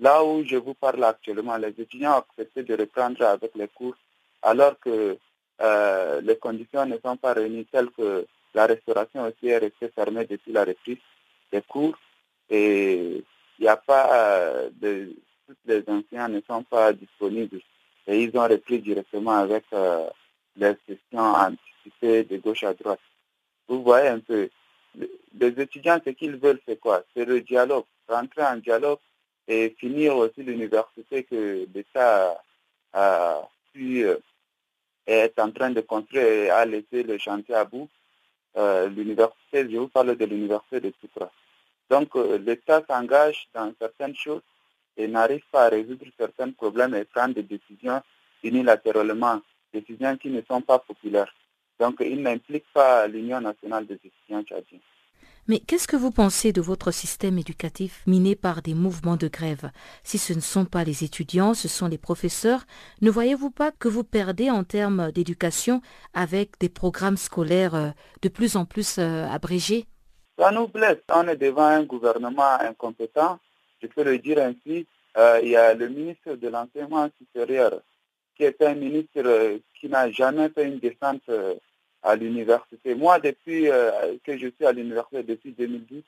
Là 0.00 0.24
où 0.24 0.44
je 0.44 0.56
vous 0.56 0.74
parle 0.74 1.04
actuellement, 1.04 1.56
les 1.56 1.68
étudiants 1.68 2.14
ont 2.14 2.18
accepté 2.18 2.64
de 2.64 2.74
reprendre 2.76 3.22
avec 3.22 3.54
les 3.54 3.68
cours 3.68 3.94
alors 4.42 4.78
que 4.80 5.16
les 6.22 6.36
conditions 6.38 6.86
ne 6.86 6.96
sont 7.04 7.16
pas 7.16 7.34
réunies 7.34 7.66
telles 7.66 7.90
que 7.90 8.26
la 8.54 8.66
restauration 8.66 9.24
aussi 9.24 9.48
est 9.48 9.58
restée 9.58 9.88
fermée 9.94 10.24
depuis 10.24 10.52
la 10.52 10.64
reprise 10.64 10.98
des 11.52 11.62
cours 11.62 11.96
et 12.48 13.22
il 13.58 13.62
n'y 13.62 13.68
a 13.68 13.76
pas 13.76 14.08
euh, 14.12 14.70
de 14.72 15.12
tous 15.46 15.56
les 15.66 15.82
enseignants 15.86 16.28
ne 16.28 16.40
sont 16.48 16.62
pas 16.62 16.92
disponibles 16.92 17.60
et 18.06 18.22
ils 18.22 18.36
ont 18.36 18.48
repris 18.48 18.80
directement 18.80 19.32
avec 19.32 19.64
euh, 19.72 20.08
les 20.56 20.74
sessions 20.86 21.32
anticipées 21.34 22.24
de 22.24 22.38
gauche 22.38 22.64
à 22.64 22.74
droite. 22.74 23.00
Vous 23.70 23.84
voyez 23.84 24.08
un 24.08 24.18
peu, 24.18 24.48
les 24.96 25.60
étudiants, 25.60 26.00
ce 26.04 26.10
qu'ils 26.10 26.34
veulent, 26.34 26.58
c'est 26.66 26.80
quoi? 26.80 27.04
C'est 27.14 27.24
le 27.24 27.40
dialogue, 27.40 27.84
rentrer 28.08 28.42
en 28.42 28.56
dialogue 28.56 28.98
et 29.46 29.76
finir 29.78 30.16
aussi 30.16 30.42
l'université 30.42 31.22
que 31.22 31.68
l'État 31.72 32.42
a 32.92 33.48
pu 33.72 34.04
euh, 34.04 34.16
être 35.06 35.38
en 35.38 35.52
train 35.52 35.70
de 35.70 35.82
construire 35.82 36.26
et 36.26 36.50
a 36.50 36.66
laissé 36.66 37.04
le 37.04 37.16
chantier 37.18 37.54
à 37.54 37.64
bout. 37.64 37.88
Euh, 38.56 38.88
l'université, 38.88 39.70
je 39.70 39.76
vous 39.76 39.86
parle 39.86 40.16
de 40.16 40.24
l'université 40.24 40.80
de 40.80 40.90
Tupra. 41.00 41.30
Donc 41.88 42.16
euh, 42.16 42.38
l'État 42.38 42.82
s'engage 42.88 43.46
dans 43.54 43.72
certaines 43.78 44.16
choses 44.16 44.42
et 44.96 45.06
n'arrive 45.06 45.44
pas 45.52 45.66
à 45.66 45.68
résoudre 45.68 46.06
certains 46.18 46.50
problèmes 46.50 46.96
et 46.96 47.04
prendre 47.04 47.34
des 47.34 47.44
décisions 47.44 48.02
unilatéralement, 48.42 49.40
décisions 49.72 50.16
qui 50.16 50.30
ne 50.30 50.42
sont 50.42 50.60
pas 50.60 50.80
populaires. 50.80 51.32
Donc 51.80 51.96
il 52.00 52.22
n'implique 52.22 52.66
pas 52.74 53.08
l'Union 53.08 53.40
nationale 53.40 53.86
des 53.86 53.94
étudiants 53.94 54.42
tchadiens. 54.42 54.78
Mais 55.48 55.58
qu'est-ce 55.58 55.88
que 55.88 55.96
vous 55.96 56.12
pensez 56.12 56.52
de 56.52 56.60
votre 56.60 56.92
système 56.92 57.38
éducatif 57.38 58.04
miné 58.06 58.36
par 58.36 58.62
des 58.62 58.74
mouvements 58.74 59.16
de 59.16 59.26
grève? 59.26 59.70
Si 60.04 60.18
ce 60.18 60.32
ne 60.34 60.40
sont 60.40 60.66
pas 60.66 60.84
les 60.84 61.02
étudiants, 61.02 61.54
ce 61.54 61.66
sont 61.66 61.88
les 61.88 61.98
professeurs, 61.98 62.66
ne 63.00 63.10
voyez-vous 63.10 63.50
pas 63.50 63.72
que 63.72 63.88
vous 63.88 64.04
perdez 64.04 64.50
en 64.50 64.62
termes 64.62 65.10
d'éducation 65.10 65.80
avec 66.14 66.58
des 66.60 66.68
programmes 66.68 67.16
scolaires 67.16 67.74
euh, 67.74 67.88
de 68.22 68.28
plus 68.28 68.54
en 68.54 68.64
plus 68.64 68.98
euh, 68.98 69.26
abrégés? 69.26 69.86
Ça 70.38 70.52
nous 70.52 70.68
blesse. 70.68 70.98
On 71.12 71.26
est 71.26 71.36
devant 71.36 71.66
un 71.66 71.82
gouvernement 71.82 72.60
incompétent, 72.60 73.40
je 73.82 73.88
peux 73.88 74.04
le 74.04 74.18
dire 74.18 74.38
ainsi. 74.38 74.86
Euh, 75.16 75.40
il 75.42 75.48
y 75.48 75.56
a 75.56 75.74
le 75.74 75.88
ministre 75.88 76.34
de 76.34 76.48
l'enseignement 76.48 77.08
supérieur 77.18 77.80
qui 78.36 78.44
est 78.44 78.62
un 78.62 78.74
ministre 78.74 79.58
qui 79.78 79.88
n'a 79.88 80.10
jamais 80.12 80.48
fait 80.50 80.66
une 80.66 80.78
descente 80.78 81.28
à 82.02 82.16
l'université. 82.16 82.94
Moi, 82.94 83.18
depuis 83.18 83.68
euh, 83.68 84.16
que 84.24 84.36
je 84.36 84.48
suis 84.48 84.66
à 84.66 84.72
l'université, 84.72 85.22
depuis 85.22 85.52
2010, 85.52 86.02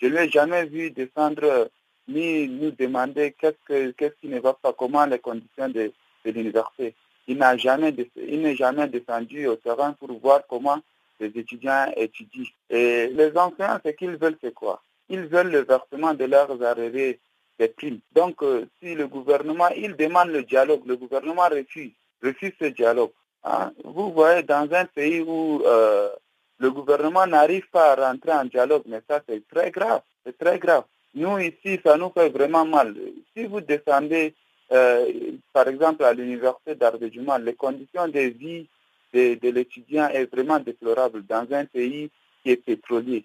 je 0.00 0.06
ne 0.06 0.10
lui 0.10 0.18
ai 0.18 0.30
jamais 0.30 0.64
vu 0.66 0.90
descendre 0.90 1.70
ni 2.06 2.48
nous 2.48 2.70
demander 2.70 3.34
qu'est-ce, 3.38 4.20
qui 4.20 4.28
ne 4.28 4.40
va 4.40 4.54
pas, 4.54 4.72
comment 4.72 5.04
les 5.06 5.18
conditions 5.18 5.68
de, 5.68 5.92
l'université. 6.24 6.94
Il 7.26 7.38
n'a 7.38 7.56
jamais, 7.56 7.94
il 8.16 8.42
n'est 8.42 8.56
jamais 8.56 8.86
descendu 8.88 9.46
au 9.46 9.56
terrain 9.56 9.92
pour 9.92 10.12
voir 10.18 10.42
comment 10.48 10.80
les 11.20 11.28
étudiants 11.28 11.92
étudient. 11.96 12.44
Et 12.70 13.08
les 13.08 13.36
enseignants, 13.36 13.78
ce 13.84 13.90
qu'ils 13.90 14.16
veulent, 14.16 14.38
c'est 14.42 14.54
quoi? 14.54 14.82
Ils 15.08 15.26
veulent 15.26 15.50
le 15.50 15.64
versement 15.64 16.14
de 16.14 16.24
leurs 16.24 16.62
arrivées 16.62 17.18
des 17.58 17.68
primes. 17.68 18.00
Donc, 18.12 18.42
euh, 18.42 18.66
si 18.80 18.94
le 18.94 19.06
gouvernement, 19.06 19.68
il 19.70 19.96
demande 19.96 20.28
le 20.28 20.42
dialogue, 20.42 20.86
le 20.86 20.96
gouvernement 20.96 21.48
refuse, 21.48 21.92
refuse 22.22 22.52
ce 22.60 22.66
dialogue. 22.66 23.10
Hein, 23.44 23.72
vous 23.84 24.12
voyez, 24.12 24.42
dans 24.42 24.68
un 24.72 24.84
pays 24.84 25.20
où 25.20 25.62
euh, 25.64 26.10
le 26.58 26.70
gouvernement 26.70 27.26
n'arrive 27.26 27.68
pas 27.70 27.92
à 27.92 28.10
rentrer 28.10 28.32
en 28.32 28.44
dialogue, 28.44 28.82
mais 28.86 29.00
ça 29.08 29.22
c'est 29.28 29.46
très 29.48 29.70
grave, 29.70 30.02
c'est 30.24 30.36
très 30.36 30.58
grave. 30.58 30.84
Nous 31.14 31.38
ici, 31.38 31.80
ça 31.84 31.96
nous 31.96 32.10
fait 32.10 32.28
vraiment 32.28 32.64
mal. 32.64 32.94
Si 33.36 33.44
vous 33.46 33.60
descendez, 33.60 34.34
euh, 34.72 35.10
par 35.52 35.68
exemple, 35.68 36.04
à 36.04 36.12
l'université 36.12 36.74
d'Ardejuma, 36.74 37.38
les 37.38 37.54
conditions 37.54 38.08
de 38.08 38.20
vie 38.20 38.68
de, 39.14 39.50
l'étudiant 39.50 40.08
est 40.08 40.26
vraiment 40.26 40.58
déplorable 40.58 41.24
dans 41.24 41.46
un 41.52 41.64
pays 41.64 42.10
qui 42.42 42.50
est 42.50 42.56
pétrolier. 42.56 43.24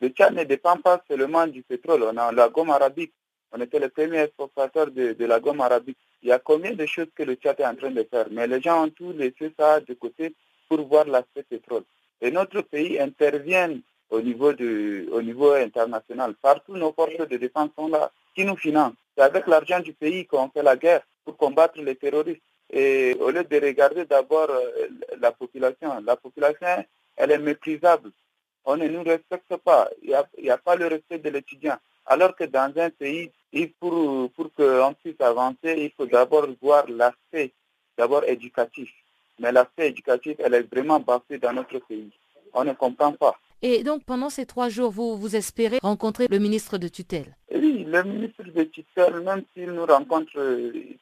Le 0.00 0.10
Tchad 0.10 0.34
ne 0.34 0.44
dépend 0.44 0.76
pas 0.76 1.02
seulement 1.08 1.46
du 1.46 1.62
pétrole. 1.62 2.04
On 2.04 2.16
a 2.16 2.30
la 2.30 2.48
gomme 2.48 2.70
arabique. 2.70 3.12
On 3.50 3.60
était 3.60 3.80
le 3.80 3.88
premier 3.88 4.18
exportateur 4.18 4.90
de 4.92 5.24
la 5.24 5.40
gomme 5.40 5.60
arabique. 5.60 5.98
Il 6.22 6.28
y 6.28 6.32
a 6.32 6.38
combien 6.38 6.72
de 6.72 6.86
choses 6.86 7.08
que 7.14 7.22
le 7.22 7.34
Tchad 7.34 7.60
est 7.60 7.66
en 7.66 7.74
train 7.74 7.90
de 7.90 8.02
faire, 8.10 8.26
mais 8.30 8.46
les 8.46 8.60
gens 8.60 8.84
ont 8.84 8.90
tout 8.90 9.12
laissé 9.12 9.52
ça 9.58 9.80
de 9.80 9.94
côté 9.94 10.34
pour 10.68 10.86
voir 10.86 11.04
l'aspect 11.06 11.44
pétrole. 11.44 11.84
Et 12.20 12.30
notre 12.30 12.60
pays 12.62 12.98
intervient 12.98 13.78
au 14.10 14.20
niveau, 14.20 14.52
au 14.52 15.22
niveau 15.22 15.52
international. 15.52 16.34
Partout, 16.42 16.76
nos 16.76 16.92
forces 16.92 17.28
de 17.28 17.36
défense 17.36 17.70
sont 17.76 17.88
là, 17.88 18.10
qui 18.34 18.44
nous 18.44 18.56
financent. 18.56 18.94
C'est 19.16 19.22
avec 19.22 19.46
l'argent 19.46 19.80
du 19.80 19.92
pays 19.92 20.26
qu'on 20.26 20.48
fait 20.50 20.62
la 20.62 20.76
guerre 20.76 21.02
pour 21.24 21.36
combattre 21.36 21.80
les 21.80 21.94
terroristes. 21.96 22.42
Et 22.70 23.16
au 23.20 23.30
lieu 23.30 23.44
de 23.44 23.60
regarder 23.60 24.04
d'abord 24.04 24.50
euh, 24.50 24.88
la 25.20 25.32
population, 25.32 26.00
la 26.04 26.16
population, 26.16 26.84
elle 27.16 27.30
est 27.30 27.38
méprisable. 27.38 28.10
On 28.64 28.76
ne 28.76 28.86
nous 28.88 29.02
respecte 29.02 29.56
pas. 29.56 29.88
Il 30.02 30.14
n'y 30.42 30.50
a, 30.50 30.58
pas 30.58 30.76
le 30.76 30.86
respect 30.88 31.18
de 31.18 31.30
l'étudiant. 31.30 31.78
Alors 32.08 32.34
que 32.34 32.44
dans 32.44 32.72
un 32.76 32.90
pays 32.90 33.30
pour, 33.78 34.30
pour 34.32 34.52
qu'on 34.54 34.94
puisse 34.94 35.20
avancer, 35.20 35.74
il 35.76 35.90
faut 35.96 36.06
d'abord 36.06 36.46
voir 36.60 36.84
l'aspect, 36.88 37.52
d'abord 37.96 38.24
éducatif. 38.24 38.90
Mais 39.38 39.52
l'aspect 39.52 39.88
éducatif, 39.90 40.36
elle 40.38 40.54
est 40.54 40.74
vraiment 40.74 40.98
bafouée 41.00 41.38
dans 41.38 41.52
notre 41.52 41.78
pays. 41.80 42.10
On 42.54 42.64
ne 42.64 42.72
comprend 42.72 43.12
pas. 43.12 43.36
Et 43.60 43.82
donc, 43.82 44.04
pendant 44.04 44.30
ces 44.30 44.46
trois 44.46 44.68
jours, 44.68 44.90
vous, 44.90 45.16
vous 45.16 45.36
espérez 45.36 45.78
rencontrer 45.82 46.28
le 46.30 46.38
ministre 46.38 46.78
de 46.78 46.88
tutelle? 46.88 47.36
Oui, 47.52 47.84
le 47.86 48.02
ministre 48.04 48.44
de 48.44 48.62
tutelle, 48.64 49.20
même 49.20 49.42
s'il 49.52 49.72
nous 49.72 49.84
rencontre, 49.84 50.32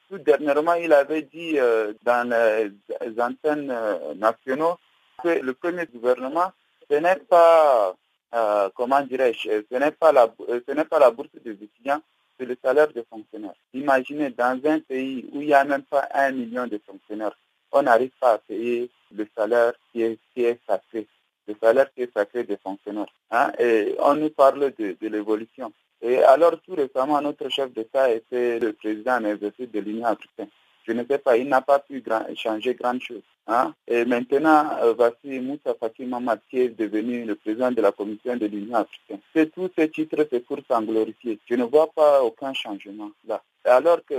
tout 0.09 0.17
dernièrement, 0.17 0.73
il 0.73 0.91
avait 0.91 1.21
dit 1.21 1.59
euh, 1.59 1.93
dans 2.03 2.27
les 2.29 3.21
antennes 3.21 3.69
euh, 3.71 4.13
nationaux 4.15 4.75
que 5.23 5.29
le 5.39 5.53
premier 5.53 5.85
gouvernement, 5.85 6.51
ce 6.89 6.95
n'est 6.95 7.15
pas, 7.17 7.95
euh, 8.33 8.69
comment 8.75 9.01
dirais-je, 9.01 9.63
ce 9.71 9.75
n'est 9.77 9.91
pas, 9.91 10.11
la, 10.11 10.33
ce 10.67 10.71
n'est 10.73 10.85
pas 10.85 10.99
la 10.99 11.11
bourse 11.11 11.29
des 11.43 11.51
étudiants, 11.51 12.01
c'est 12.37 12.45
le 12.45 12.57
salaire 12.63 12.91
des 12.93 13.03
fonctionnaires. 13.03 13.55
Imaginez, 13.73 14.29
dans 14.31 14.59
un 14.65 14.79
pays 14.79 15.27
où 15.31 15.41
il 15.41 15.47
n'y 15.47 15.53
a 15.53 15.63
même 15.63 15.83
pas 15.83 16.07
un 16.13 16.31
million 16.31 16.67
de 16.67 16.79
fonctionnaires, 16.85 17.37
on 17.71 17.81
n'arrive 17.81 18.11
pas 18.19 18.33
à 18.33 18.37
payer 18.37 18.89
le 19.11 19.27
salaire 19.35 19.73
qui 19.91 20.03
est, 20.03 20.19
qui 20.33 20.43
est 20.43 20.59
sacré, 20.67 21.07
le 21.47 21.55
salaire 21.61 21.91
qui 21.93 22.03
est 22.03 22.13
sacré 22.13 22.43
des 22.43 22.57
fonctionnaires. 22.57 23.13
Hein. 23.31 23.51
Et 23.59 23.95
on 23.99 24.15
nous 24.15 24.29
parle 24.29 24.71
de, 24.77 24.95
de 24.99 25.07
l'évolution. 25.07 25.71
Et 26.01 26.21
alors, 26.23 26.61
tout 26.61 26.75
récemment, 26.75 27.19
notre 27.21 27.49
chef 27.49 27.71
d'État 27.73 28.11
était 28.11 28.59
le 28.59 28.73
président 28.73 29.17
en 29.17 29.25
exercice 29.25 29.71
de 29.71 29.79
l'Union 29.79 30.05
africaine 30.05 30.49
je 30.87 30.93
ne 30.93 31.03
sais 31.03 31.17
pas, 31.17 31.35
il 31.37 31.47
n'a 31.49 31.61
pas 31.61 31.79
pu 31.79 32.01
changer 32.35 32.73
grand 32.75 32.99
chose. 33.01 33.21
Hein. 33.47 33.73
Et 33.87 34.05
maintenant, 34.05 34.69
euh, 34.81 34.93
voici 34.93 35.39
Moussa 35.39 35.75
Faki 35.79 36.05
Mamad 36.05 36.39
qui 36.49 36.59
est 36.61 36.69
devenu 36.69 37.25
le 37.25 37.35
président 37.35 37.71
de 37.71 37.81
la 37.81 37.91
Commission 37.91 38.35
de 38.37 38.45
l'Union 38.45 38.75
africaine. 38.75 39.19
C'est 39.35 39.51
tous 39.53 39.69
ces 39.77 39.89
titres, 39.89 40.25
c'est 40.31 40.45
pour 40.45 40.59
s'en 40.69 40.81
glorifier. 40.81 41.39
Je 41.49 41.55
ne 41.55 41.63
vois 41.65 41.87
pas 41.87 42.23
aucun 42.23 42.53
changement 42.53 43.11
là. 43.27 43.41
Alors 43.65 43.99
que 44.05 44.15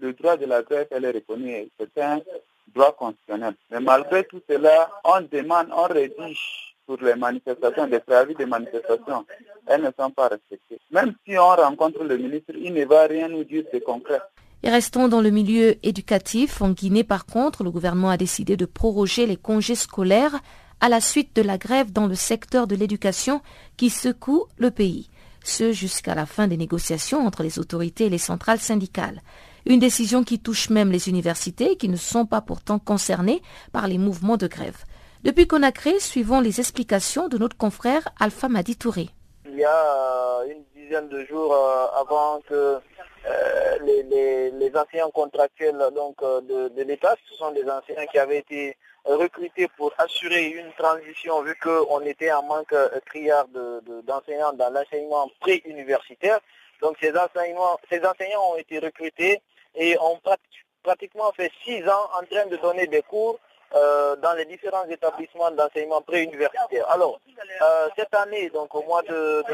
le 0.00 0.12
droit 0.14 0.36
de 0.38 0.46
la 0.46 0.62
grève, 0.62 0.88
elle 0.90 1.04
est 1.04 1.10
reconnue, 1.10 1.68
c'est 1.78 2.02
un 2.02 2.20
droit 2.74 2.92
constitutionnel. 2.92 3.54
Mais 3.70 3.80
malgré 3.80 4.24
tout 4.24 4.40
cela, 4.48 4.90
on 5.04 5.20
demande, 5.20 5.68
on 5.72 5.84
rédige 5.84 6.74
pour 6.86 6.96
les 7.02 7.16
manifestations, 7.16 7.86
des 7.86 8.00
préavis 8.00 8.34
de 8.34 8.46
manifestation, 8.46 9.26
elles 9.66 9.82
ne 9.82 9.90
sont 9.98 10.10
pas 10.10 10.28
respectées. 10.28 10.80
Même 10.90 11.14
si 11.26 11.36
on 11.36 11.54
rencontre 11.54 12.02
le 12.02 12.16
ministre, 12.16 12.52
il 12.56 12.72
ne 12.72 12.86
va 12.86 13.06
rien 13.06 13.28
nous 13.28 13.44
dire 13.44 13.64
de 13.70 13.78
concret. 13.78 14.20
Et 14.62 14.70
restons 14.70 15.08
dans 15.08 15.20
le 15.20 15.30
milieu 15.30 15.76
éducatif. 15.86 16.62
En 16.62 16.70
Guinée, 16.70 17.04
par 17.04 17.26
contre, 17.26 17.62
le 17.62 17.70
gouvernement 17.70 18.10
a 18.10 18.16
décidé 18.16 18.56
de 18.56 18.66
proroger 18.66 19.26
les 19.26 19.36
congés 19.36 19.76
scolaires 19.76 20.40
à 20.80 20.88
la 20.88 21.00
suite 21.00 21.34
de 21.34 21.42
la 21.42 21.58
grève 21.58 21.92
dans 21.92 22.06
le 22.06 22.14
secteur 22.14 22.66
de 22.66 22.76
l'éducation 22.76 23.40
qui 23.76 23.90
secoue 23.90 24.46
le 24.56 24.70
pays, 24.70 25.10
ce 25.44 25.72
jusqu'à 25.72 26.14
la 26.14 26.26
fin 26.26 26.48
des 26.48 26.56
négociations 26.56 27.26
entre 27.26 27.42
les 27.42 27.58
autorités 27.58 28.06
et 28.06 28.10
les 28.10 28.18
centrales 28.18 28.60
syndicales. 28.60 29.22
Une 29.66 29.80
décision 29.80 30.24
qui 30.24 30.38
touche 30.38 30.70
même 30.70 30.90
les 30.90 31.08
universités 31.08 31.76
qui 31.76 31.88
ne 31.88 31.96
sont 31.96 32.26
pas 32.26 32.40
pourtant 32.40 32.78
concernées 32.78 33.42
par 33.72 33.86
les 33.86 33.98
mouvements 33.98 34.36
de 34.36 34.46
grève. 34.46 34.84
Depuis 35.24 35.46
Conakry, 35.48 36.00
suivons 36.00 36.40
les 36.40 36.60
explications 36.60 37.28
de 37.28 37.38
notre 37.38 37.56
confrère 37.56 38.08
Alpha 38.20 38.48
Madi 38.48 38.76
Touré. 38.76 39.10
Il 39.46 39.58
y 39.58 39.64
a 39.64 40.40
une 40.48 40.62
dizaine 40.80 41.08
de 41.08 41.24
jours 41.24 41.52
euh, 41.52 41.86
avant 42.00 42.40
que 42.48 42.78
euh, 43.28 43.78
les, 43.82 44.72
enseignants 44.74 45.10
contractuels 45.10 45.78
donc, 45.94 46.16
euh, 46.22 46.40
de, 46.40 46.82
l'État, 46.82 47.14
ce 47.28 47.34
sont 47.34 47.50
des 47.52 47.68
enseignants 47.68 48.06
qui 48.10 48.18
avaient 48.18 48.38
été 48.38 48.76
recrutés 49.04 49.68
pour 49.76 49.92
assurer 49.98 50.46
une 50.48 50.72
transition 50.72 51.42
vu 51.42 51.54
qu'on 51.56 52.00
était 52.00 52.30
en 52.32 52.42
manque 52.42 52.74
criard 53.06 53.46
d'enseignants 53.48 54.52
dans 54.52 54.70
l'enseignement 54.70 55.30
pré-universitaire. 55.40 56.40
Donc 56.82 56.96
ces 57.00 57.12
ces 57.90 58.04
enseignants 58.04 58.52
ont 58.52 58.56
été 58.56 58.78
recrutés 58.78 59.40
et 59.74 59.98
ont 59.98 60.20
pratiquement 60.82 61.32
fait 61.32 61.50
six 61.64 61.82
ans 61.88 62.10
en 62.20 62.24
train 62.26 62.46
de 62.46 62.56
donner 62.56 62.86
des 62.86 63.02
cours 63.02 63.38
euh, 63.74 64.16
dans 64.16 64.32
les 64.32 64.46
différents 64.46 64.86
établissements 64.86 65.50
d'enseignement 65.50 66.00
pré-universitaire. 66.00 66.88
Alors, 66.88 67.20
euh, 67.60 67.88
cette 67.96 68.14
année, 68.14 68.48
donc 68.48 68.74
au 68.74 68.82
mois 68.84 69.02
de, 69.02 69.44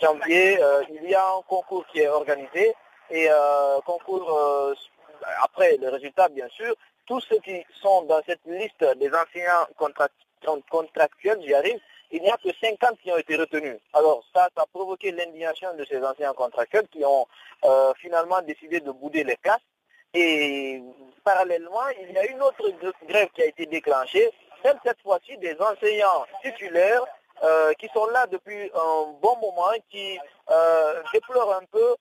janvier, 0.00 0.58
euh, 0.62 0.82
il 0.88 1.10
y 1.10 1.14
a 1.14 1.22
un 1.22 1.42
concours 1.46 1.84
qui 1.92 2.00
est 2.00 2.08
organisé 2.08 2.74
et 3.10 3.28
concours 3.84 4.74
après 5.42 5.76
le 5.76 5.90
résultat, 5.90 6.30
bien 6.30 6.48
sûr, 6.48 6.74
tous 7.06 7.20
ceux 7.20 7.38
qui 7.40 7.62
sont 7.82 8.02
dans 8.04 8.22
cette 8.26 8.40
liste 8.46 8.82
des 8.96 9.10
enseignants 9.10 9.68
contractuels, 10.70 11.42
j'y 11.42 11.52
arrive, 11.52 11.78
il 12.10 12.22
n'y 12.22 12.30
a 12.30 12.38
que 12.38 12.48
50 12.58 12.98
qui 13.02 13.12
ont 13.12 13.18
été 13.18 13.36
retenus. 13.36 13.76
Alors 13.92 14.24
ça, 14.34 14.48
ça 14.56 14.62
a 14.62 14.66
provoqué 14.66 15.12
l'indignation 15.12 15.74
de 15.76 15.84
ces 15.84 16.02
enseignants 16.02 16.32
contractuels 16.32 16.88
qui 16.88 17.04
ont 17.04 17.26
finalement 17.98 18.40
décidé 18.40 18.80
de 18.80 18.90
bouder 18.90 19.24
les 19.24 19.36
classes 19.36 19.60
et 20.14 20.82
parallèlement, 21.24 21.88
il 22.00 22.12
y 22.12 22.18
a 22.18 22.26
une 22.26 22.40
autre 22.42 22.70
grève 23.08 23.28
qui 23.34 23.42
a 23.42 23.46
été 23.46 23.66
déclenchée, 23.66 24.30
même 24.64 24.78
cette 24.84 25.00
fois-ci 25.02 25.36
des 25.38 25.56
enseignants 25.60 26.24
titulaires 26.42 27.04
euh, 27.42 27.72
qui 27.74 27.88
sont 27.92 28.06
là 28.06 28.26
depuis 28.28 28.70
un 28.74 29.12
bon 29.20 29.36
moment, 29.36 29.72
qui 29.90 30.18
euh, 30.50 31.02
déplorent 31.12 31.54
un 31.54 31.64
peu 31.70 31.96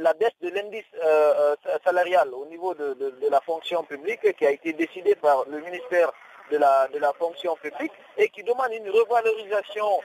la 0.00 0.12
baisse 0.14 0.32
de 0.40 0.48
l'indice 0.48 0.84
euh, 1.04 1.54
salarial 1.84 2.32
au 2.32 2.46
niveau 2.46 2.74
de, 2.74 3.14
la 3.30 3.40
fonction 3.42 3.84
publique 3.84 4.36
qui 4.36 4.46
a 4.46 4.50
été 4.50 4.72
décidée 4.72 5.14
par 5.14 5.44
le 5.48 5.60
ministère 5.60 6.10
de 6.50 6.56
la, 6.56 6.88
de 6.88 6.98
la 6.98 7.12
fonction 7.12 7.54
publique 7.56 7.92
et 8.16 8.28
qui 8.30 8.42
demande 8.42 8.72
une 8.72 8.90
revalorisation 8.90 10.00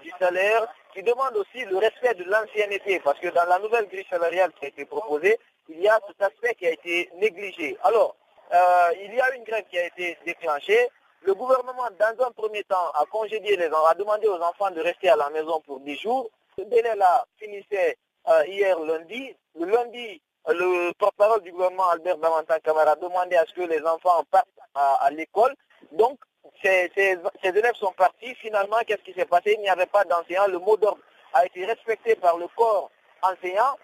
du 0.00 0.10
salaire, 0.18 0.66
qui 0.94 1.02
demande 1.02 1.36
aussi 1.36 1.64
le 1.64 1.76
respect 1.76 2.14
de 2.14 2.24
l'ancienneté, 2.24 3.00
parce 3.00 3.18
que 3.18 3.28
dans 3.28 3.44
la 3.44 3.58
nouvelle 3.58 3.88
grille 3.88 4.06
salariale 4.08 4.52
qui 4.58 4.66
a 4.66 4.68
été 4.68 4.84
proposée, 4.84 5.38
il 5.70 5.80
y 5.80 5.88
a 5.88 5.98
cet 6.06 6.20
aspect 6.20 6.54
qui 6.54 6.66
a 6.66 6.70
été 6.70 7.10
négligé. 7.16 7.76
Alors, 7.82 8.16
euh, 8.52 8.90
il 9.02 9.14
y 9.14 9.20
a 9.20 9.34
une 9.34 9.44
grève 9.44 9.64
qui 9.70 9.78
a 9.78 9.86
été 9.86 10.18
déclenchée. 10.24 10.88
Le 11.22 11.34
gouvernement, 11.34 11.88
dans 11.98 12.26
un 12.26 12.30
premier 12.32 12.64
temps, 12.64 12.90
a 12.94 13.04
congédié 13.06 13.56
les 13.56 13.68
enfants, 13.68 13.86
a 13.86 13.94
demandé 13.94 14.26
aux 14.26 14.40
enfants 14.40 14.70
de 14.70 14.80
rester 14.80 15.08
à 15.08 15.16
la 15.16 15.30
maison 15.30 15.60
pour 15.60 15.80
10 15.80 15.96
jours. 15.96 16.30
Ce 16.58 16.64
délai-là 16.64 17.24
finissait 17.38 17.96
euh, 18.28 18.46
hier 18.46 18.78
lundi. 18.80 19.36
Le 19.58 19.66
lundi, 19.66 20.20
le 20.48 20.92
porte-parole 20.94 21.42
du 21.42 21.52
gouvernement, 21.52 21.90
Albert 21.90 22.16
Damantan 22.18 22.58
Camara, 22.64 22.92
a 22.92 22.96
demandé 22.96 23.36
à 23.36 23.44
ce 23.46 23.52
que 23.52 23.62
les 23.62 23.82
enfants 23.82 24.24
partent 24.30 24.48
à, 24.74 25.10
l'école. 25.10 25.54
Donc, 25.92 26.18
ces, 26.62 26.90
élèves 26.96 27.74
sont 27.74 27.92
partis. 27.92 28.34
Finalement, 28.36 28.78
qu'est-ce 28.86 29.02
qui 29.02 29.12
s'est 29.12 29.26
passé? 29.26 29.54
Il 29.58 29.60
n'y 29.60 29.68
avait 29.68 29.86
pas 29.86 30.04
d'enseignants. 30.04 30.46
Le 30.48 30.58
mot 30.58 30.76
d'ordre 30.76 31.00
a 31.34 31.44
été 31.46 31.64
respecté 31.66 32.16
par 32.16 32.36
le 32.38 32.48
corps 32.56 32.90
enseignant 33.22 33.76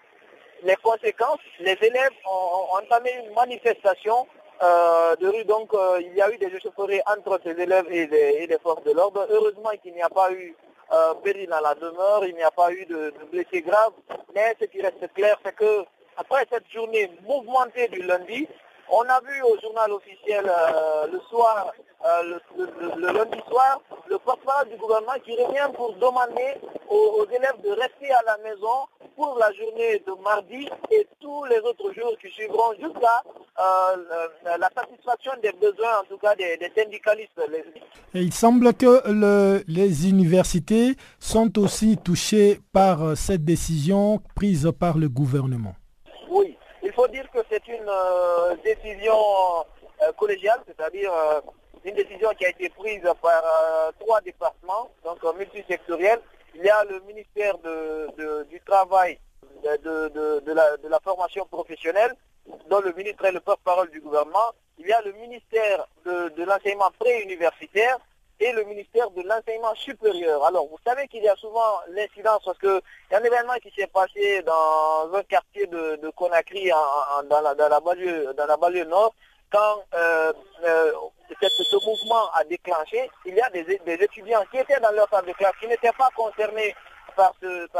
les 0.63 0.75
conséquences, 0.77 1.39
les 1.59 1.77
élèves 1.81 2.11
ont, 2.25 2.77
entamé 2.77 3.11
une 3.25 3.33
manifestation 3.33 4.27
euh, 4.63 5.15
de 5.17 5.27
rue. 5.27 5.45
Donc, 5.45 5.73
euh, 5.73 6.01
il 6.01 6.15
y 6.15 6.21
a 6.21 6.31
eu 6.31 6.37
des 6.37 6.47
échauffourées 6.47 7.01
entre 7.05 7.39
ces 7.43 7.51
élèves 7.51 7.85
et 7.89 8.07
les, 8.47 8.57
forces 8.61 8.83
de 8.83 8.91
l'ordre. 8.91 9.27
Heureusement 9.29 9.71
qu'il 9.81 9.93
n'y 9.93 10.01
a 10.01 10.09
pas 10.09 10.31
eu 10.31 10.55
euh, 10.91 11.13
péril 11.15 11.51
à 11.53 11.61
la 11.61 11.75
demeure, 11.75 12.25
il 12.25 12.35
n'y 12.35 12.43
a 12.43 12.51
pas 12.51 12.71
eu 12.71 12.85
de, 12.85 13.13
blessés 13.31 13.61
graves. 13.61 13.93
Mais 14.33 14.55
ce 14.59 14.65
qui 14.65 14.81
reste 14.81 15.13
clair, 15.13 15.37
c'est 15.45 15.55
que 15.55 15.85
après 16.17 16.45
cette 16.51 16.69
journée 16.73 17.11
mouvementée 17.23 17.87
du 17.89 18.01
lundi, 18.01 18.47
on 18.89 19.01
a 19.01 19.19
vu 19.21 19.41
au 19.43 19.59
journal 19.61 19.91
officiel 19.91 20.49
le 21.11 21.19
soir, 21.29 21.71
le, 22.23 23.13
lundi 23.13 23.39
soir, 23.49 23.81
le 24.09 24.17
porte-parole 24.19 24.69
du 24.69 24.77
gouvernement 24.77 25.19
qui 25.25 25.31
revient 25.31 25.69
pour 25.75 25.93
demander 25.95 26.55
aux 26.89 27.25
élèves 27.29 27.61
de 27.63 27.69
rester 27.69 28.11
à 28.11 28.21
la 28.25 28.37
maison 28.43 28.87
pour 29.17 29.37
la 29.39 29.51
journée 29.53 30.01
de 30.05 30.23
mardi 30.23 30.69
et 30.91 31.07
tous 31.19 31.43
les 31.45 31.57
autres 31.59 31.91
jours 31.93 32.13
qui 32.21 32.29
suivront 32.29 32.71
jusqu'à 32.79 33.23
euh, 33.59 34.57
la 34.57 34.69
satisfaction 34.75 35.31
des 35.41 35.51
besoins, 35.53 36.01
en 36.01 36.05
tout 36.07 36.17
cas 36.19 36.35
des, 36.35 36.59
syndicalistes. 36.75 37.41
il 38.13 38.31
semble 38.31 38.73
que 38.75 39.63
les 39.67 40.07
universités 40.09 40.95
sont 41.19 41.57
aussi 41.57 41.97
touchées 41.97 42.59
par 42.71 43.01
euh, 43.03 43.15
cette 43.15 43.43
décision 43.43 44.21
prise 44.35 44.71
par 44.79 44.99
le 44.99 45.09
gouvernement. 45.09 45.73
Il 46.87 46.93
faut 46.93 47.07
dire 47.09 47.29
que 47.31 47.39
c'est 47.51 47.67
une 47.67 47.89
euh, 47.89 48.55
décision 48.63 49.17
collégiale, 50.15 50.61
c'est-à-dire 50.65 51.11
une 51.83 51.95
décision 51.95 52.29
qui 52.37 52.45
a 52.45 52.49
été 52.49 52.69
prise 52.69 53.01
par 53.21 53.43
trois 53.99 54.21
départements, 54.21 54.89
donc 55.03 55.21
multisectoriels, 55.37 56.21
il 56.55 56.63
y 56.63 56.69
a 56.69 56.85
le 56.85 57.01
ministère 57.01 57.55
du 58.49 58.61
Travail, 58.61 59.19
de, 59.83 60.89
la, 60.89 60.99
formation 61.03 61.45
professionnelle, 61.47 62.13
dont 62.69 62.79
le 62.79 62.93
ministre 62.93 63.25
est 63.25 63.33
le 63.33 63.41
porte-parole 63.41 63.89
du 63.91 63.99
gouvernement. 63.99 64.53
Il 64.77 64.87
y 64.87 64.93
a 64.93 65.01
le 65.01 65.11
ministère 65.11 65.87
de, 66.05 66.43
l'enseignement 66.45 66.91
pré-universitaire 66.99 67.97
et 68.39 68.51
le 68.51 68.63
ministère 68.63 69.09
de 69.11 69.21
l'enseignement 69.23 69.73
supérieur. 69.75 70.43
Alors, 70.45 70.67
vous 70.67 70.77
savez 70.85 71.07
qu'il 71.07 71.23
y 71.23 71.29
a 71.29 71.35
souvent 71.35 71.79
l'incidence 71.89 72.43
parce 72.45 72.57
qu'il 72.59 72.81
y 73.11 73.15
a 73.15 73.19
un 73.19 73.23
événement 73.23 73.55
qui 73.61 73.71
s'est 73.75 73.87
passé 73.87 74.43
dans 74.43 75.11
un 75.13 75.23
quartier 75.23 75.65
de, 75.67 76.09
Conakry, 76.15 76.69
dans, 77.29 77.41
la, 77.41 77.55
dans, 77.55 77.69
la 77.69 77.79
banlieue, 77.79 78.33
dans 78.35 78.45
la 78.45 78.57
banlieue 78.57 78.85
nord, 78.85 79.13
quand 79.51 79.83
euh, 79.93 80.33
euh, 80.63 80.91
ce 81.41 81.85
mouvement 81.85 82.29
a 82.33 82.43
déclenché, 82.43 83.09
il 83.25 83.35
y 83.35 83.41
a 83.41 83.49
des, 83.49 83.63
étudiants 84.03 84.43
qui 84.51 84.57
étaient 84.57 84.79
dans 84.79 84.91
leur 84.91 85.09
salle 85.09 85.25
de 85.25 85.33
classe, 85.33 85.53
qui 85.59 85.67
n'étaient 85.67 85.91
pas 85.97 86.09
concernés 86.15 86.75
par, 87.15 87.33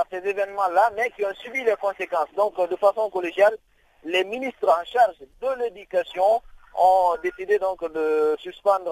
ces 0.10 0.18
événements-là, 0.18 0.92
mais 0.96 1.12
qui 1.12 1.26
ont 1.26 1.34
subi 1.36 1.64
les 1.64 1.76
conséquences. 1.76 2.34
Donc, 2.36 2.58
euh, 2.60 2.68
de 2.68 2.76
façon 2.78 3.10
collégiale, 3.10 3.56
les 4.04 4.24
ministres 4.24 4.70
en 4.70 4.84
charge 4.86 5.18
de 5.20 5.64
l'éducation 5.64 6.42
ont 6.78 7.16
décidé 7.24 7.58
donc 7.60 7.82
de 7.92 8.36
suspendre 8.40 8.92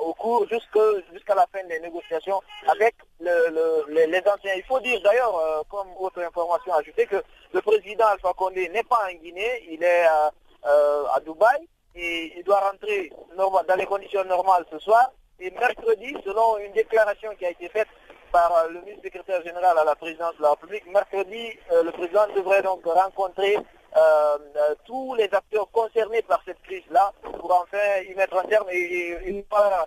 au 0.00 0.14
cours 0.14 0.46
jusqu'à 0.48 1.34
la 1.34 1.46
fin 1.52 1.66
des 1.68 1.80
négociations 1.80 2.40
avec 2.68 2.94
les, 3.20 4.22
anciens. 4.26 4.54
Il 4.56 4.64
faut 4.64 4.80
dire 4.80 5.00
d'ailleurs, 5.02 5.64
comme 5.68 5.88
autre 5.98 6.22
information 6.22 6.74
ajoutée, 6.74 7.06
que 7.06 7.22
le 7.52 7.60
président 7.60 8.06
Alpha 8.06 8.32
Condé 8.36 8.68
n'est 8.68 8.82
pas 8.84 9.00
en 9.10 9.14
Guinée, 9.14 9.64
il 9.70 9.82
est 9.82 10.06
euh, 10.66 11.04
à 11.14 11.20
Dubaï. 11.20 11.68
Et 11.94 12.32
il 12.38 12.42
doit 12.42 12.58
rentrer 12.58 13.12
dans 13.36 13.76
les 13.76 13.86
conditions 13.86 14.24
normales 14.24 14.64
ce 14.70 14.78
soir. 14.78 15.12
Et 15.38 15.50
mercredi, 15.50 16.16
selon 16.24 16.58
une 16.58 16.72
déclaration 16.72 17.30
qui 17.38 17.44
a 17.44 17.50
été 17.50 17.68
faite 17.68 17.88
par 18.32 18.50
euh, 18.56 18.68
le 18.70 18.80
ministre 18.80 19.02
secrétaire 19.04 19.42
général 19.42 19.76
à 19.76 19.84
la 19.84 19.94
présidence 19.94 20.34
de 20.38 20.42
la 20.42 20.50
République, 20.50 20.86
mercredi, 20.86 21.52
euh, 21.70 21.82
le 21.82 21.92
président 21.92 22.26
devrait 22.34 22.62
donc 22.62 22.80
rencontrer 22.84 23.58
tous 24.84 25.14
les 25.14 25.28
acteurs 25.32 25.70
concernés 25.70 26.22
par 26.22 26.42
cette 26.44 26.60
crise-là 26.62 27.12
pour 27.22 27.52
enfin 27.52 28.02
y 28.08 28.14
mettre 28.14 28.36
un 28.36 28.44
terme 28.44 28.66
et, 28.70 29.16
et, 29.24 29.46
voir 29.50 29.86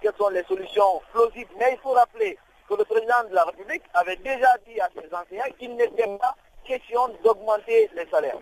quelles 0.00 0.16
sont 0.18 0.28
les 0.30 0.44
solutions 0.44 1.00
plausibles. 1.12 1.50
Mais 1.58 1.72
il 1.72 1.78
faut 1.82 1.92
rappeler 1.92 2.36
que 2.68 2.74
le 2.74 2.84
président 2.84 3.22
de 3.28 3.34
la 3.34 3.44
République 3.44 3.82
avait 3.94 4.16
déjà 4.16 4.50
dit 4.66 4.80
à 4.80 4.88
ses 4.94 5.06
enseignants 5.14 5.54
qu'il 5.58 5.76
n'était 5.76 6.18
pas 6.18 6.34
question 6.66 7.08
d'augmenter 7.22 7.90
les 7.94 8.06
salaires 8.10 8.38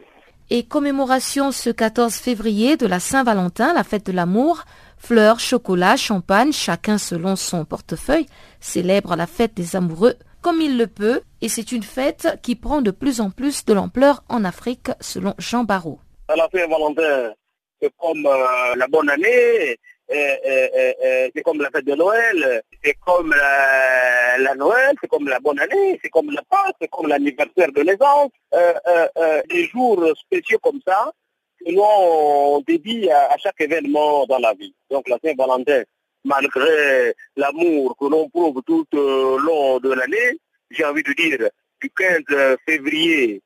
et 0.55 0.65
commémoration 0.65 1.51
ce 1.51 1.71
14 1.71 2.15
février 2.17 2.77
de 2.77 2.87
la 2.87 3.01
Saint-Valentin, 3.01 3.73
la 3.73 3.85
fête 3.85 4.05
de 4.05 4.13
l'amour. 4.13 4.65
Fleurs, 4.99 5.41
chocolat, 5.41 5.97
champagne, 5.97 6.53
chacun 6.53 6.99
selon 6.99 7.37
son 7.37 7.65
portefeuille, 7.65 8.27
célèbre 8.61 9.17
la 9.17 9.27
fête 9.27 9.55
des 9.55 9.77
amoureux 9.77 10.15
comme 10.43 10.61
il 10.61 10.77
le 10.77 10.87
peut, 10.87 11.23
et 11.41 11.49
c'est 11.49 11.73
une 11.73 11.83
fête 11.83 12.39
qui 12.43 12.57
prend 12.57 12.83
de 12.83 12.91
plus 12.91 13.21
en 13.21 13.31
plus 13.31 13.65
de 13.65 13.73
l'ampleur 13.73 14.25
en 14.29 14.45
Afrique, 14.45 14.91
selon 15.01 15.35
Jean 15.39 15.65
Barrault. 15.65 16.01
La 16.29 16.49
Saint-Valentin, 16.53 17.33
c'est 17.81 17.93
comme 17.97 18.27
euh, 18.27 18.75
la 18.77 18.87
bonne 18.89 19.09
année, 19.09 19.79
c'est 20.09 21.43
comme 21.43 21.61
la 21.61 21.71
fête 21.71 21.85
de 21.85 21.95
Noël, 21.95 22.63
c'est 22.83 22.97
comme 23.05 23.35
la, 23.35 24.55
Noël, 24.55 24.95
c'est 25.01 25.09
comme 25.09 25.29
la 25.29 25.41
bonne 25.41 25.59
année, 25.59 25.99
c'est 26.03 26.11
comme 26.11 26.31
la 26.31 26.43
Pâque, 26.43 26.77
c'est 26.81 26.91
comme 26.91 27.09
l'anniversaire 27.09 27.73
de 27.73 27.83
naissance. 27.83 28.31
Euh, 28.55 28.75
euh, 28.87 29.43
des 29.49 29.67
jours 29.67 30.05
spéciaux 30.17 30.59
comme 30.59 30.81
ça 30.87 31.13
que 31.65 31.73
l'on 31.73 32.61
dédie 32.67 33.11
à, 33.11 33.37
chaque 33.39 33.61
événement 33.61 34.27
dans 34.27 34.39
la 34.39 34.53
vie. 34.55 34.75
Donc 34.91 35.09
la 35.09 35.19
Saint-Valentin, 35.25 35.83
malgré 36.25 37.15
l'amour 37.37 37.97
que 37.99 38.07
l'on 38.07 38.29
prouve 38.29 38.63
tout 38.67 38.87
au 38.97 39.39
long 39.39 39.81
de 39.81 39.93
l'année, 39.93 40.39
j'ai 40.71 40.85
envie 40.85 41.03
de 41.03 41.13
dire 41.13 41.49
du 41.81 41.91
15 41.91 42.57
février 42.67 43.43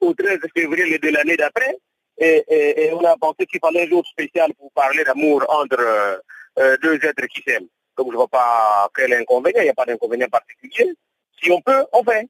au 0.00 0.14
13 0.14 0.38
février 0.54 0.98
de 0.98 1.08
l'année 1.08 1.36
d'après, 1.36 1.76
et, 2.18 2.90
on 2.92 3.04
a 3.04 3.16
pensé 3.16 3.46
qu'il 3.46 3.60
fallait 3.60 3.84
un 3.84 3.88
jour 3.88 4.06
spécial 4.06 4.52
pour 4.54 4.70
parler 4.72 5.04
d'amour 5.04 5.44
entre 5.48 6.20
euh, 6.58 6.76
deux 6.82 6.96
êtres 6.96 7.26
qui 7.26 7.42
s'aiment. 7.42 7.68
Donc 7.96 8.08
je 8.08 8.12
ne 8.12 8.16
vois 8.16 8.28
pas 8.28 8.90
quel 8.94 9.12
inconvénient, 9.14 9.62
il 9.62 9.64
n'y 9.64 9.70
a 9.70 9.74
pas 9.74 9.86
d'inconvénient 9.86 10.28
particulier. 10.28 10.92
Si 11.42 11.50
on 11.50 11.60
peut, 11.60 11.84
on 11.92 12.04
fait. 12.04 12.28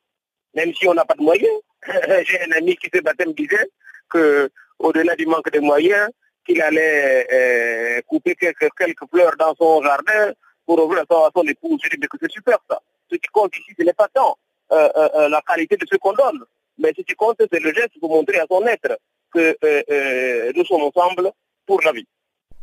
Même 0.54 0.74
si 0.74 0.86
on 0.88 0.94
n'a 0.94 1.04
pas 1.04 1.14
de 1.14 1.22
moyens. 1.22 1.60
J'ai 2.24 2.40
un 2.40 2.52
ami 2.52 2.76
qui 2.76 2.88
se 2.92 3.00
battait 3.00 3.26
me 3.26 3.32
disait 3.32 3.68
que 4.08 4.50
au-delà 4.78 5.16
du 5.16 5.26
manque 5.26 5.50
de 5.50 5.60
moyens, 5.60 6.08
qu'il 6.46 6.60
allait 6.62 7.26
euh, 7.32 8.00
couper 8.06 8.34
quelques, 8.34 8.68
quelques, 8.76 9.08
fleurs 9.10 9.36
dans 9.38 9.54
son 9.54 9.82
jardin 9.82 10.32
pour 10.66 10.82
ouvrir 10.84 11.04
à 11.08 11.30
son, 11.34 11.42
épouse. 11.42 11.80
Je 11.82 11.96
dis 11.96 12.08
que 12.08 12.16
c'est 12.20 12.30
super 12.30 12.58
ça. 12.68 12.80
Ce 13.10 13.16
qui 13.16 13.28
compte 13.32 13.56
ici, 13.56 13.72
ce 13.78 13.84
n'est 13.84 13.92
pas 13.92 14.08
tant 14.08 14.36
euh, 14.72 15.28
la 15.28 15.42
qualité 15.42 15.76
de 15.76 15.86
ce 15.90 15.96
qu'on 15.96 16.12
donne, 16.12 16.44
mais 16.78 16.92
ce 16.96 17.02
qui 17.02 17.14
compte, 17.14 17.36
c'est 17.52 17.60
le 17.60 17.72
geste 17.72 17.98
pour 18.00 18.10
montrer 18.10 18.38
à 18.38 18.46
son 18.48 18.64
être 18.66 18.96
que 19.32 19.56
euh, 19.64 19.82
euh, 19.90 20.52
nous 20.54 20.64
sommes 20.64 20.82
ensemble 20.82 21.30
pour 21.66 21.80
la 21.82 21.92
vie. 21.92 22.06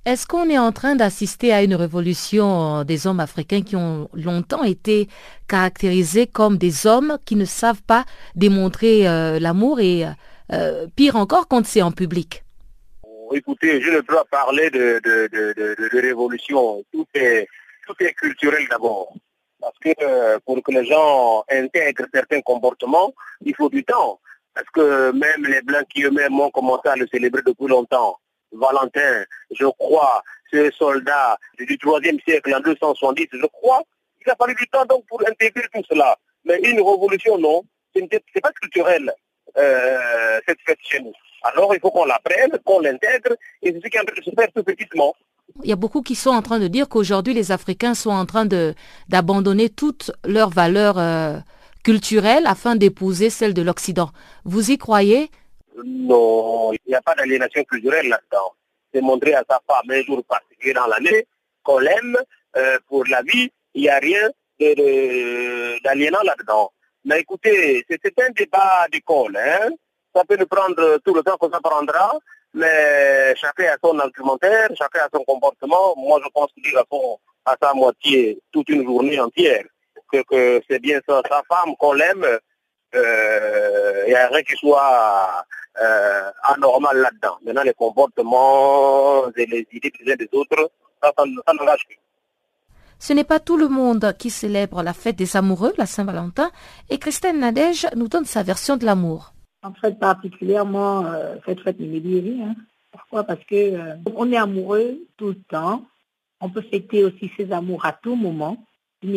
Est-ce 0.05 0.25
qu'on 0.25 0.49
est 0.49 0.57
en 0.57 0.71
train 0.71 0.95
d'assister 0.95 1.51
à 1.51 1.63
une 1.63 1.75
révolution 1.75 2.85
des 2.85 3.07
hommes 3.07 3.19
africains 3.19 3.61
qui 3.61 3.75
ont 3.75 4.09
longtemps 4.13 4.63
été 4.63 5.09
caractérisés 5.49 6.27
comme 6.27 6.57
des 6.57 6.87
hommes 6.87 7.17
qui 7.25 7.35
ne 7.35 7.43
savent 7.43 7.83
pas 7.83 8.05
démontrer 8.35 9.07
euh, 9.07 9.37
l'amour 9.39 9.79
et 9.79 10.05
pire 10.95 11.17
encore 11.17 11.49
quand 11.49 11.65
c'est 11.65 11.81
en 11.81 11.91
public? 11.91 12.45
Écoutez, 13.33 13.81
je 13.81 13.91
ne 13.91 14.01
peux 14.01 14.15
pas 14.15 14.25
parler 14.25 14.69
de, 14.69 14.99
de, 15.03 15.99
révolution. 15.99 16.83
Tout 16.91 17.07
est, 17.13 17.47
tout 17.85 17.95
est 17.99 18.13
culturel 18.13 18.67
d'abord. 18.69 19.13
Parce 19.59 19.77
que 19.79 20.37
pour 20.39 20.61
que 20.63 20.71
les 20.71 20.85
gens 20.85 21.43
intègrent 21.49 22.05
certains 22.13 22.41
comportements, 22.41 23.13
il 23.41 23.55
faut 23.55 23.69
du 23.69 23.83
temps. 23.83 24.19
Parce 24.53 24.69
que 24.69 25.11
même 25.11 25.45
les 25.45 25.61
Blancs 25.61 25.87
qui 25.89 26.03
eux-mêmes 26.03 26.39
ont 26.39 26.51
commencé 26.51 26.87
à 26.87 26.95
le 26.95 27.07
célébrer 27.07 27.41
depuis 27.45 27.67
longtemps. 27.67 28.17
Valentin, 28.51 29.25
je 29.51 29.65
crois, 29.65 30.23
ce 30.51 30.71
soldat 30.71 31.37
du 31.59 31.77
troisième 31.77 32.19
siècle 32.21 32.55
en 32.55 32.59
270, 32.59 33.27
je 33.33 33.45
crois, 33.47 33.83
il 34.25 34.29
a 34.31 34.35
fallu 34.35 34.55
du 34.55 34.67
temps 34.67 34.85
donc 34.85 35.05
pour 35.07 35.21
intégrer 35.27 35.67
tout 35.73 35.83
cela. 35.89 36.17
Mais 36.45 36.59
une 36.63 36.81
révolution, 36.81 37.37
non, 37.37 37.63
ce 37.95 38.01
n'est 38.01 38.41
pas 38.41 38.51
culturel, 38.53 39.11
euh, 39.57 40.39
cette 40.47 40.59
fête 40.65 40.79
chez 40.81 41.01
nous. 41.01 41.13
Alors 41.43 41.73
il 41.73 41.79
faut 41.79 41.91
qu'on 41.91 42.05
l'apprenne, 42.05 42.51
qu'on 42.65 42.79
l'intègre, 42.79 43.35
et 43.61 43.71
c'est 43.71 43.81
ce 43.83 43.87
qui 43.87 43.97
est 43.97 43.99
en 43.99 44.05
train 44.05 44.15
de 44.19 44.23
se 44.23 44.31
faire 44.31 44.47
tout 44.53 44.63
petitement. 44.63 45.15
Il 45.63 45.69
y 45.69 45.73
a 45.73 45.77
beaucoup 45.77 46.01
qui 46.01 46.15
sont 46.15 46.29
en 46.31 46.41
train 46.41 46.59
de 46.59 46.67
dire 46.67 46.89
qu'aujourd'hui 46.89 47.33
les 47.33 47.51
Africains 47.51 47.93
sont 47.93 48.11
en 48.11 48.25
train 48.25 48.45
d'abandonner 49.07 49.69
toutes 49.69 50.11
leurs 50.25 50.49
valeurs 50.49 50.97
euh, 50.97 51.37
culturelle 51.83 52.45
afin 52.45 52.75
d'épouser 52.75 53.29
celle 53.29 53.53
de 53.53 53.61
l'Occident. 53.61 54.09
Vous 54.43 54.71
y 54.71 54.77
croyez? 54.77 55.31
Non, 55.85 56.73
il 56.73 56.79
n'y 56.89 56.95
a 56.95 57.01
pas 57.01 57.15
d'aliénation 57.15 57.63
culturelle 57.63 58.09
là-dedans. 58.09 58.53
C'est 58.93 59.01
montrer 59.01 59.33
à 59.35 59.43
sa 59.49 59.61
femme 59.67 59.89
un 59.89 60.01
jour 60.03 60.23
particulier 60.25 60.73
dans 60.73 60.87
l'année 60.87 61.27
qu'on 61.63 61.79
l'aime 61.79 62.17
euh, 62.55 62.77
pour 62.87 63.05
la 63.05 63.21
vie. 63.21 63.49
Il 63.73 63.83
n'y 63.83 63.89
a 63.89 63.99
rien 63.99 64.29
d'aliénant 65.83 66.23
là-dedans. 66.23 66.71
Mais 67.05 67.21
écoutez, 67.21 67.85
c'est 67.89 68.19
un 68.19 68.31
débat 68.31 68.87
d'école. 68.91 69.37
Hein? 69.37 69.69
Ça 70.17 70.23
peut 70.25 70.35
nous 70.35 70.47
prendre 70.47 70.97
tout 71.05 71.13
le 71.13 71.21
temps 71.21 71.37
que 71.37 71.47
ça 71.51 71.59
prendra, 71.61 72.17
mais 72.55 73.35
chacun 73.35 73.65
a 73.65 73.77
son 73.83 73.99
argumentaire, 73.99 74.67
chacun 74.75 75.01
a 75.01 75.09
son 75.13 75.23
comportement. 75.23 75.93
Moi, 75.95 76.19
je 76.23 76.29
pense 76.33 76.47
qu'il 76.53 76.75
a 76.75 76.83
son, 76.91 77.19
à 77.45 77.55
sa 77.61 77.75
moitié 77.75 78.41
toute 78.51 78.67
une 78.69 78.83
journée 78.83 79.19
entière 79.19 79.63
que, 80.11 80.59
c'est 80.67 80.79
bien 80.79 80.99
ça, 81.07 81.21
sa 81.29 81.43
femme, 81.47 81.75
qu'on 81.77 81.93
l'aime, 81.93 82.25
il 82.95 84.05
n'y 84.07 84.15
a 84.15 84.27
rien 84.27 84.41
qui 84.41 84.55
soit 84.55 85.45
euh, 85.79 86.31
anormal 86.41 86.97
là-dedans. 86.97 87.37
Maintenant, 87.45 87.61
les 87.61 87.75
comportements 87.75 89.27
et 89.35 89.45
les 89.45 89.67
idées 89.71 89.91
des 90.03 90.13
uns 90.13 90.15
des 90.15 90.29
autres, 90.31 90.71
ça, 91.03 91.13
ça, 91.15 91.53
n'engage 91.53 91.85
plus. 91.85 91.99
Ce 92.97 93.13
n'est 93.13 93.23
pas 93.23 93.39
tout 93.39 93.57
le 93.57 93.67
monde 93.67 94.15
qui 94.17 94.31
célèbre 94.31 94.81
la 94.81 94.93
fête 94.93 95.15
des 95.15 95.37
amoureux, 95.37 95.75
la 95.77 95.85
Saint-Valentin, 95.85 96.49
et 96.89 96.97
Christine 96.97 97.39
Nadège 97.39 97.87
nous 97.95 98.07
donne 98.07 98.25
sa 98.25 98.41
version 98.41 98.77
de 98.77 98.85
l'amour. 98.85 99.33
En 99.63 99.73
fait, 99.73 99.99
particulièrement, 99.99 101.05
euh, 101.05 101.35
cette 101.45 101.61
fête 101.61 101.77
dit 101.77 102.19
rien. 102.19 102.55
Pourquoi? 102.91 103.23
Parce 103.23 103.43
que 103.43 103.97
on 104.15 104.31
est 104.31 104.37
amoureux 104.37 104.99
tout 105.17 105.27
le 105.27 105.41
temps. 105.49 105.85
On 106.39 106.49
peut 106.49 106.61
fêter 106.61 107.03
aussi 107.03 107.31
ses 107.35 107.51
amours 107.51 107.85
à 107.85 107.93
tout 107.93 108.15
moment 108.15 108.57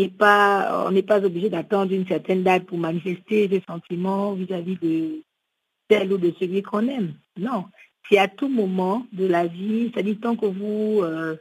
pas, 0.09 0.86
on 0.86 0.91
n'est 0.91 1.03
pas 1.03 1.24
obligé 1.24 1.49
d'attendre 1.49 1.93
une 1.93 2.07
certaine 2.07 2.43
date 2.43 2.66
pour 2.66 2.78
manifester 2.78 3.49
des 3.49 3.62
sentiments 3.66 4.32
vis-à-vis 4.34 4.76
de 4.76 5.22
tel 5.88 6.12
ou 6.12 6.18
de 6.18 6.32
celui 6.38 6.62
qu'on 6.62 6.86
aime. 6.88 7.14
Non. 7.36 7.64
C'est 8.09 8.18
à 8.18 8.28
tout 8.28 8.49
moment 8.49 9.07
de 9.12 9.26
la 9.26 9.47
vie, 9.47 9.91
dit 9.91 10.16
tant 10.16 10.36
que 10.36 10.47
vous, 10.47 11.01
euh, 11.03 11.36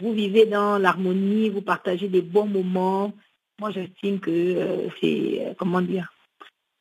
vous 0.00 0.12
vivez 0.12 0.46
dans 0.46 0.78
l'harmonie, 0.78 1.50
vous 1.50 1.62
partagez 1.62 2.08
des 2.08 2.22
bons 2.22 2.46
moments, 2.46 3.12
moi 3.58 3.70
j'estime 3.70 4.20
que 4.20 4.30
euh, 4.30 4.88
c'est, 5.00 5.46
euh, 5.46 5.54
comment 5.56 5.80
dire, 5.80 6.12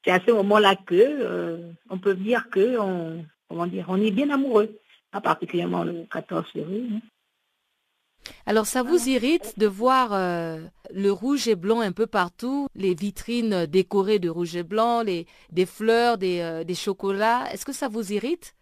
c'est 0.04 0.12
à 0.12 0.20
ce 0.26 0.32
moment-là 0.32 0.76
que 0.76 1.74
on 1.90 1.98
peut 1.98 2.16
dire 2.16 2.50
que 2.50 2.78
on, 2.80 3.26
comment 3.50 3.68
dire, 3.68 3.86
on 3.88 4.02
est 4.02 4.12
bien 4.12 4.30
amoureux, 4.30 4.80
pas 5.12 5.22
particulièrement 5.22 5.84
le 5.84 6.06
14 6.12 6.46
février. 6.52 6.88
Hein. 6.94 7.02
Alors 8.46 8.66
ça 8.66 8.84
vous 8.84 9.10
irrite 9.10 9.58
de 9.58 9.68
voir 9.68 10.14
euh, 10.14 10.60
le 10.94 11.12
rouge 11.12 11.48
et 11.48 11.56
blanc 11.56 11.82
un 11.82 11.92
peu 11.92 12.08
partout, 12.08 12.68
les 12.76 12.94
vitrines 12.94 13.66
décorées 13.66 14.20
de 14.20 14.30
rouge 14.30 14.56
et 14.56 14.64
blanc, 14.64 15.02
les, 15.04 15.26
des 15.52 15.66
fleurs, 15.66 16.18
des, 16.18 16.40
euh, 16.40 16.64
des 16.64 16.76
chocolats. 16.76 17.52
Est-ce 17.52 17.66
que 17.66 17.74
ça 17.74 17.88
vous 17.88 18.12
irrite? 18.12 18.56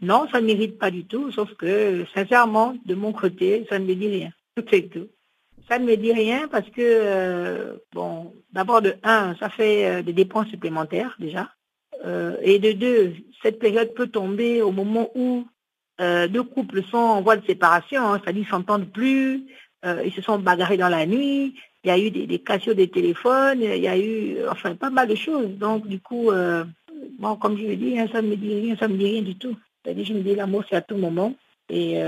Non, 0.00 0.28
ça 0.30 0.40
ne 0.40 0.46
m'irrite 0.46 0.78
pas 0.78 0.90
du 0.90 1.06
tout, 1.06 1.30
sauf 1.32 1.52
que 1.54 2.04
sincèrement, 2.14 2.76
de 2.84 2.94
mon 2.94 3.12
côté, 3.12 3.66
ça 3.68 3.78
ne 3.78 3.86
me 3.86 3.94
dit 3.94 4.08
rien. 4.08 4.30
Tout 4.56 4.74
est 4.74 4.92
tout. 4.92 5.08
Ça 5.68 5.78
ne 5.78 5.84
me 5.84 5.96
dit 5.96 6.12
rien 6.12 6.48
parce 6.48 6.68
que, 6.70 6.80
euh, 6.80 7.76
bon, 7.92 8.32
d'abord 8.52 8.82
de 8.82 8.94
un, 9.02 9.34
ça 9.36 9.48
fait 9.48 10.02
des 10.02 10.12
dépenses 10.12 10.48
supplémentaires 10.48 11.16
déjà. 11.18 11.50
et 12.42 12.58
de 12.58 12.72
deux, 12.72 13.14
cette 13.42 13.58
période 13.58 13.94
peut 13.94 14.08
tomber 14.08 14.62
au 14.62 14.72
moment 14.72 15.10
où 15.14 15.46
euh, 16.00 16.28
deux 16.28 16.42
couples 16.42 16.82
sont 16.84 16.98
en 16.98 17.22
voie 17.22 17.36
de 17.36 17.46
séparation, 17.46 18.02
hein, 18.02 18.20
c'est-à-dire 18.22 18.42
ils 18.46 18.50
s'entendent 18.50 18.90
plus, 18.90 19.46
euh, 19.84 20.02
ils 20.04 20.12
se 20.12 20.20
sont 20.20 20.38
bagarrés 20.38 20.76
dans 20.76 20.88
la 20.88 21.06
nuit, 21.06 21.54
il 21.84 21.88
y 21.88 21.90
a 21.90 21.98
eu 21.98 22.10
des, 22.10 22.26
des 22.26 22.38
cassions 22.38 22.74
des 22.74 22.88
téléphones, 22.88 23.60
il 23.62 23.80
y 23.80 23.88
a 23.88 23.96
eu 23.96 24.36
enfin 24.50 24.74
pas 24.74 24.90
mal 24.90 25.08
de 25.08 25.14
choses. 25.14 25.48
Donc 25.56 25.86
du 25.86 26.00
coup, 26.00 26.30
euh, 26.30 26.64
bon, 27.18 27.36
comme 27.36 27.56
je 27.56 27.64
le 27.64 27.76
dis, 27.76 27.98
hein, 27.98 28.08
ça 28.12 28.20
ne 28.20 28.28
me 28.28 28.36
dit 28.36 28.60
rien, 28.60 28.76
ça 28.76 28.88
ne 28.88 28.94
me 28.94 28.98
dit 28.98 29.06
rien 29.06 29.22
du 29.22 29.36
tout. 29.38 29.56
C'est-à-dire 29.82 30.04
je 30.04 30.12
me 30.14 30.20
dis 30.20 30.34
l'amour 30.34 30.64
c'est 30.68 30.76
à 30.76 30.82
tout 30.82 30.96
moment. 30.96 31.34
Et 31.68 31.98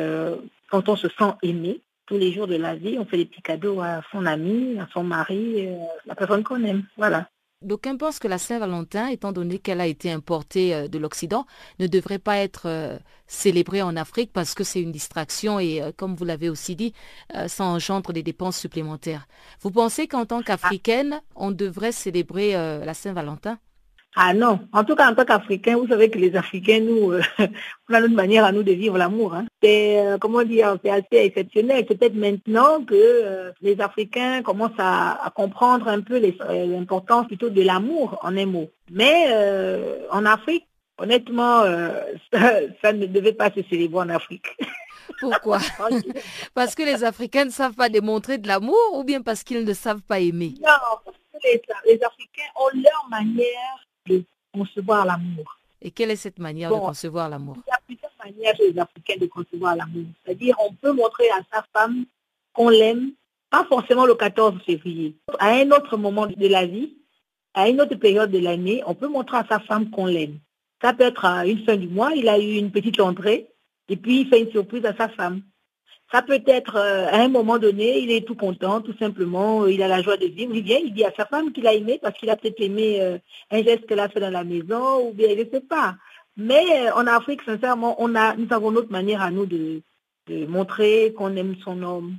quand 0.71 0.89
on 0.89 0.95
se 0.95 1.09
sent 1.09 1.33
aimé, 1.43 1.81
tous 2.09 2.19
les 2.19 2.33
jours 2.33 2.47
de 2.47 2.57
la 2.57 2.75
vie, 2.75 2.99
on 2.99 3.05
fait 3.05 3.19
des 3.19 3.27
petits 3.27 3.43
cadeaux 3.43 3.81
à 3.81 4.01
son 4.11 4.27
ami, 4.27 4.79
à 4.81 4.89
son 4.93 5.05
mari, 5.05 5.69
à 5.69 6.09
la 6.09 6.15
personne 6.15 6.43
qu'on 6.43 6.65
aime. 6.65 6.85
Voilà. 6.97 7.29
D'aucuns 7.61 7.97
pensent 7.97 8.21
que 8.21 8.29
la 8.29 8.39
Saint-Valentin, 8.39 9.09
étant 9.09 9.33
donné 9.33 9.59
qu'elle 9.59 9.81
a 9.81 9.87
été 9.89 10.13
importée 10.13 10.73
euh, 10.73 10.87
de 10.87 10.97
l'Occident, 10.97 11.45
ne 11.81 11.89
devrait 11.89 12.21
pas 12.21 12.37
être 12.37 12.67
euh, 12.67 12.97
célébrée 13.27 13.83
en 13.83 13.97
Afrique 13.97 14.33
parce 14.33 14.55
que 14.55 14.63
c'est 14.63 14.81
une 14.81 14.93
distraction 14.93 15.59
et, 15.59 15.83
euh, 15.83 15.91
comme 15.97 16.15
vous 16.15 16.25
l'avez 16.25 16.51
aussi 16.51 16.77
dit, 16.77 16.93
ça 17.49 17.65
engendre 17.65 18.13
des 18.13 18.23
dépenses 18.23 18.59
supplémentaires. 18.59 19.27
Vous 19.61 19.73
pensez 19.73 20.07
qu'en 20.07 20.25
tant 20.25 20.41
qu'Africaine, 20.41 21.21
on 21.35 21.51
devrait 21.51 21.93
célébrer 21.93 22.53
la 22.53 22.95
Saint-Valentin? 22.95 23.59
Ah 24.17 24.35
non, 24.35 24.61
en 24.73 24.85
tout 24.85 24.97
cas 24.97 25.11
en 25.11 25.15
tant 25.15 25.25
qu'Africains, 25.25 25.77
vous 25.77 25.87
savez 25.87 26.11
que 26.11 26.19
les 26.19 26.35
Africains, 26.35 26.81
nous, 26.81 27.13
euh, 27.13 27.23
on 27.89 27.95
a 27.95 28.01
notre 28.01 28.15
manière 28.15 28.45
à 28.45 28.53
nous 28.53 28.63
de 28.63 28.73
vivre 28.73 28.97
l'amour. 28.99 29.35
Hein. 29.35 29.47
C'est, 29.63 30.01
euh, 30.01 30.19
comment 30.19 30.43
dire, 30.43 30.77
c'est 30.83 30.91
assez 30.91 31.07
exceptionnel. 31.13 31.85
C'est 31.87 31.99
peut-être 31.99 32.15
maintenant 32.15 32.83
que 32.85 32.95
euh, 32.95 33.53
les 33.61 33.81
Africains 33.81 34.43
commencent 34.43 34.73
à, 34.79 35.33
comprendre 35.37 35.89
un 35.89 36.01
peu 36.01 36.19
l'importance 36.19 37.27
plutôt 37.27 37.51
de 37.51 37.63
l'amour 37.63 38.19
en 38.23 38.37
un 38.37 38.47
mot. 38.47 38.71
Mais 38.91 39.29
en 40.11 40.25
Afrique, 40.25 40.67
honnêtement, 40.97 41.63
ça, 42.33 42.93
ne 42.93 43.07
devait 43.07 43.35
pas 43.35 43.51
se 43.51 43.61
célébrer 43.71 44.01
en 44.01 44.09
Afrique. 44.09 44.47
Pourquoi? 45.21 45.59
Parce 46.55 46.75
que 46.75 46.83
les 46.83 47.05
Africains 47.05 47.45
ne 47.45 47.51
savent 47.51 47.75
pas 47.75 47.89
démontrer 47.89 48.39
de 48.39 48.49
l'amour 48.49 48.95
ou 48.95 49.05
bien 49.05 49.23
parce 49.23 49.45
qu'ils 49.45 49.65
ne 49.65 49.75
savent 49.75 50.03
pas 50.03 50.19
aimer? 50.19 50.55
Non, 50.61 50.99
parce 51.05 51.17
que 51.17 51.39
les, 51.45 51.63
les 51.87 52.03
Africains 52.03 52.51
ont 52.57 52.81
leur 52.81 53.09
manière 53.11 53.88
de 54.09 54.25
concevoir 54.53 55.07
l'amour. 55.07 55.59
Et 55.81 55.91
quelle 55.91 56.11
est 56.11 56.17
cette 56.17 56.39
manière 56.39 56.71
de 56.71 56.77
concevoir 56.77 57.29
l'amour? 57.29 57.57
Il 57.67 57.71
y 57.71 57.73
a 57.73 57.81
plusieurs 57.87 58.13
manières 58.25 58.57
chez 58.57 58.73
les 58.73 58.79
Africains 58.79 59.17
de 59.21 59.27
concevoir 59.27 59.77
l'amour. 59.77 60.07
C'est-à-dire, 60.25 60.57
on 60.59 60.73
peut 60.73 60.93
montrer 60.93 61.29
à 61.31 61.41
sa 61.53 61.65
femme 61.73 62.05
qu'on 62.53 62.69
l'aime, 62.69 63.13
pas 63.51 63.65
forcément 63.65 64.05
le 64.07 64.15
14 64.15 64.61
février. 64.65 65.15
À 65.39 65.51
un 65.51 65.71
autre 65.71 65.97
moment 65.97 66.27
de 66.27 66.47
la 66.49 66.67
vie, 66.67 66.95
à 67.55 67.69
une 67.69 67.81
autre 67.81 67.95
période 67.97 68.31
de 68.31 68.39
l'année, 68.39 68.83
on 68.87 68.95
peut 68.95 69.09
montrer 69.09 69.39
à 69.39 69.47
sa 69.49 69.61
femme 69.61 69.91
qu'on 69.91 70.07
l'aime. 70.07 70.39
Ça 70.83 70.93
peut 70.93 71.05
être 71.05 71.25
à 71.25 71.47
une 71.47 71.65
fin 71.65 71.77
du 71.77 71.89
mois, 71.89 72.13
il 72.15 72.29
a 72.29 72.39
eu 72.39 72.57
une 72.57 72.71
petite 72.71 73.01
entrée, 73.01 73.49
et 73.89 73.97
puis 73.97 74.21
il 74.21 74.29
fait 74.29 74.43
une 74.43 74.51
surprise 74.51 74.85
à 74.85 74.97
sa 74.97 75.09
femme. 75.09 75.43
Ça 76.11 76.23
peut 76.23 76.43
être 76.47 76.77
euh, 76.77 77.07
à 77.09 77.21
un 77.21 77.29
moment 77.29 77.59
donné, 77.59 77.99
il 77.99 78.11
est 78.11 78.27
tout 78.27 78.35
content, 78.35 78.81
tout 78.81 78.97
simplement, 78.99 79.67
il 79.67 79.83
a 79.83 79.89
la 79.89 80.01
joie 80.01 80.17
de 80.17 80.27
vivre. 80.27 80.55
Il 80.55 80.63
vient, 80.63 80.79
il 80.83 80.95
dit 80.95 81.05
à 81.05 81.13
sa 81.15 81.27
femme 81.27 81.53
qu'il 81.53 81.67
a 81.67 81.75
aimé 81.75 81.99
parce 82.01 82.19
qu'il 82.19 82.31
a 82.31 82.37
peut-être 82.37 82.61
aimé 82.61 82.99
euh, 83.01 83.19
un 83.51 83.63
geste 83.63 83.87
qu'elle 83.87 84.01
a 84.01 84.09
fait 84.09 84.21
dans 84.21 84.31
la 84.31 84.45
maison 84.45 85.07
ou 85.07 85.13
bien 85.13 85.29
il 85.29 85.39
ne 85.39 85.45
sait 85.45 85.61
pas. 85.61 85.97
Mais 86.39 86.65
euh, 86.87 86.95
en 86.95 87.07
Afrique, 87.07 87.43
sincèrement, 87.43 87.97
on 87.99 88.15
a, 88.15 88.37
nous 88.37 88.47
avons 88.53 88.71
notre 88.71 88.91
manière 88.91 89.21
à 89.21 89.31
nous 89.31 89.45
de, 89.45 89.83
montrer 90.47 91.15
qu'on 91.17 91.35
aime 91.37 91.57
son 91.65 91.83
homme 91.83 92.17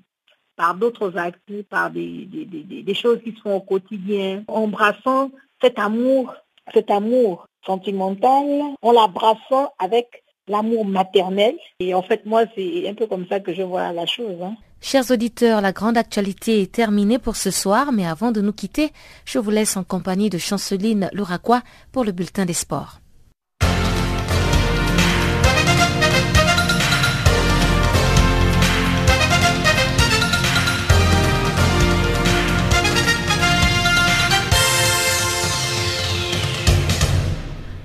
par 0.55 0.73
d'autres 0.75 1.15
actes, 1.15 1.39
par 1.69 1.91
des, 1.91 2.27
choses 2.95 3.21
qui 3.23 3.33
se 3.33 3.41
font 3.41 3.55
au 3.57 3.61
quotidien, 3.61 4.43
embrassant 4.47 5.31
cet 5.61 5.77
amour, 5.77 6.35
cet 6.73 6.89
amour 6.89 7.47
sentimental, 7.65 8.45
en 8.81 8.91
l'abraçant 8.91 9.73
avec 9.77 10.23
l'amour 10.49 10.85
maternel. 10.85 11.55
Et 11.79 11.93
en 11.93 12.01
fait, 12.01 12.25
moi, 12.25 12.43
c'est 12.55 12.89
un 12.89 12.93
peu 12.93 13.07
comme 13.07 13.25
ça 13.27 13.39
que 13.39 13.53
je 13.53 13.61
vois 13.61 13.93
la 13.93 14.05
chose. 14.05 14.35
Hein. 14.43 14.55
Chers 14.81 15.11
auditeurs, 15.11 15.61
la 15.61 15.71
grande 15.71 15.97
actualité 15.97 16.61
est 16.61 16.71
terminée 16.71 17.19
pour 17.19 17.35
ce 17.35 17.51
soir, 17.51 17.91
mais 17.91 18.05
avant 18.05 18.31
de 18.31 18.41
nous 18.41 18.53
quitter, 18.53 18.91
je 19.25 19.37
vous 19.37 19.51
laisse 19.51 19.77
en 19.77 19.83
compagnie 19.83 20.29
de 20.29 20.37
Chanceline 20.37 21.09
Louraquois 21.13 21.61
pour 21.91 22.03
le 22.03 22.11
bulletin 22.11 22.45
des 22.45 22.53
sports. 22.53 22.99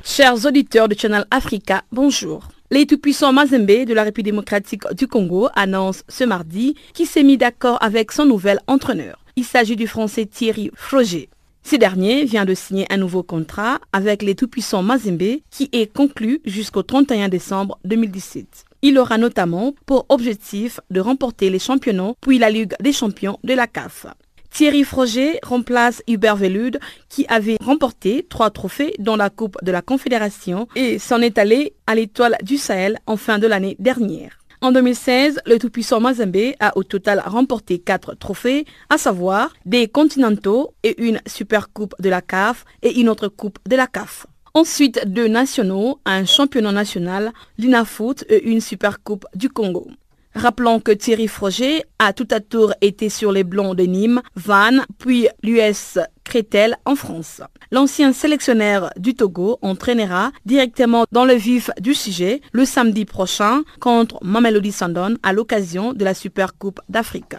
Chers 0.04 0.46
auditeurs 0.46 0.88
de 0.88 0.94
Channel 0.96 1.24
Africa, 1.32 1.82
bonjour. 1.90 2.53
Les 2.74 2.86
tout-puissants 2.86 3.32
Mazembe 3.32 3.84
de 3.84 3.94
la 3.94 4.02
République 4.02 4.32
démocratique 4.32 4.82
du 4.96 5.06
Congo 5.06 5.48
annoncent 5.54 6.02
ce 6.08 6.24
mardi 6.24 6.74
qu'il 6.92 7.06
s'est 7.06 7.22
mis 7.22 7.38
d'accord 7.38 7.78
avec 7.80 8.10
son 8.10 8.26
nouvel 8.26 8.58
entraîneur. 8.66 9.24
Il 9.36 9.44
s'agit 9.44 9.76
du 9.76 9.86
français 9.86 10.26
Thierry 10.26 10.72
Froger. 10.74 11.28
Ce 11.62 11.76
dernier 11.76 12.24
vient 12.24 12.44
de 12.44 12.52
signer 12.52 12.84
un 12.90 12.96
nouveau 12.96 13.22
contrat 13.22 13.78
avec 13.92 14.22
les 14.22 14.34
tout-puissants 14.34 14.82
Mazembe 14.82 15.38
qui 15.50 15.68
est 15.70 15.86
conclu 15.86 16.40
jusqu'au 16.44 16.82
31 16.82 17.28
décembre 17.28 17.78
2017. 17.84 18.64
Il 18.82 18.98
aura 18.98 19.18
notamment 19.18 19.76
pour 19.86 20.04
objectif 20.08 20.80
de 20.90 20.98
remporter 20.98 21.50
les 21.50 21.60
championnats 21.60 22.14
puis 22.20 22.40
la 22.40 22.50
Ligue 22.50 22.74
des 22.80 22.92
champions 22.92 23.38
de 23.44 23.54
la 23.54 23.68
CAF. 23.68 24.06
Thierry 24.54 24.84
Froger 24.84 25.40
remplace 25.42 26.00
Hubert 26.06 26.36
Velude 26.36 26.78
qui 27.08 27.26
avait 27.26 27.56
remporté 27.60 28.24
trois 28.30 28.50
trophées 28.50 28.94
dans 29.00 29.16
la 29.16 29.28
Coupe 29.28 29.56
de 29.62 29.72
la 29.72 29.82
Confédération 29.82 30.68
et 30.76 31.00
s'en 31.00 31.20
est 31.22 31.38
allé 31.38 31.74
à 31.88 31.96
l'étoile 31.96 32.36
du 32.40 32.56
Sahel 32.56 33.00
en 33.06 33.16
fin 33.16 33.40
de 33.40 33.48
l'année 33.48 33.74
dernière. 33.80 34.38
En 34.60 34.70
2016, 34.70 35.40
le 35.44 35.58
tout-puissant 35.58 35.98
Mazembe 35.98 36.54
a 36.60 36.78
au 36.78 36.84
total 36.84 37.20
remporté 37.26 37.80
quatre 37.80 38.14
trophées, 38.14 38.64
à 38.90 38.96
savoir 38.96 39.52
des 39.66 39.88
continentaux 39.88 40.72
et 40.84 41.02
une 41.02 41.20
super 41.26 41.72
coupe 41.72 41.96
de 41.98 42.08
la 42.08 42.22
CAF 42.22 42.64
et 42.82 43.00
une 43.00 43.08
autre 43.08 43.26
coupe 43.26 43.58
de 43.68 43.74
la 43.74 43.88
CAF. 43.88 44.28
Ensuite, 44.54 45.00
deux 45.08 45.26
nationaux, 45.26 45.98
un 46.04 46.24
championnat 46.26 46.70
national, 46.70 47.32
l'INAFOOT 47.58 48.22
et 48.28 48.44
une 48.44 48.60
super 48.60 49.02
coupe 49.02 49.26
du 49.34 49.48
Congo. 49.48 49.88
Rappelons 50.34 50.80
que 50.80 50.92
Thierry 50.92 51.28
Froger 51.28 51.84
a 51.98 52.12
tout 52.12 52.28
à 52.30 52.40
tour 52.40 52.74
été 52.80 53.08
sur 53.08 53.30
les 53.30 53.44
Blonds 53.44 53.74
de 53.74 53.84
Nîmes, 53.84 54.20
Vannes, 54.34 54.84
puis 54.98 55.28
l'US 55.42 55.98
Crétel 56.24 56.76
en 56.84 56.96
France. 56.96 57.40
L'ancien 57.70 58.12
sélectionneur 58.12 58.90
du 58.96 59.14
Togo 59.14 59.58
entraînera 59.62 60.32
directement 60.44 61.04
dans 61.12 61.24
le 61.24 61.34
vif 61.34 61.70
du 61.80 61.94
sujet 61.94 62.40
le 62.52 62.64
samedi 62.64 63.04
prochain 63.04 63.62
contre 63.78 64.18
Mamelody 64.24 64.72
Sandon 64.72 65.16
à 65.22 65.32
l'occasion 65.32 65.92
de 65.92 66.04
la 66.04 66.14
Super 66.14 66.56
Coupe 66.58 66.80
d'Afrique. 66.88 67.36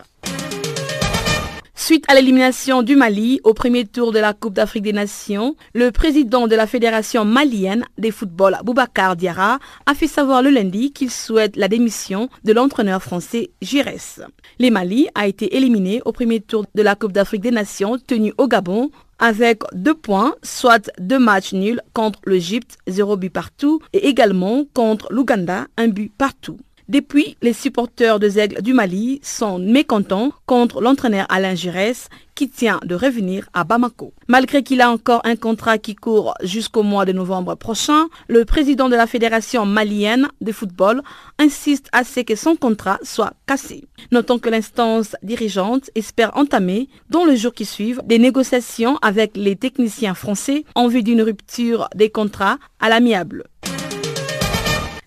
Suite 1.85 2.05
à 2.07 2.15
l'élimination 2.15 2.81
du 2.81 2.95
Mali 2.95 3.39
au 3.43 3.53
premier 3.53 3.85
tour 3.85 4.11
de 4.11 4.17
la 4.17 4.33
Coupe 4.33 4.55
d'Afrique 4.55 4.81
des 4.85 4.91
Nations, 4.91 5.55
le 5.75 5.91
président 5.91 6.47
de 6.47 6.55
la 6.55 6.65
Fédération 6.65 7.25
malienne 7.25 7.85
des 7.99 8.09
football, 8.09 8.57
Boubacar 8.63 9.15
Diarra, 9.15 9.59
a 9.85 9.93
fait 9.93 10.07
savoir 10.07 10.41
le 10.41 10.49
lundi 10.49 10.93
qu'il 10.93 11.11
souhaite 11.11 11.55
la 11.55 11.67
démission 11.67 12.27
de 12.43 12.53
l'entraîneur 12.53 13.03
français 13.03 13.51
Giresse. 13.61 14.19
Les 14.57 14.71
Mali 14.71 15.09
a 15.13 15.27
été 15.27 15.55
éliminé 15.55 16.01
au 16.05 16.11
premier 16.11 16.39
tour 16.39 16.65
de 16.73 16.81
la 16.81 16.95
Coupe 16.95 17.11
d'Afrique 17.11 17.43
des 17.43 17.51
Nations 17.51 17.99
tenue 17.99 18.33
au 18.39 18.47
Gabon 18.47 18.89
avec 19.19 19.61
deux 19.73 19.93
points, 19.93 20.33
soit 20.41 20.89
deux 20.97 21.19
matchs 21.19 21.53
nuls 21.53 21.81
contre 21.93 22.19
l'Égypte, 22.25 22.79
zéro 22.87 23.15
but 23.15 23.29
partout, 23.29 23.79
et 23.93 24.07
également 24.07 24.63
contre 24.73 25.05
l'Ouganda, 25.11 25.67
un 25.77 25.89
but 25.89 26.11
partout. 26.17 26.57
Depuis, 26.87 27.35
les 27.41 27.53
supporters 27.53 28.19
de 28.19 28.29
Zègle 28.29 28.61
du 28.61 28.73
Mali 28.73 29.19
sont 29.23 29.57
mécontents 29.57 30.31
contre 30.45 30.81
l'entraîneur 30.81 31.25
Alain 31.29 31.55
Giresse 31.55 32.09
qui 32.35 32.47
tient 32.49 32.79
de 32.85 32.93
revenir 32.93 33.49
à 33.53 33.63
Bamako. 33.63 34.13
Malgré 34.27 34.61
qu'il 34.61 34.81
a 34.81 34.91
encore 34.91 35.21
un 35.23 35.35
contrat 35.35 35.77
qui 35.79 35.95
court 35.95 36.35
jusqu'au 36.43 36.83
mois 36.83 37.05
de 37.05 37.11
novembre 37.11 37.55
prochain, 37.55 38.07
le 38.27 38.45
président 38.45 38.87
de 38.89 38.95
la 38.95 39.07
Fédération 39.07 39.65
malienne 39.65 40.27
de 40.41 40.51
football 40.51 41.01
insiste 41.39 41.87
à 41.91 42.03
ce 42.03 42.19
que 42.19 42.35
son 42.35 42.55
contrat 42.55 42.99
soit 43.01 43.33
cassé. 43.47 43.85
Notons 44.11 44.37
que 44.37 44.49
l'instance 44.49 45.15
dirigeante 45.23 45.89
espère 45.95 46.37
entamer, 46.37 46.89
dans 47.09 47.25
les 47.25 47.37
jours 47.37 47.53
qui 47.53 47.65
suivent, 47.65 48.01
des 48.05 48.19
négociations 48.19 48.97
avec 49.01 49.35
les 49.35 49.55
techniciens 49.55 50.13
français 50.13 50.65
en 50.75 50.87
vue 50.87 51.03
d'une 51.03 51.21
rupture 51.21 51.87
des 51.95 52.09
contrats 52.09 52.57
à 52.79 52.89
l'amiable. 52.89 53.45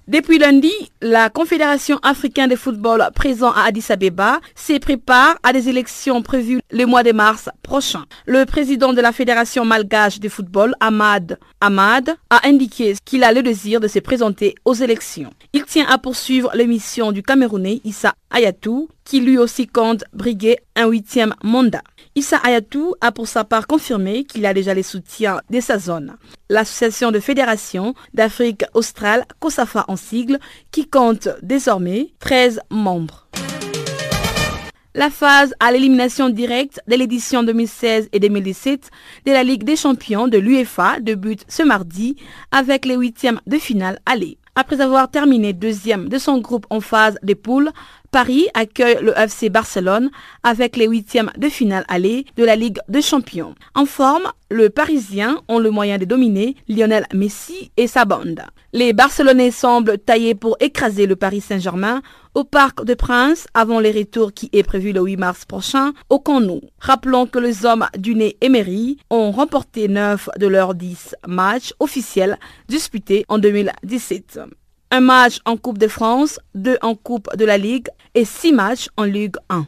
Depuis 0.09 0.39
lundi, 0.39 0.73
la 1.03 1.29
Confédération 1.29 1.99
africaine 2.03 2.49
de 2.49 2.57
football 2.57 3.11
présent 3.15 3.51
à 3.51 3.65
Addis 3.65 3.85
Abeba 3.91 4.41
se 4.55 4.79
prépare 4.79 5.37
à 5.43 5.53
des 5.53 5.69
élections 5.69 6.23
prévues 6.23 6.61
le 6.71 6.87
mois 6.87 7.03
de 7.03 7.13
mars 7.13 7.51
prochain. 7.63 8.07
Le 8.25 8.47
président 8.47 8.95
de 8.95 9.03
la 9.03 9.13
Fédération 9.13 9.67
malgache 9.67 10.19
de 10.19 10.31
football, 10.31 10.75
Ahmad 10.81 11.39
Ahmad, 11.61 12.17
a 12.31 12.49
indiqué 12.49 12.95
qu'il 13.05 13.23
a 13.23 13.33
le 13.33 13.43
désir 13.43 13.81
de 13.81 13.89
se 13.89 13.99
présenter 13.99 14.55
aux 14.65 14.73
élections. 14.73 15.29
Il 15.53 15.65
tient 15.65 15.87
à 15.87 15.99
poursuivre 15.99 16.53
l'émission 16.55 17.13
du 17.13 17.23
Camerounais 17.23 17.83
Issa 17.85 18.15
Ayatou, 18.31 18.89
qui 19.09 19.21
lui 19.21 19.39
aussi 19.39 19.67
compte 19.67 20.05
briguer 20.13 20.59
un 20.77 20.87
huitième 20.87 21.35
mandat. 21.43 21.83
Issa 22.15 22.37
Ayatou 22.45 22.95
a 23.01 23.11
pour 23.11 23.27
sa 23.27 23.43
part 23.43 23.67
confirmé 23.67 24.25
qu'il 24.25 24.45
a 24.45 24.53
déjà 24.53 24.75
les 24.75 24.83
soutiens 24.83 25.41
de 25.49 25.61
sa 25.61 25.79
zone. 25.79 26.17
L'association 26.51 27.11
de 27.11 27.19
fédération 27.19 27.95
d'Afrique 28.13 28.65
australe, 28.75 29.25
COSAFA 29.41 29.87
en 29.89 29.97
sigle, 29.97 30.39
qui 30.71 30.87
compte 30.87 31.31
désormais 31.43 32.09
13 32.21 32.61
membres. 32.71 33.27
La 34.95 35.09
phase 35.09 35.55
à 35.59 35.73
l'élimination 35.73 36.29
directe 36.29 36.81
de 36.87 36.97
l'édition 36.97 37.43
2016 37.43 38.11
et 38.13 38.21
2017 38.21 38.91
de 39.25 39.33
la 39.33 39.43
Ligue 39.43 39.65
des 39.65 39.77
champions 39.77 40.29
de 40.29 40.37
l'UEFA 40.37 41.01
débute 41.01 41.45
ce 41.49 41.63
mardi 41.63 42.17
avec 42.51 42.85
les 42.85 42.97
huitièmes 42.97 43.41
de 43.47 43.57
finale 43.57 44.01
aller. 44.05 44.37
Après 44.61 44.81
avoir 44.81 45.09
terminé 45.09 45.53
deuxième 45.53 46.09
de 46.09 46.19
son 46.19 46.39
groupe 46.39 46.67
en 46.69 46.81
phase 46.81 47.17
des 47.23 47.37
poules, 47.37 47.71
Paris 48.11 48.47
accueille 48.55 48.99
le 49.03 49.13
FC 49.19 49.51
Barcelone 49.51 50.11
avec 50.43 50.77
les 50.77 50.87
huitièmes 50.87 51.31
de 51.37 51.49
finale 51.49 51.85
aller 51.89 52.25
de 52.37 52.45
la 52.45 52.57
Ligue 52.57 52.79
des 52.89 53.03
Champions. 53.03 53.55
En 53.75 53.85
forme, 53.85 54.33
le 54.51 54.71
Parisien 54.71 55.43
ont 55.49 55.59
le 55.59 55.71
moyen 55.71 55.99
de 55.99 56.07
dominer 56.07 56.57
Lionel 56.69 57.07
Messi 57.13 57.71
et 57.77 57.87
sa 57.87 58.07
bande. 58.07 58.43
Les 58.73 58.95
Barcelonais 58.95 59.51
semblent 59.51 59.99
taillés 59.99 60.35
pour 60.35 60.57
écraser 60.61 61.07
le 61.07 61.17
Paris 61.17 61.43
Saint-Germain 61.43 62.01
au 62.35 62.45
Parc 62.45 62.85
de 62.85 62.95
Prince 62.95 63.47
avant 63.53 63.79
les 63.79 63.93
retours 63.93 64.33
qui 64.33 64.49
est 64.53 64.63
prévu 64.63 64.93
le 64.93 65.03
8 65.03 65.17
mars 65.19 65.45
prochain 65.45 65.93
au 66.09 66.19
Camp 66.19 66.41
Nou. 66.41 66.61
Rappelons 66.79 67.27
que 67.27 67.39
les 67.39 67.67
hommes 67.67 67.87
du 67.99 68.15
nez 68.15 68.39
Emery 68.41 68.97
ont 69.11 69.33
remporté 69.33 69.87
9 69.89 70.31
de 70.39 70.47
leurs 70.47 70.75
10 70.75 71.15
matchs 71.27 71.75
officiels 71.79 72.39
disputés 72.69 73.27
en 73.29 73.39
2017 73.39 74.41
un 74.91 75.01
match 75.01 75.39
en 75.45 75.57
Coupe 75.57 75.79
de 75.79 75.89
France, 75.89 76.41
deux 76.55 76.79
en 76.83 76.95
Coupe 76.95 77.29
de 77.37 77.45
la 77.45 77.59
Ligue 77.59 77.89
et 78.15 78.25
six 78.25 78.53
matchs 78.53 78.89
en 78.97 79.05
Ligue 79.05 79.37
1. 79.49 79.67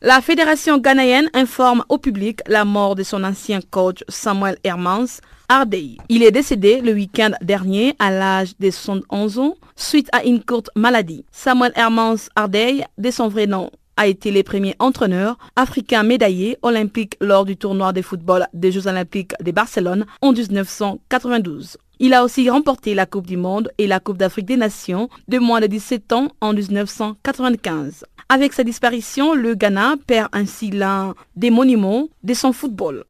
La 0.00 0.20
fédération 0.20 0.78
ghanéenne 0.78 1.28
informe 1.34 1.84
au 1.88 1.98
public 1.98 2.40
la 2.46 2.64
mort 2.64 2.94
de 2.94 3.02
son 3.02 3.24
ancien 3.24 3.60
coach 3.70 4.04
Samuel 4.08 4.56
Hermans 4.62 5.20
Ardei. 5.48 5.96
Il 6.08 6.22
est 6.22 6.30
décédé 6.30 6.80
le 6.80 6.92
week-end 6.92 7.32
dernier 7.42 7.94
à 7.98 8.10
l'âge 8.10 8.52
de 8.60 8.70
71 8.70 9.38
ans 9.38 9.54
suite 9.74 10.08
à 10.12 10.24
une 10.24 10.42
courte 10.42 10.70
maladie. 10.76 11.24
Samuel 11.32 11.72
Hermans 11.74 12.28
Ardei, 12.36 12.84
de 12.96 13.10
son 13.10 13.28
vrai 13.28 13.46
nom, 13.46 13.70
a 13.96 14.06
été 14.06 14.30
le 14.30 14.44
premier 14.44 14.76
entraîneur 14.78 15.36
africain 15.56 16.04
médaillé 16.04 16.56
olympique 16.62 17.16
lors 17.20 17.44
du 17.44 17.56
tournoi 17.56 17.92
de 17.92 18.00
football 18.00 18.46
des 18.54 18.70
Jeux 18.70 18.86
olympiques 18.86 19.32
de 19.42 19.50
Barcelone 19.50 20.06
en 20.22 20.32
1992. 20.32 21.76
Il 22.00 22.14
a 22.14 22.22
aussi 22.22 22.48
remporté 22.48 22.94
la 22.94 23.06
Coupe 23.06 23.26
du 23.26 23.36
Monde 23.36 23.72
et 23.76 23.88
la 23.88 23.98
Coupe 23.98 24.18
d'Afrique 24.18 24.46
des 24.46 24.56
Nations 24.56 25.08
de 25.26 25.38
moins 25.38 25.60
de 25.60 25.66
17 25.66 26.12
ans 26.12 26.28
en 26.40 26.52
1995. 26.52 28.04
Avec 28.28 28.52
sa 28.52 28.62
disparition, 28.62 29.34
le 29.34 29.54
Ghana 29.54 29.96
perd 30.06 30.28
ainsi 30.32 30.70
l'un 30.70 31.14
des 31.34 31.50
monuments 31.50 32.08
de 32.22 32.34
son 32.34 32.52
football. 32.52 33.04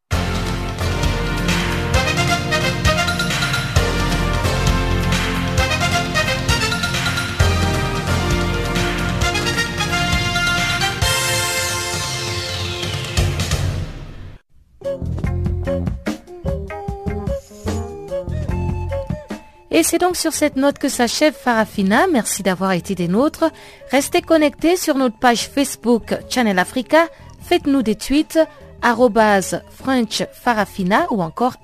Et 19.79 19.85
c'est 19.85 19.99
donc 19.99 20.17
sur 20.17 20.33
cette 20.33 20.57
note 20.57 20.81
que 20.81 20.89
s'achève 20.89 21.33
Farafina. 21.33 22.09
Merci 22.13 22.43
d'avoir 22.43 22.73
été 22.73 22.97
des 22.97 23.07
nôtres. 23.07 23.45
Restez 23.93 24.23
connectés 24.23 24.77
sur 24.77 24.97
notre 24.97 25.17
page 25.17 25.49
Facebook 25.49 26.17
Channel 26.29 26.59
Africa. 26.59 27.07
Faites-nous 27.43 27.83
des 27.83 27.95
tweets 27.95 28.41
French 28.83 30.25
Farafina 30.33 31.07
ou 31.13 31.23
encore 31.23 31.59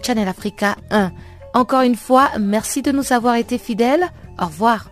Channel 0.00 0.28
Africa 0.28 0.76
1. 0.92 1.10
Encore 1.54 1.80
une 1.80 1.96
fois, 1.96 2.30
merci 2.38 2.82
de 2.82 2.92
nous 2.92 3.12
avoir 3.12 3.34
été 3.34 3.58
fidèles. 3.58 4.06
Au 4.40 4.46
revoir. 4.46 4.88